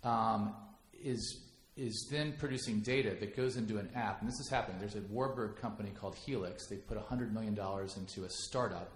um, 0.05 0.55
is 0.93 1.41
is 1.77 2.07
then 2.09 2.35
producing 2.39 2.79
data 2.81 3.17
that 3.19 3.37
goes 3.37 3.57
into 3.57 3.79
an 3.79 3.91
app, 3.97 4.21
and 4.21 4.31
this 4.31 4.39
is 4.39 4.49
happening. 4.49 4.79
There's 4.79 4.95
a 4.95 5.03
Warburg 5.11 5.57
company 5.57 5.91
called 5.91 6.15
Helix. 6.15 6.69
They 6.69 6.77
put 6.77 6.97
$100 6.97 7.33
million 7.33 7.59
into 7.59 8.25
a 8.25 8.31
startup, 8.31 8.93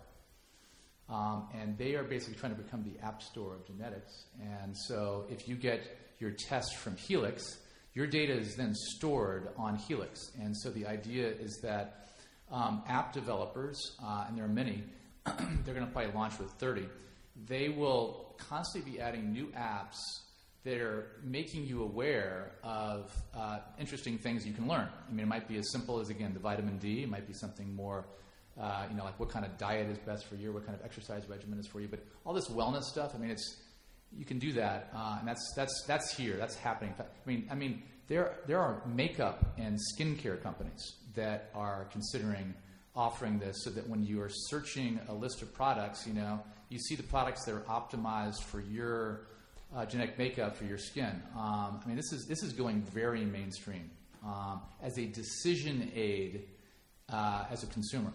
um, 1.09 1.49
and 1.55 1.77
they 1.79 1.95
are 1.95 2.05
basically 2.05 2.39
trying 2.39 2.55
to 2.55 2.63
become 2.63 2.85
the 2.85 3.05
app 3.05 3.23
store 3.23 3.55
of 3.55 3.67
genetics. 3.67 4.25
And 4.41 4.77
so 4.77 5.25
if 5.31 5.49
you 5.49 5.55
get 5.55 5.81
your 6.19 6.33
test 6.33 6.77
from 6.77 6.97
Helix, 6.97 7.59
your 7.95 8.07
data 8.07 8.33
is 8.33 8.55
then 8.57 8.75
stored 8.75 9.49
on 9.57 9.77
Helix. 9.77 10.31
And 10.41 10.57
so 10.57 10.71
the 10.71 10.87
idea 10.87 11.29
is 11.29 11.61
that 11.63 12.09
um, 12.51 12.83
app 12.87 13.13
developers, 13.13 13.97
uh, 14.03 14.25
and 14.29 14.37
there 14.37 14.45
are 14.45 14.49
many, 14.49 14.85
they're 15.27 15.75
going 15.75 15.87
to 15.87 15.93
probably 15.93 16.13
launch 16.13 16.39
with 16.39 16.51
30, 16.53 16.87
they 17.47 17.69
will 17.69 18.35
constantly 18.39 18.93
be 18.93 19.01
adding 19.01 19.33
new 19.33 19.47
apps 19.49 19.97
that 20.65 20.81
are 20.81 21.07
making 21.23 21.67
you 21.67 21.83
aware 21.83 22.53
of 22.63 23.11
uh, 23.35 23.59
interesting 23.79 24.19
things 24.19 24.47
you 24.47 24.53
can 24.53 24.69
learn. 24.69 24.89
I 25.09 25.13
mean, 25.13 25.21
it 25.21 25.29
might 25.29 25.49
be 25.49 25.57
as 25.57 25.71
simple 25.73 26.01
as, 26.01 26.11
again, 26.11 26.35
the 26.35 26.41
vitamin 26.41 26.79
D. 26.79 27.03
It 27.03 27.09
might 27.09 27.27
be 27.27 27.33
something 27.33 27.75
more, 27.75 28.05
uh, 28.61 28.87
you 28.91 28.97
know, 28.97 29.05
like 29.05 29.19
what 29.21 29.29
kind 29.29 29.45
of 29.45 29.57
diet 29.57 29.89
is 29.89 29.99
best 29.99 30.27
for 30.27 30.35
you, 30.35 30.53
what 30.53 30.67
kind 30.67 30.79
of 30.79 30.85
exercise 30.85 31.29
regimen 31.29 31.59
is 31.59 31.67
for 31.67 31.81
you. 31.81 31.89
But 31.89 32.01
all 32.25 32.33
this 32.33 32.49
wellness 32.49 32.85
stuff, 32.85 33.13
I 33.15 33.19
mean, 33.19 33.31
it's 33.31 33.57
you 34.17 34.25
can 34.25 34.39
do 34.39 34.53
that, 34.55 34.91
uh, 34.95 35.17
and 35.19 35.29
that's 35.29 35.53
that's 35.55 35.85
that's 35.87 36.17
here. 36.17 36.37
That's 36.37 36.57
happening. 36.57 36.95
I 36.99 37.05
mean, 37.27 37.47
I 37.51 37.55
mean, 37.55 37.83
there 38.09 38.37
there 38.47 38.59
are 38.59 38.83
makeup 38.87 39.55
and 39.59 39.79
skincare 39.79 40.43
companies 40.43 40.95
that 41.15 41.51
are 41.55 41.87
considering 41.93 42.55
offering 42.97 43.39
this, 43.39 43.63
so 43.63 43.71
that 43.71 43.89
when 43.89 44.03
you 44.03 44.21
are 44.21 44.31
searching 44.31 44.99
a 45.09 45.15
list 45.15 45.43
of 45.43 45.53
products, 45.53 46.07
you 46.07 46.15
know, 46.15 46.41
you 46.69 46.79
see 46.79 46.97
the 46.97 47.03
products 47.03 47.45
that 47.45 47.55
are 47.55 47.61
optimized 47.63 48.43
for 48.43 48.61
your 48.61 49.29
uh, 49.77 49.85
genetic 49.85 50.19
makeup 50.19 50.57
for 50.57 50.65
your 50.65 50.79
skin. 50.79 51.23
Um, 51.37 51.81
I 51.83 51.87
mean, 51.87 51.97
this 51.97 52.13
is 52.13 52.27
this 52.27 52.43
is 52.43 52.53
going 52.53 52.83
very 52.83 53.25
mainstream 53.25 53.91
um, 54.25 54.63
as 54.83 54.99
a 54.99 55.05
decision 55.05 55.93
aid 55.95 56.49
uh, 57.11 57.45
as 57.51 57.63
a 57.63 57.67
consumer. 57.67 58.13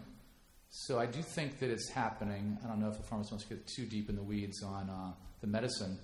So 0.76 0.98
I 0.98 1.06
do 1.06 1.22
think 1.22 1.60
that 1.60 1.70
it's 1.70 1.88
happening. 1.88 2.58
I 2.64 2.68
don't 2.68 2.80
know 2.80 2.90
if 2.90 2.98
the 2.98 3.04
pharmacist 3.04 3.32
wants 3.32 3.46
to 3.46 3.54
get 3.54 3.68
too 3.68 3.86
deep 3.86 4.10
in 4.10 4.16
the 4.16 4.24
weeds 4.24 4.64
on 4.64 4.90
uh, 4.90 5.12
the 5.40 5.46
medicine, 5.46 6.00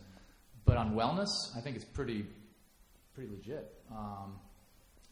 but 0.64 0.78
on 0.78 0.94
wellness, 0.94 1.28
I 1.58 1.60
think 1.60 1.76
it's 1.76 1.86
pretty 1.86 2.24
pretty 3.16 3.32
legit. 3.32 3.74
Um, 3.92 4.36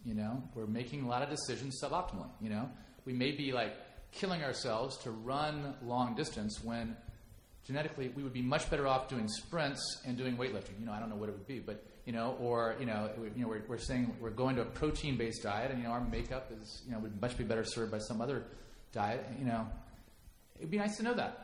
you 0.05 0.13
know, 0.13 0.43
we're 0.53 0.67
making 0.67 1.05
a 1.05 1.07
lot 1.07 1.23
of 1.23 1.31
decisions 1.31 1.81
suboptimally. 1.83 2.29
You 2.39 2.51
know, 2.51 2.69
we 3.05 3.13
may 3.13 3.31
be 3.31 3.51
like 3.51 3.73
killing 4.11 4.43
ourselves 4.43 4.95
to 4.97 5.09
run 5.09 5.73
long 5.83 6.13
distance 6.13 6.63
when 6.63 6.95
genetically 7.65 8.09
we 8.09 8.21
would 8.21 8.33
be 8.33 8.43
much 8.43 8.69
better 8.69 8.87
off 8.87 9.07
doing 9.07 9.27
sprints 9.27 10.03
and 10.05 10.15
doing 10.15 10.37
weightlifting. 10.37 10.79
You 10.79 10.85
know, 10.85 10.91
I 10.91 10.99
don't 10.99 11.09
know 11.09 11.15
what 11.15 11.29
it 11.29 11.31
would 11.31 11.47
be, 11.47 11.57
but 11.57 11.83
you 12.05 12.13
know, 12.13 12.37
or 12.39 12.75
you 12.79 12.85
know, 12.85 13.09
you 13.35 13.41
know, 13.41 13.47
we're, 13.47 13.63
we're 13.67 13.79
saying 13.79 14.15
we're 14.21 14.29
going 14.29 14.55
to 14.57 14.61
a 14.61 14.65
protein-based 14.65 15.41
diet, 15.41 15.71
and 15.71 15.79
you 15.79 15.87
know, 15.87 15.93
our 15.93 16.05
makeup 16.05 16.51
is 16.61 16.83
you 16.85 16.91
know 16.91 16.99
would 16.99 17.19
much 17.19 17.35
be 17.39 17.43
better 17.43 17.63
served 17.63 17.91
by 17.91 17.97
some 17.97 18.21
other 18.21 18.45
diet. 18.91 19.25
You 19.39 19.45
know, 19.45 19.67
it'd 20.57 20.71
be 20.71 20.77
nice 20.77 20.97
to 20.97 21.03
know 21.03 21.13
that. 21.13 21.43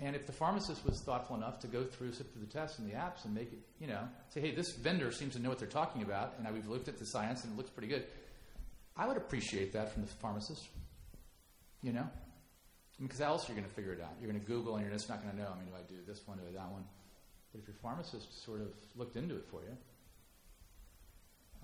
And 0.00 0.14
if 0.14 0.26
the 0.26 0.32
pharmacist 0.32 0.84
was 0.84 1.00
thoughtful 1.00 1.34
enough 1.34 1.58
to 1.60 1.66
go 1.66 1.84
through, 1.84 2.12
sit 2.12 2.32
through 2.32 2.42
the 2.42 2.52
tests 2.52 2.78
and 2.78 2.88
the 2.88 2.94
apps 2.94 3.24
and 3.24 3.34
make 3.34 3.52
it, 3.52 3.58
you 3.80 3.88
know, 3.88 4.02
say, 4.28 4.40
hey, 4.40 4.54
this 4.54 4.72
vendor 4.76 5.10
seems 5.10 5.34
to 5.34 5.40
know 5.40 5.48
what 5.48 5.58
they're 5.58 5.66
talking 5.66 6.02
about, 6.02 6.34
and 6.38 6.54
we've 6.54 6.68
looked 6.68 6.86
at 6.86 6.98
the 6.98 7.06
science 7.06 7.42
and 7.42 7.52
it 7.52 7.56
looks 7.56 7.70
pretty 7.70 7.88
good. 7.88 8.04
I 8.96 9.08
would 9.08 9.16
appreciate 9.16 9.72
that 9.72 9.92
from 9.92 10.02
the 10.02 10.08
pharmacist. 10.08 10.68
You 11.82 11.92
know, 11.92 12.08
because 13.00 13.20
else 13.20 13.48
are 13.48 13.52
you 13.52 13.58
going 13.58 13.68
to 13.68 13.74
figure 13.74 13.92
it 13.92 14.00
out? 14.00 14.10
You're 14.20 14.30
going 14.30 14.40
to 14.40 14.46
Google 14.46 14.74
and 14.76 14.84
you're 14.84 14.92
just 14.92 15.08
not 15.08 15.22
going 15.22 15.32
to 15.32 15.40
know. 15.40 15.48
I 15.52 15.58
mean, 15.58 15.68
do 15.68 15.74
I 15.76 15.82
do 15.88 15.94
this 16.06 16.26
one, 16.26 16.38
do 16.38 16.44
I 16.48 16.52
that 16.52 16.72
one? 16.72 16.84
But 17.52 17.60
if 17.60 17.68
your 17.68 17.76
pharmacist 17.80 18.44
sort 18.44 18.60
of 18.60 18.68
looked 18.96 19.16
into 19.16 19.36
it 19.36 19.44
for 19.48 19.62
you, 19.62 19.76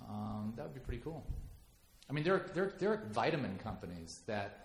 um, 0.09 0.53
that 0.57 0.63
would 0.63 0.75
be 0.75 0.81
pretty 0.81 1.03
cool. 1.03 1.27
I 2.09 2.13
mean, 2.13 2.25
there 2.25 2.35
are, 2.35 2.51
there, 2.55 2.75
there 2.79 2.93
are 2.93 3.03
vitamin 3.13 3.59
companies 3.59 4.21
that 4.27 4.64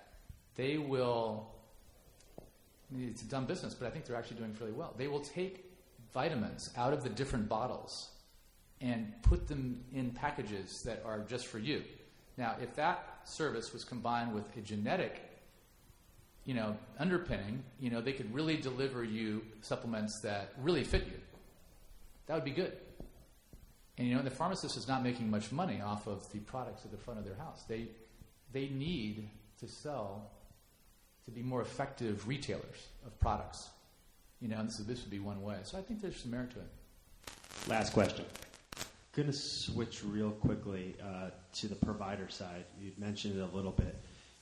they 0.59 0.77
will. 0.77 1.47
It's 2.93 3.21
a 3.21 3.25
dumb 3.25 3.45
business, 3.45 3.73
but 3.73 3.87
I 3.87 3.91
think 3.91 4.03
they're 4.05 4.17
actually 4.17 4.37
doing 4.37 4.53
fairly 4.53 4.73
well. 4.73 4.93
They 4.97 5.07
will 5.07 5.21
take 5.21 5.71
vitamins 6.13 6.71
out 6.75 6.91
of 6.91 7.01
the 7.01 7.09
different 7.09 7.47
bottles 7.47 8.09
and 8.81 9.13
put 9.21 9.47
them 9.47 9.81
in 9.93 10.11
packages 10.11 10.81
that 10.83 11.01
are 11.05 11.19
just 11.19 11.47
for 11.47 11.59
you. 11.59 11.83
Now, 12.37 12.57
if 12.61 12.75
that 12.75 13.19
service 13.23 13.71
was 13.71 13.85
combined 13.85 14.33
with 14.33 14.45
a 14.57 14.61
genetic 14.61 15.21
you 16.45 16.55
know, 16.55 16.75
underpinning, 16.97 17.63
you 17.79 17.91
know, 17.91 18.01
they 18.01 18.13
could 18.13 18.33
really 18.33 18.57
deliver 18.57 19.03
you 19.03 19.43
supplements 19.61 20.19
that 20.21 20.51
really 20.59 20.83
fit 20.83 21.05
you. 21.05 21.19
That 22.25 22.33
would 22.33 22.45
be 22.45 22.51
good. 22.51 22.73
And 23.97 24.07
you 24.07 24.15
know, 24.15 24.23
the 24.23 24.31
pharmacist 24.31 24.75
is 24.75 24.87
not 24.87 25.03
making 25.03 25.29
much 25.29 25.51
money 25.51 25.79
off 25.79 26.07
of 26.07 26.29
the 26.31 26.39
products 26.39 26.85
at 26.85 26.91
the 26.91 26.97
front 26.97 27.19
of 27.19 27.25
their 27.25 27.35
house. 27.35 27.63
They 27.67 27.89
they 28.51 28.69
need 28.69 29.29
to 29.59 29.67
sell 29.67 30.31
to 31.25 31.31
be 31.31 31.41
more 31.41 31.61
effective 31.61 32.27
retailers 32.27 32.87
of 33.05 33.17
products. 33.19 33.69
You 34.41 34.47
know, 34.47 34.57
and 34.57 34.69
this, 34.69 34.77
this 34.77 35.01
would 35.01 35.11
be 35.11 35.19
one 35.19 35.41
way. 35.41 35.57
So 35.63 35.77
I 35.77 35.81
think 35.81 36.01
there's 36.01 36.21
some 36.21 36.31
merit 36.31 36.51
to 36.51 36.59
it. 36.59 36.67
Last 37.67 37.93
question. 37.93 38.25
Going 39.13 39.27
to 39.27 39.37
switch 39.37 40.03
real 40.03 40.31
quickly 40.31 40.95
uh, 41.03 41.29
to 41.55 41.67
the 41.67 41.75
provider 41.75 42.29
side. 42.29 42.63
You 42.81 42.91
mentioned 42.97 43.37
it 43.37 43.41
a 43.41 43.55
little 43.55 43.71
bit. 43.71 43.95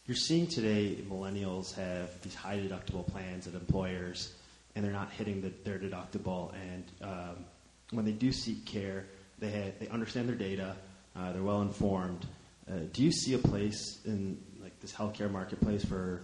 You're 0.05 0.15
seeing 0.15 0.47
today 0.47 0.97
millennials 1.09 1.73
have 1.75 2.21
these 2.21 2.36
high 2.36 2.57
deductible 2.57 3.05
plans 3.05 3.47
at 3.47 3.53
employers, 3.53 4.34
and 4.75 4.86
they're 4.86 4.91
not 4.91 5.11
hitting 5.11 5.41
the, 5.41 5.51
their 5.63 5.80
deductible. 5.80 6.53
And 6.53 6.84
um, 7.01 7.45
when 7.91 8.05
they 8.05 8.11
do 8.11 8.32
seek 8.32 8.65
care, 8.65 9.05
they 9.39 9.49
have, 9.49 9.80
they 9.80 9.88
understand 9.88 10.30
their 10.30 10.36
data, 10.36 10.75
uh, 11.15 11.32
they're 11.34 11.43
well 11.43 11.61
informed. 11.61 12.25
Uh, 12.69 12.80
do 12.93 13.03
you 13.03 13.11
see 13.11 13.34
a 13.34 13.38
place 13.38 13.99
in 14.05 14.38
like 14.61 14.80
this 14.80 14.93
healthcare 14.93 15.32
marketplace 15.32 15.84
for 15.84 16.23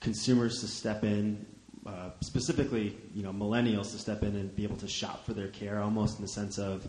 consumers 0.00 0.60
to 0.60 0.66
step 0.66 1.04
in, 1.04 1.44
uh, 1.86 2.10
specifically, 2.20 2.96
you 3.14 3.22
know, 3.22 3.32
millennials 3.32 3.92
to 3.92 3.98
step 3.98 4.22
in 4.22 4.36
and 4.36 4.54
be 4.54 4.64
able 4.64 4.76
to 4.76 4.88
shop 4.88 5.24
for 5.24 5.32
their 5.32 5.48
care, 5.48 5.80
almost 5.80 6.18
in 6.18 6.22
the 6.22 6.30
sense 6.30 6.58
of 6.58 6.86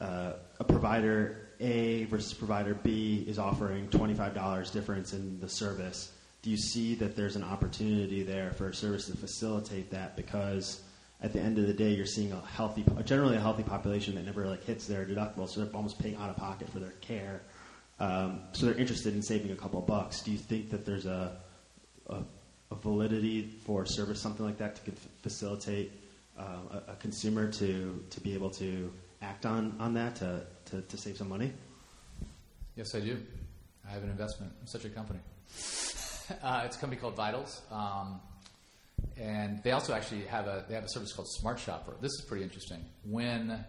uh, 0.00 0.32
a 0.60 0.64
provider 0.64 1.48
A 1.60 2.04
versus 2.04 2.34
provider 2.34 2.74
B 2.74 3.24
is 3.26 3.38
offering 3.38 3.88
$25 3.88 4.72
difference 4.72 5.12
in 5.12 5.40
the 5.40 5.48
service, 5.48 6.12
do 6.42 6.50
you 6.50 6.56
see 6.56 6.94
that 6.96 7.16
there's 7.16 7.34
an 7.34 7.42
opportunity 7.42 8.22
there 8.22 8.52
for 8.52 8.68
a 8.68 8.74
service 8.74 9.06
to 9.06 9.16
facilitate 9.16 9.90
that? 9.90 10.16
Because 10.16 10.82
at 11.20 11.32
the 11.32 11.40
end 11.40 11.58
of 11.58 11.66
the 11.66 11.72
day, 11.72 11.92
you're 11.92 12.06
seeing 12.06 12.30
a 12.30 12.40
healthy, 12.40 12.84
generally 13.04 13.36
a 13.36 13.40
healthy 13.40 13.62
population 13.62 14.14
that 14.14 14.24
never 14.24 14.46
like 14.46 14.62
hits 14.64 14.86
their 14.86 15.04
deductible, 15.04 15.48
so 15.48 15.60
they're 15.64 15.74
almost 15.74 15.98
paying 15.98 16.14
out 16.16 16.30
of 16.30 16.36
pocket 16.36 16.68
for 16.70 16.78
their 16.78 16.92
care. 17.00 17.40
Um, 17.98 18.42
so 18.52 18.66
they're 18.66 18.76
interested 18.76 19.14
in 19.14 19.22
saving 19.22 19.50
a 19.50 19.56
couple 19.56 19.80
bucks. 19.80 20.20
Do 20.20 20.30
you 20.30 20.38
think 20.38 20.70
that 20.70 20.84
there's 20.84 21.06
a, 21.06 21.38
a, 22.08 22.22
a 22.70 22.74
validity 22.74 23.42
for 23.64 23.82
a 23.82 23.86
service, 23.86 24.20
something 24.20 24.44
like 24.44 24.58
that, 24.58 24.76
to 24.84 24.92
facilitate 25.22 25.92
uh, 26.38 26.42
a, 26.70 26.92
a 26.92 26.96
consumer 26.96 27.50
to, 27.52 28.04
to 28.10 28.20
be 28.20 28.34
able 28.34 28.50
to 28.50 28.92
act 29.22 29.46
on, 29.46 29.74
on 29.78 29.94
that 29.94 30.16
to, 30.16 30.42
to, 30.66 30.82
to 30.82 30.96
save 30.96 31.16
some 31.16 31.28
money? 31.28 31.52
Yes, 32.76 32.94
I 32.94 33.00
do. 33.00 33.18
I 33.88 33.92
have 33.92 34.02
an 34.02 34.10
investment 34.10 34.52
in 34.60 34.66
such 34.66 34.84
a 34.84 34.88
company. 34.88 35.20
uh, 36.42 36.62
it's 36.64 36.76
a 36.76 36.80
company 36.80 37.00
called 37.00 37.16
Vitals, 37.16 37.62
um, 37.70 38.20
and 39.16 39.62
they 39.62 39.72
also 39.72 39.94
actually 39.94 40.22
have 40.22 40.46
a 40.46 40.64
they 40.68 40.74
have 40.74 40.84
a 40.84 40.88
service 40.88 41.12
called 41.12 41.28
SmartShopper. 41.42 42.00
This 42.00 42.12
is 42.12 42.24
pretty 42.26 42.42
interesting. 42.42 42.84
When 43.04 43.64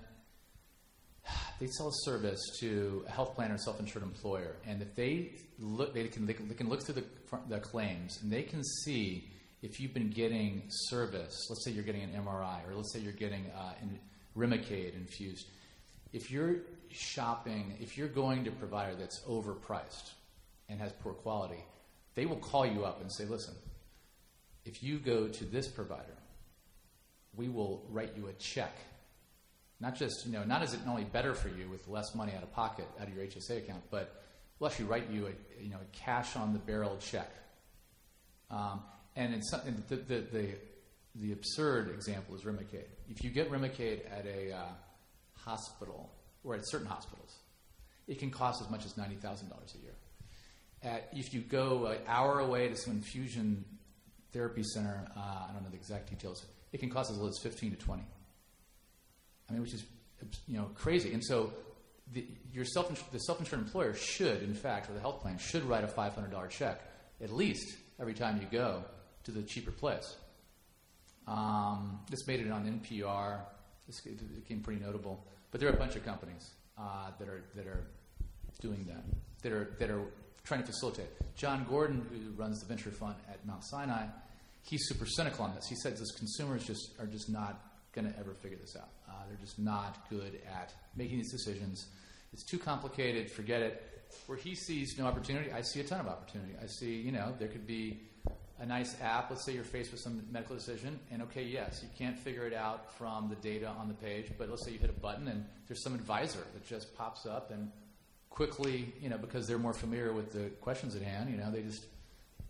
they 1.59 1.67
sell 1.67 1.87
a 1.87 1.93
service 2.03 2.39
to 2.59 3.03
a 3.07 3.11
health 3.11 3.35
plan 3.35 3.51
or 3.51 3.57
self-insured 3.57 4.03
employer, 4.03 4.55
and 4.67 4.81
if 4.81 4.95
they 4.95 5.31
look, 5.59 5.93
they 5.93 6.07
can 6.07 6.25
they 6.25 6.33
can, 6.33 6.69
look 6.69 6.83
through 6.83 6.95
the, 6.95 7.03
the 7.49 7.59
claims 7.59 8.19
and 8.21 8.31
they 8.31 8.43
can 8.43 8.63
see 8.63 9.29
if 9.61 9.79
you've 9.79 9.93
been 9.93 10.09
getting 10.09 10.63
service. 10.69 11.47
Let's 11.49 11.65
say 11.65 11.71
you're 11.71 11.83
getting 11.83 12.03
an 12.03 12.11
MRI, 12.11 12.67
or 12.69 12.75
let's 12.75 12.93
say 12.93 12.99
you're 12.99 13.13
getting 13.13 13.45
uh, 13.57 13.73
an 13.81 13.99
Remicade 14.37 14.95
infused. 14.95 15.47
If 16.13 16.29
you're 16.29 16.57
shopping, 16.91 17.75
if 17.81 17.97
you're 17.97 18.07
going 18.07 18.43
to 18.43 18.51
a 18.51 18.53
provider 18.53 18.95
that's 18.95 19.19
overpriced 19.21 20.11
and 20.69 20.79
has 20.79 20.91
poor 21.01 21.13
quality, 21.13 21.63
they 22.13 22.27
will 22.27 22.37
call 22.37 22.65
you 22.65 22.85
up 22.85 23.01
and 23.01 23.11
say, 23.11 23.25
"Listen, 23.25 23.55
if 24.63 24.83
you 24.83 24.99
go 24.99 25.27
to 25.27 25.43
this 25.43 25.67
provider, 25.67 26.17
we 27.35 27.49
will 27.49 27.83
write 27.89 28.15
you 28.15 28.27
a 28.27 28.33
check." 28.33 28.77
Not 29.79 29.95
just, 29.95 30.25
you 30.25 30.31
know, 30.31 30.43
not 30.43 30.63
is 30.63 30.73
it 30.73 30.79
only 30.87 31.03
better 31.03 31.33
for 31.35 31.49
you 31.49 31.69
with 31.69 31.87
less 31.87 32.15
money 32.15 32.33
out 32.35 32.43
of 32.43 32.51
pocket 32.51 32.87
out 32.99 33.07
of 33.07 33.15
your 33.15 33.23
HSA 33.25 33.57
account, 33.57 33.83
but 33.91 34.23
we'll 34.59 34.69
actually 34.69 34.85
write 34.85 35.09
you 35.11 35.27
a, 35.27 35.63
you 35.63 35.69
know, 35.69 35.77
a 35.77 35.97
cash 35.97 36.35
on 36.35 36.53
the 36.53 36.59
barrel 36.59 36.97
check. 36.99 37.29
Um, 38.49 38.81
and 39.15 39.33
in 39.33 39.43
some, 39.43 39.61
in 39.67 39.83
the, 39.87 39.95
the, 39.97 40.21
the, 40.31 40.49
the 41.15 41.31
absurd 41.31 41.89
example 41.89 42.35
is 42.35 42.41
Remicade. 42.41 42.87
If 43.09 43.23
you 43.23 43.29
get 43.29 43.51
Remicade 43.51 44.01
at 44.11 44.25
a 44.25 44.53
uh, 44.53 44.63
hospital 45.35 46.11
or 46.43 46.55
at 46.55 46.67
certain 46.67 46.87
hospitals, 46.87 47.35
it 48.07 48.19
can 48.19 48.31
cost 48.31 48.61
as 48.61 48.69
much 48.69 48.85
as 48.85 48.93
$90,000 48.93 49.21
a 49.21 49.77
year. 49.79 49.93
At, 50.83 51.09
if 51.13 51.33
you 51.33 51.41
go 51.41 51.87
an 51.87 51.99
hour 52.07 52.39
away 52.39 52.69
to 52.69 52.75
some 52.75 52.93
infusion 52.93 53.65
therapy 54.31 54.63
center, 54.63 55.07
uh, 55.15 55.19
I 55.19 55.53
don't 55.53 55.63
know 55.63 55.69
the 55.69 55.75
exact 55.75 56.09
details, 56.09 56.45
it 56.71 56.79
can 56.79 56.89
cost 56.89 57.11
as 57.11 57.17
little 57.17 57.29
as 57.29 57.39
15 57.39 57.71
to 57.71 57.77
20. 57.77 58.03
I 59.49 59.53
mean, 59.53 59.61
which 59.61 59.73
is 59.73 59.83
you 60.47 60.57
know 60.57 60.69
crazy. 60.75 61.13
And 61.13 61.23
so 61.23 61.53
the, 62.13 62.25
your 62.53 62.65
self 62.65 63.11
the 63.11 63.19
self-insured 63.19 63.61
employer 63.61 63.93
should, 63.93 64.43
in 64.43 64.53
fact, 64.53 64.89
or 64.89 64.93
the 64.93 64.99
health 64.99 65.21
plan 65.21 65.37
should 65.37 65.63
write 65.63 65.83
a 65.83 65.87
$500 65.87 66.49
check 66.49 66.81
at 67.21 67.31
least 67.31 67.77
every 67.99 68.13
time 68.13 68.39
you 68.39 68.47
go 68.51 68.83
to 69.23 69.31
the 69.31 69.41
cheaper 69.41 69.71
place. 69.71 70.15
Um, 71.27 71.99
this 72.09 72.25
made 72.27 72.39
it 72.39 72.51
on 72.51 72.81
NPR. 72.81 73.39
This 73.85 74.01
became 74.01 74.61
pretty 74.61 74.83
notable. 74.83 75.25
But 75.51 75.59
there 75.59 75.69
are 75.69 75.73
a 75.73 75.77
bunch 75.77 75.95
of 75.95 76.05
companies 76.05 76.51
uh, 76.77 77.11
that 77.19 77.27
are 77.27 77.43
that 77.55 77.67
are 77.67 77.87
doing 78.61 78.85
that. 78.87 79.03
That 79.43 79.51
are 79.51 79.75
that 79.79 79.89
are 79.89 80.01
trying 80.43 80.61
to 80.61 80.67
facilitate. 80.67 81.07
John 81.35 81.65
Gordon, 81.69 82.05
who 82.09 82.31
runs 82.41 82.61
the 82.61 82.65
venture 82.65 82.91
fund 82.91 83.15
at 83.29 83.45
Mount 83.45 83.63
Sinai, 83.65 84.05
he's 84.63 84.87
super 84.87 85.05
cynical 85.05 85.45
on 85.45 85.53
this. 85.55 85.67
He 85.67 85.75
says 85.75 85.99
this 85.99 86.11
consumers 86.11 86.65
just 86.65 86.91
are 86.99 87.05
just 87.05 87.29
not 87.29 87.61
going 87.97 88.13
to 88.13 88.19
ever 88.19 88.35
figure 88.35 88.57
this 88.61 88.75
out. 88.75 88.89
Uh, 89.09 89.13
they're 89.27 89.39
just 89.41 89.57
not 89.57 90.07
good 90.09 90.39
at 90.47 90.71
making 90.95 91.17
these 91.17 91.31
decisions. 91.31 91.87
It's 92.31 92.43
too 92.43 92.59
complicated. 92.59 93.31
Forget 93.31 93.61
it. 93.61 93.83
Where 94.27 94.37
he 94.37 94.53
sees 94.55 94.97
no 94.97 95.05
opportunity, 95.05 95.51
I 95.51 95.61
see 95.61 95.79
a 95.79 95.83
ton 95.83 95.99
of 95.99 96.07
opportunity. 96.07 96.53
I 96.61 96.67
see, 96.67 96.95
you 96.95 97.11
know, 97.11 97.33
there 97.39 97.47
could 97.47 97.65
be 97.65 98.01
a 98.59 98.65
nice 98.65 98.95
app. 99.01 99.29
Let's 99.29 99.43
say 99.43 99.53
you're 99.53 99.63
faced 99.63 99.91
with 99.91 99.99
some 99.99 100.23
medical 100.31 100.55
decision, 100.55 100.99
and 101.11 101.21
okay, 101.23 101.43
yes, 101.43 101.81
you 101.83 101.89
can't 101.97 102.17
figure 102.17 102.45
it 102.45 102.53
out 102.53 102.93
from 102.93 103.29
the 103.29 103.35
data 103.35 103.67
on 103.67 103.87
the 103.87 103.93
page, 103.95 104.31
but 104.37 104.49
let's 104.49 104.63
say 104.63 104.71
you 104.71 104.79
hit 104.79 104.89
a 104.89 104.99
button 104.99 105.27
and 105.27 105.45
there's 105.67 105.83
some 105.83 105.93
advisor 105.93 106.43
that 106.53 106.65
just 106.65 106.95
pops 106.95 107.25
up 107.25 107.51
and 107.51 107.71
quickly, 108.29 108.93
you 109.01 109.09
know, 109.09 109.17
because 109.17 109.47
they're 109.47 109.57
more 109.57 109.73
familiar 109.73 110.13
with 110.13 110.31
the 110.31 110.49
questions 110.61 110.95
at 110.95 111.01
hand, 111.01 111.29
you 111.29 111.37
know, 111.37 111.51
they 111.51 111.61
just 111.61 111.85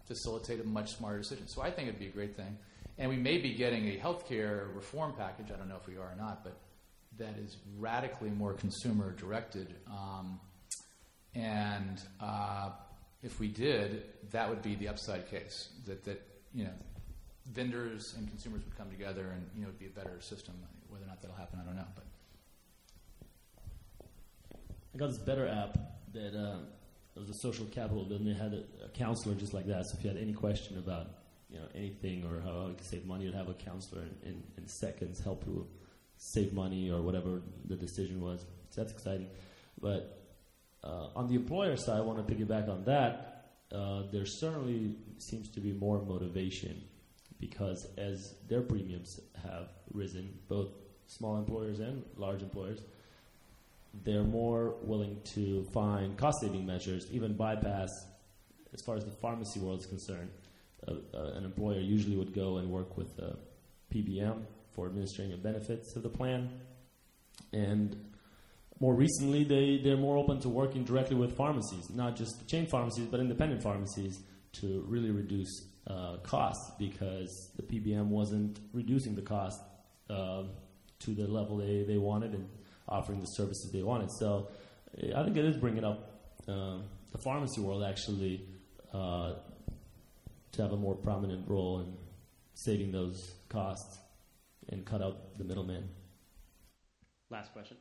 facilitate 0.05 0.59
a 0.61 0.63
much 0.63 0.95
smarter 0.95 1.19
decision. 1.19 1.47
So 1.47 1.61
I 1.61 1.71
think 1.71 1.87
it'd 1.87 1.99
be 1.99 2.07
a 2.07 2.11
great 2.11 2.35
thing. 2.35 2.57
And 2.97 3.09
we 3.09 3.17
may 3.17 3.37
be 3.37 3.53
getting 3.53 3.89
a 3.89 3.97
healthcare 3.97 4.73
reform 4.75 5.13
package. 5.13 5.51
I 5.53 5.57
don't 5.57 5.69
know 5.69 5.77
if 5.79 5.87
we 5.87 5.97
are 5.97 6.11
or 6.11 6.15
not, 6.17 6.43
but 6.43 6.57
that 7.17 7.37
is 7.37 7.57
radically 7.77 8.29
more 8.29 8.53
consumer 8.53 9.11
directed. 9.11 9.75
Um, 9.87 10.39
and 11.35 12.01
uh, 12.19 12.71
if 13.21 13.39
we 13.39 13.47
did, 13.47 14.03
that 14.31 14.49
would 14.49 14.61
be 14.61 14.75
the 14.75 14.87
upside 14.87 15.29
case. 15.29 15.69
That 15.85 16.03
that 16.05 16.21
you 16.53 16.63
know, 16.63 16.73
vendors 17.51 18.15
and 18.17 18.27
consumers 18.29 18.63
would 18.63 18.77
come 18.77 18.89
together, 18.89 19.29
and 19.33 19.47
you 19.55 19.61
know, 19.61 19.67
it'd 19.67 19.79
be 19.79 19.85
a 19.85 19.89
better 19.89 20.19
system. 20.19 20.55
Whether 20.89 21.05
or 21.05 21.07
not 21.07 21.21
that'll 21.21 21.37
happen, 21.37 21.59
I 21.61 21.65
don't 21.65 21.75
know. 21.75 21.85
But 21.93 22.05
I 24.93 24.97
got 24.97 25.09
this 25.09 25.19
better 25.19 25.47
app 25.47 25.77
that 26.13 26.35
uh, 26.35 26.57
was 27.15 27.29
a 27.29 27.39
social 27.41 27.65
capital. 27.67 28.05
Then 28.05 28.25
they 28.25 28.33
had 28.33 28.53
a, 28.53 28.85
a 28.85 28.89
counselor 28.89 29.35
just 29.35 29.53
like 29.53 29.67
that. 29.67 29.85
So 29.85 29.97
if 29.97 30.03
you 30.03 30.09
had 30.09 30.19
any 30.19 30.33
question 30.33 30.77
about 30.77 31.07
you 31.49 31.59
know 31.59 31.65
anything 31.75 32.25
or 32.25 32.41
how 32.41 32.67
you 32.67 32.75
can 32.75 32.85
save 32.85 33.05
money, 33.05 33.25
you'd 33.25 33.33
have 33.33 33.49
a 33.49 33.53
counselor 33.53 34.01
in, 34.01 34.29
in, 34.29 34.43
in 34.57 34.67
seconds 34.67 35.19
help 35.19 35.43
you 35.45 35.67
save 36.17 36.53
money 36.53 36.89
or 36.89 37.01
whatever 37.01 37.41
the 37.65 37.75
decision 37.75 38.21
was. 38.21 38.41
So 38.69 38.81
that's 38.81 38.91
exciting. 38.91 39.27
But 39.79 40.19
uh, 40.83 41.07
on 41.15 41.27
the 41.27 41.35
employer 41.35 41.75
side, 41.77 41.97
I 41.97 42.01
want 42.01 42.25
to 42.25 42.33
piggyback 42.33 42.69
on 42.69 42.83
that. 42.85 43.51
Uh, 43.71 44.03
there 44.11 44.25
certainly 44.25 44.95
seems 45.17 45.49
to 45.49 45.59
be 45.59 45.73
more 45.73 46.01
motivation 46.01 46.81
because 47.39 47.87
as 47.97 48.35
their 48.47 48.61
premiums 48.61 49.19
have 49.43 49.69
risen, 49.93 50.33
both 50.47 50.69
small 51.07 51.37
employers 51.37 51.79
and 51.79 52.03
large 52.15 52.41
employers, 52.41 52.79
they're 54.03 54.23
more 54.23 54.75
willing 54.81 55.19
to 55.23 55.63
find 55.73 56.17
cost 56.17 56.37
saving 56.41 56.65
measures, 56.65 57.07
even 57.11 57.33
bypass, 57.33 57.89
as 58.73 58.81
far 58.81 58.95
as 58.95 59.05
the 59.05 59.11
pharmacy 59.11 59.59
world 59.59 59.79
is 59.79 59.85
concerned. 59.85 60.29
Uh, 60.88 60.93
uh, 61.13 61.31
an 61.33 61.45
employer 61.45 61.79
usually 61.79 62.15
would 62.15 62.33
go 62.33 62.57
and 62.57 62.69
work 62.69 62.97
with 62.97 63.17
a 63.19 63.35
PBM 63.93 64.43
for 64.71 64.88
administering 64.88 65.31
the 65.31 65.38
benefits 65.38 65.95
of 65.95 66.03
the 66.03 66.09
plan. 66.09 66.49
And 67.53 67.95
more 68.79 68.93
recently, 68.93 69.43
they, 69.43 69.81
they're 69.83 69.97
more 69.97 70.17
open 70.17 70.39
to 70.41 70.49
working 70.49 70.83
directly 70.83 71.15
with 71.15 71.35
pharmacies, 71.35 71.89
not 71.89 72.15
just 72.15 72.47
chain 72.47 72.67
pharmacies, 72.67 73.07
but 73.07 73.19
independent 73.19 73.63
pharmacies 73.63 74.19
to 74.53 74.85
really 74.88 75.11
reduce 75.11 75.67
uh, 75.88 76.17
costs 76.23 76.71
because 76.77 77.51
the 77.55 77.63
PBM 77.63 78.07
wasn't 78.07 78.59
reducing 78.73 79.15
the 79.15 79.21
cost 79.21 79.61
uh, 80.09 80.43
to 80.99 81.11
the 81.11 81.27
level 81.27 81.57
they, 81.57 81.83
they 81.83 81.97
wanted 81.97 82.33
and 82.33 82.47
offering 82.88 83.19
the 83.19 83.27
services 83.27 83.71
they 83.71 83.83
wanted. 83.83 84.11
So 84.11 84.49
I 85.15 85.23
think 85.23 85.38
it 85.38 85.45
is 85.45 85.57
bringing 85.57 85.83
up 85.83 86.21
uh, 86.47 86.77
the 87.11 87.17
pharmacy 87.17 87.61
world 87.61 87.83
actually 87.83 88.45
uh, 88.93 89.33
to 90.53 90.61
have 90.61 90.71
a 90.71 90.77
more 90.77 90.95
prominent 90.95 91.47
role 91.47 91.79
in 91.81 91.93
saving 92.53 92.91
those 92.91 93.33
costs 93.49 93.99
and 94.69 94.85
cut 94.85 95.01
out 95.01 95.37
the 95.37 95.43
middleman. 95.43 95.87
Last 97.29 97.53
question. 97.53 97.77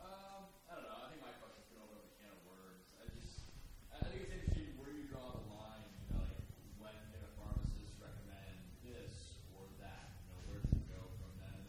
Um, 0.00 0.48
I 0.70 0.74
don't 0.74 0.84
know. 0.88 0.98
I 1.04 1.08
think 1.12 1.22
my 1.22 1.32
question's 1.38 1.68
going 1.70 1.84
to 1.84 1.86
open 1.86 2.00
up 2.00 2.08
a 2.08 2.14
can 2.18 2.32
of 2.32 2.40
worms. 2.48 2.88
I 2.98 3.04
just, 3.14 3.46
I 3.92 4.08
think 4.08 4.24
it's 4.26 4.32
interesting 4.34 4.72
where 4.80 4.90
you 4.90 5.04
draw 5.06 5.36
the 5.36 5.44
line. 5.52 5.84
You 6.08 6.16
know, 6.16 6.24
like 6.24 6.40
when 6.80 6.96
can 7.12 7.22
a 7.22 7.32
pharmacist 7.38 7.92
recommend 8.00 8.56
this 8.82 9.38
or 9.52 9.68
that? 9.84 10.16
You 10.24 10.32
know, 10.32 10.40
where 10.48 10.60
does 10.64 10.72
it 10.74 10.88
go 10.88 11.00
from 11.20 11.32
then 11.38 11.60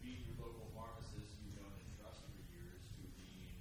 being 0.00 0.22
your 0.30 0.38
local 0.38 0.70
pharmacist 0.72 1.34
you've 1.42 1.58
known 1.58 1.74
and 1.74 1.90
trust 1.98 2.22
for 2.24 2.32
years 2.54 2.78
to 2.98 3.02
being 3.18 3.58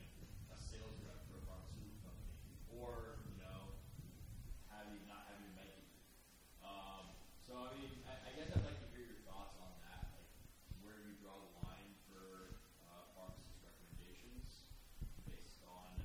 a 0.54 0.56
sales 0.56 0.96
rep 1.04 1.26
for 1.28 1.42
a 1.42 1.44
pharmaceutical 1.50 2.00
company, 2.06 2.38
or 2.70 3.18
you 3.34 3.42
know, 3.42 3.74
having 4.70 5.02
not 5.10 5.26
having 5.34 5.50
a 5.50 5.54
med 5.58 5.74
degree. 5.74 6.06
Um, 6.62 7.10
so 7.42 7.58
I 7.66 7.74
mean, 7.82 7.90
I, 8.06 8.14
I 8.14 8.32
guess 8.38 8.54
I'd 8.54 8.62
like 8.62 8.78
to 8.78 8.90
hear 8.94 9.10
your 9.10 9.26
thoughts 9.26 9.58
on 9.58 9.74
that, 9.90 10.06
like 10.14 10.30
where 10.86 11.02
you 11.02 11.18
draw 11.18 11.34
the 11.42 11.52
line 11.66 11.90
for 12.06 12.56
uh, 12.86 13.04
pharmacist 13.18 13.58
recommendations 13.66 14.72
based 15.28 15.60
on 15.68 16.00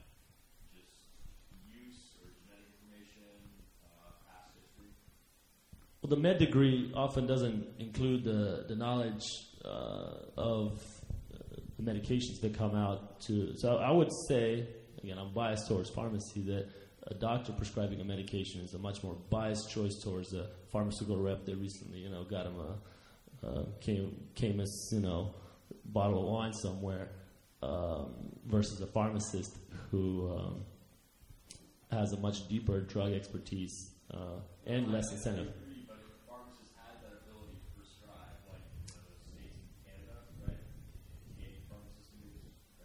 just 0.74 1.18
use 1.66 2.18
or 2.22 2.30
genetic 2.34 2.66
information, 2.74 3.38
uh, 3.84 4.16
past 4.26 4.54
history. 4.58 4.94
Well, 6.00 6.01
the 6.12 6.18
med 6.18 6.36
degree 6.38 6.92
often 6.94 7.26
doesn't 7.26 7.66
include 7.78 8.22
the, 8.22 8.66
the 8.68 8.76
knowledge 8.76 9.24
uh, 9.64 10.12
of 10.36 10.78
uh, 11.32 11.56
the 11.78 11.82
medications 11.82 12.38
that 12.42 12.52
come 12.54 12.74
out 12.76 13.18
to. 13.18 13.54
So 13.56 13.78
I 13.78 13.90
would 13.90 14.10
say, 14.28 14.66
again, 15.02 15.16
I'm 15.16 15.32
biased 15.32 15.68
towards 15.68 15.88
pharmacy 15.88 16.42
that 16.42 16.68
a 17.06 17.14
doctor 17.14 17.52
prescribing 17.52 18.02
a 18.02 18.04
medication 18.04 18.60
is 18.60 18.74
a 18.74 18.78
much 18.78 19.02
more 19.02 19.16
biased 19.30 19.70
choice 19.70 20.02
towards 20.04 20.34
a 20.34 20.48
pharmaceutical 20.70 21.16
rep 21.16 21.46
that 21.46 21.56
recently, 21.56 22.00
you 22.00 22.10
know, 22.10 22.24
got 22.24 22.44
him 22.44 22.56
a 22.60 23.46
uh, 23.46 23.64
came 23.80 24.14
came 24.34 24.60
as 24.60 24.90
you 24.92 25.00
know 25.00 25.34
bottle 25.86 26.20
of 26.20 26.28
wine 26.28 26.52
somewhere 26.52 27.08
um, 27.62 28.12
versus 28.46 28.82
a 28.82 28.86
pharmacist 28.86 29.56
who 29.90 30.30
um, 30.30 30.62
has 31.90 32.12
a 32.12 32.18
much 32.18 32.46
deeper 32.48 32.80
drug 32.80 33.12
expertise 33.12 33.92
uh, 34.12 34.38
and 34.66 34.92
less 34.92 35.10
incentive. 35.10 35.48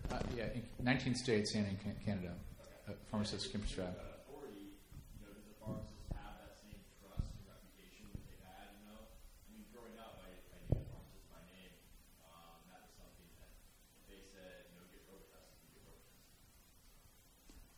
Uh, 0.10 0.20
yeah, 0.38 0.46
in 0.56 0.77
19 0.88 1.16
states 1.16 1.54
and 1.54 1.68
in 1.68 1.78
Canada, 2.06 2.32
uh, 2.88 2.94
pharmacists 3.12 3.50
can 3.50 3.60
prescribe. 3.60 3.94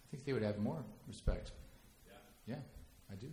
I 0.05 0.11
think 0.11 0.23
they 0.23 0.33
would 0.33 0.43
have 0.43 0.59
more 0.59 0.83
respect. 1.07 1.51
Yeah, 2.45 2.57
I 3.11 3.15
do. 3.15 3.31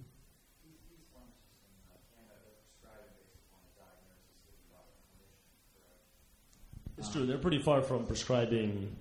It's 6.96 7.12
true. 7.12 7.26
They're 7.26 7.36
pretty 7.36 7.58
far 7.58 7.82
from 7.82 8.06
prescribing, 8.06 8.96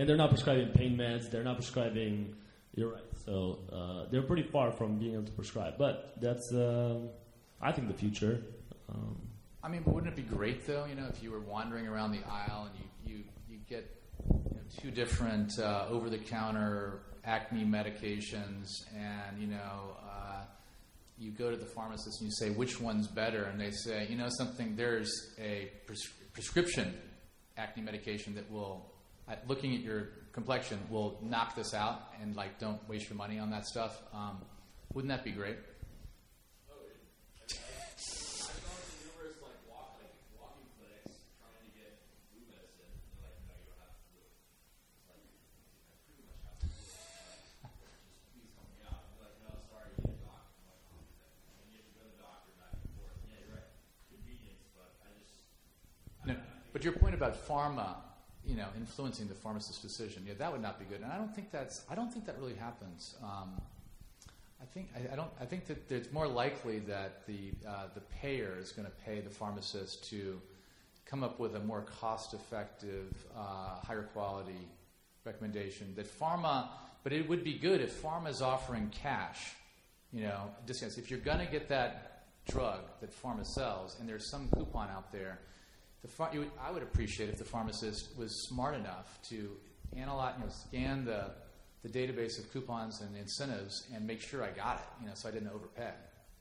and 0.00 0.08
they're 0.08 0.16
not 0.16 0.30
prescribing 0.30 0.68
pain 0.68 0.96
meds. 0.96 1.30
They're 1.30 1.44
not 1.44 1.56
prescribing. 1.56 2.34
You're 2.74 2.92
right. 2.92 3.02
So 3.26 3.58
uh, 3.70 4.08
they're 4.10 4.22
pretty 4.22 4.44
far 4.44 4.72
from 4.72 4.98
being 4.98 5.12
able 5.12 5.24
to 5.24 5.32
prescribe. 5.32 5.74
But 5.76 6.14
that's, 6.20 6.52
um 6.54 7.10
I 7.62 7.72
think, 7.72 7.88
the 7.88 7.94
future. 7.94 8.42
Um, 8.88 9.20
I 9.62 9.68
mean, 9.68 9.82
but 9.84 9.94
wouldn't 9.94 10.12
it 10.12 10.16
be 10.16 10.22
great 10.36 10.66
though? 10.66 10.86
You 10.86 10.94
know, 10.94 11.08
if 11.14 11.22
you 11.22 11.30
were 11.30 11.40
wandering 11.40 11.86
around 11.86 12.12
the 12.12 12.22
aisle 12.26 12.68
and 12.68 12.74
you 12.78 12.86
you, 13.10 13.24
you 13.50 13.58
get 13.68 13.84
you 14.32 14.56
know, 14.56 14.62
two 14.80 14.90
different 14.90 15.50
uh, 15.58 15.86
over-the-counter 15.90 17.02
acne 17.24 17.64
medications, 17.64 18.68
and 18.96 19.38
you 19.38 19.46
know, 19.46 19.96
uh, 20.02 20.44
you 21.18 21.30
go 21.32 21.50
to 21.50 21.56
the 21.56 21.66
pharmacist 21.66 22.20
and 22.20 22.28
you 22.28 22.32
say 22.32 22.48
which 22.50 22.80
one's 22.80 23.08
better, 23.08 23.44
and 23.44 23.60
they 23.60 23.70
say, 23.70 24.06
you 24.08 24.16
know, 24.16 24.28
something. 24.38 24.74
There's 24.74 25.12
a 25.38 25.70
pres- 25.86 26.10
prescription 26.32 26.94
acne 27.58 27.82
medication 27.82 28.34
that 28.36 28.50
will, 28.50 28.90
looking 29.46 29.74
at 29.74 29.80
your 29.80 30.08
complexion, 30.32 30.78
will 30.90 31.18
knock 31.22 31.54
this 31.54 31.74
out, 31.74 32.12
and 32.20 32.36
like, 32.36 32.58
don't 32.58 32.86
waste 32.88 33.08
your 33.08 33.16
money 33.16 33.38
on 33.38 33.50
that 33.50 33.66
stuff. 33.66 34.00
Um, 34.12 34.38
wouldn't 34.92 35.10
that 35.10 35.24
be 35.24 35.32
great? 35.32 35.56
But 56.72 56.84
your 56.84 56.92
point 56.94 57.14
about 57.14 57.46
pharma, 57.46 57.96
you 58.46 58.56
know, 58.56 58.66
influencing 58.76 59.28
the 59.28 59.34
pharmacist's 59.34 59.82
decision, 59.82 60.24
yeah, 60.26 60.34
that 60.38 60.50
would 60.50 60.62
not 60.62 60.78
be 60.78 60.84
good. 60.86 61.00
And 61.02 61.12
I 61.12 61.16
don't 61.16 61.34
think 61.34 61.50
that's, 61.50 61.84
I 61.90 61.94
don't 61.94 62.12
think 62.12 62.26
that 62.26 62.38
really 62.38 62.54
happens. 62.54 63.14
Um, 63.22 63.60
I 64.62 64.66
think, 64.74 64.88
I, 64.94 65.12
I 65.12 65.16
don't, 65.16 65.30
I 65.40 65.44
think 65.44 65.66
that 65.66 65.90
it's 65.90 66.12
more 66.12 66.28
likely 66.28 66.80
that 66.80 67.26
the 67.26 67.52
uh, 67.66 67.86
the 67.94 68.00
payer 68.00 68.56
is 68.58 68.72
going 68.72 68.86
to 68.86 68.92
pay 69.04 69.20
the 69.20 69.30
pharmacist 69.30 70.08
to 70.10 70.40
come 71.06 71.24
up 71.24 71.40
with 71.40 71.56
a 71.56 71.60
more 71.60 71.82
cost-effective, 72.00 73.14
uh, 73.36 73.80
higher 73.84 74.02
quality 74.12 74.68
recommendation. 75.24 75.92
That 75.96 76.06
pharma, 76.06 76.68
but 77.02 77.12
it 77.12 77.28
would 77.28 77.42
be 77.42 77.54
good 77.54 77.80
if 77.80 78.02
pharma 78.02 78.28
is 78.28 78.42
offering 78.42 78.90
cash, 78.90 79.54
you 80.12 80.22
know, 80.22 80.50
discounts. 80.66 80.98
If 80.98 81.10
you're 81.10 81.20
going 81.20 81.44
to 81.44 81.50
get 81.50 81.68
that 81.68 82.24
drug 82.46 82.80
that 83.00 83.10
pharma 83.22 83.46
sells, 83.46 83.96
and 83.98 84.08
there's 84.08 84.26
some 84.26 84.48
coupon 84.54 84.88
out 84.90 85.10
there, 85.10 85.38
the 86.02 86.08
ph- 86.08 86.30
you 86.32 86.40
would, 86.40 86.50
I 86.60 86.70
would 86.70 86.82
appreciate 86.82 87.28
if 87.28 87.38
the 87.38 87.44
pharmacist 87.44 88.16
was 88.16 88.46
smart 88.48 88.74
enough 88.74 89.18
to 89.28 89.50
analyze, 89.96 90.34
you 90.38 90.44
know, 90.44 90.50
scan 90.50 91.04
the 91.04 91.30
the 91.82 91.88
database 91.88 92.38
of 92.38 92.52
coupons 92.52 93.00
and 93.00 93.16
incentives 93.16 93.86
and 93.94 94.06
make 94.06 94.20
sure 94.20 94.44
I 94.44 94.50
got 94.50 94.76
it, 94.76 95.02
you 95.02 95.06
know, 95.08 95.14
so 95.14 95.28
I 95.28 95.32
didn't 95.32 95.48
overpay. 95.48 95.90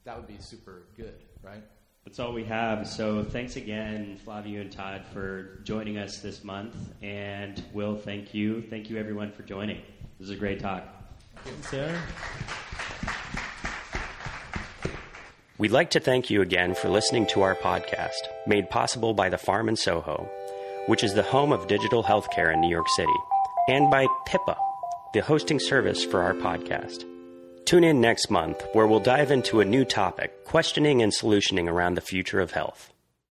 That 0.04 0.18
would 0.18 0.28
be 0.28 0.38
super 0.40 0.84
good, 0.98 1.16
right? 1.42 1.64
That's 2.06 2.20
all 2.20 2.34
we 2.34 2.44
have. 2.46 2.88
So 2.88 3.24
thanks 3.24 3.56
again, 3.56 4.18
Flavio 4.18 4.62
and 4.62 4.72
Todd, 4.72 5.06
for 5.14 5.62
joining 5.64 5.98
us 5.98 6.20
this 6.20 6.44
month. 6.44 6.76
And 7.02 7.64
Will, 7.74 7.96
thank 7.96 8.34
you. 8.34 8.62
Thank 8.70 8.90
you, 8.90 8.98
everyone, 8.98 9.32
for 9.32 9.44
joining. 9.44 9.78
This 10.18 10.28
is 10.28 10.32
a 10.32 10.36
great 10.36 10.60
talk. 10.60 10.84
Thank 11.44 11.58
you, 11.58 11.64
Sarah? 11.64 12.02
We'd 15.60 15.72
like 15.72 15.90
to 15.90 16.00
thank 16.00 16.30
you 16.30 16.42
again 16.42 16.74
for 16.74 16.88
listening 16.88 17.28
to 17.28 17.42
our 17.42 17.54
podcast, 17.54 18.30
made 18.48 18.70
possible 18.70 19.14
by 19.14 19.28
the 19.28 19.38
Farm 19.38 19.68
in 19.68 19.76
Soho, 19.76 20.26
which 20.88 21.04
is 21.04 21.14
the 21.14 21.22
home 21.22 21.52
of 21.52 21.68
digital 21.68 22.02
healthcare 22.02 22.54
in 22.54 22.62
New 22.62 22.70
York 22.70 22.88
City, 22.96 23.12
and 23.68 23.92
by 23.92 24.08
Pippa, 24.26 24.56
the 25.14 25.20
hosting 25.20 25.60
service 25.60 26.02
for 26.02 26.22
our 26.22 26.34
podcast. 26.34 27.04
Tune 27.66 27.84
in 27.84 28.00
next 28.00 28.32
month 28.32 28.64
where 28.72 28.88
we'll 28.88 29.02
dive 29.02 29.32
into 29.32 29.60
a 29.60 29.66
new 29.66 29.84
topic, 29.84 30.46
questioning 30.46 31.02
and 31.02 31.12
solutioning 31.12 31.70
around 31.70 31.96
the 31.96 32.02
future 32.02 32.40
of 32.40 32.52
health. 32.52 32.94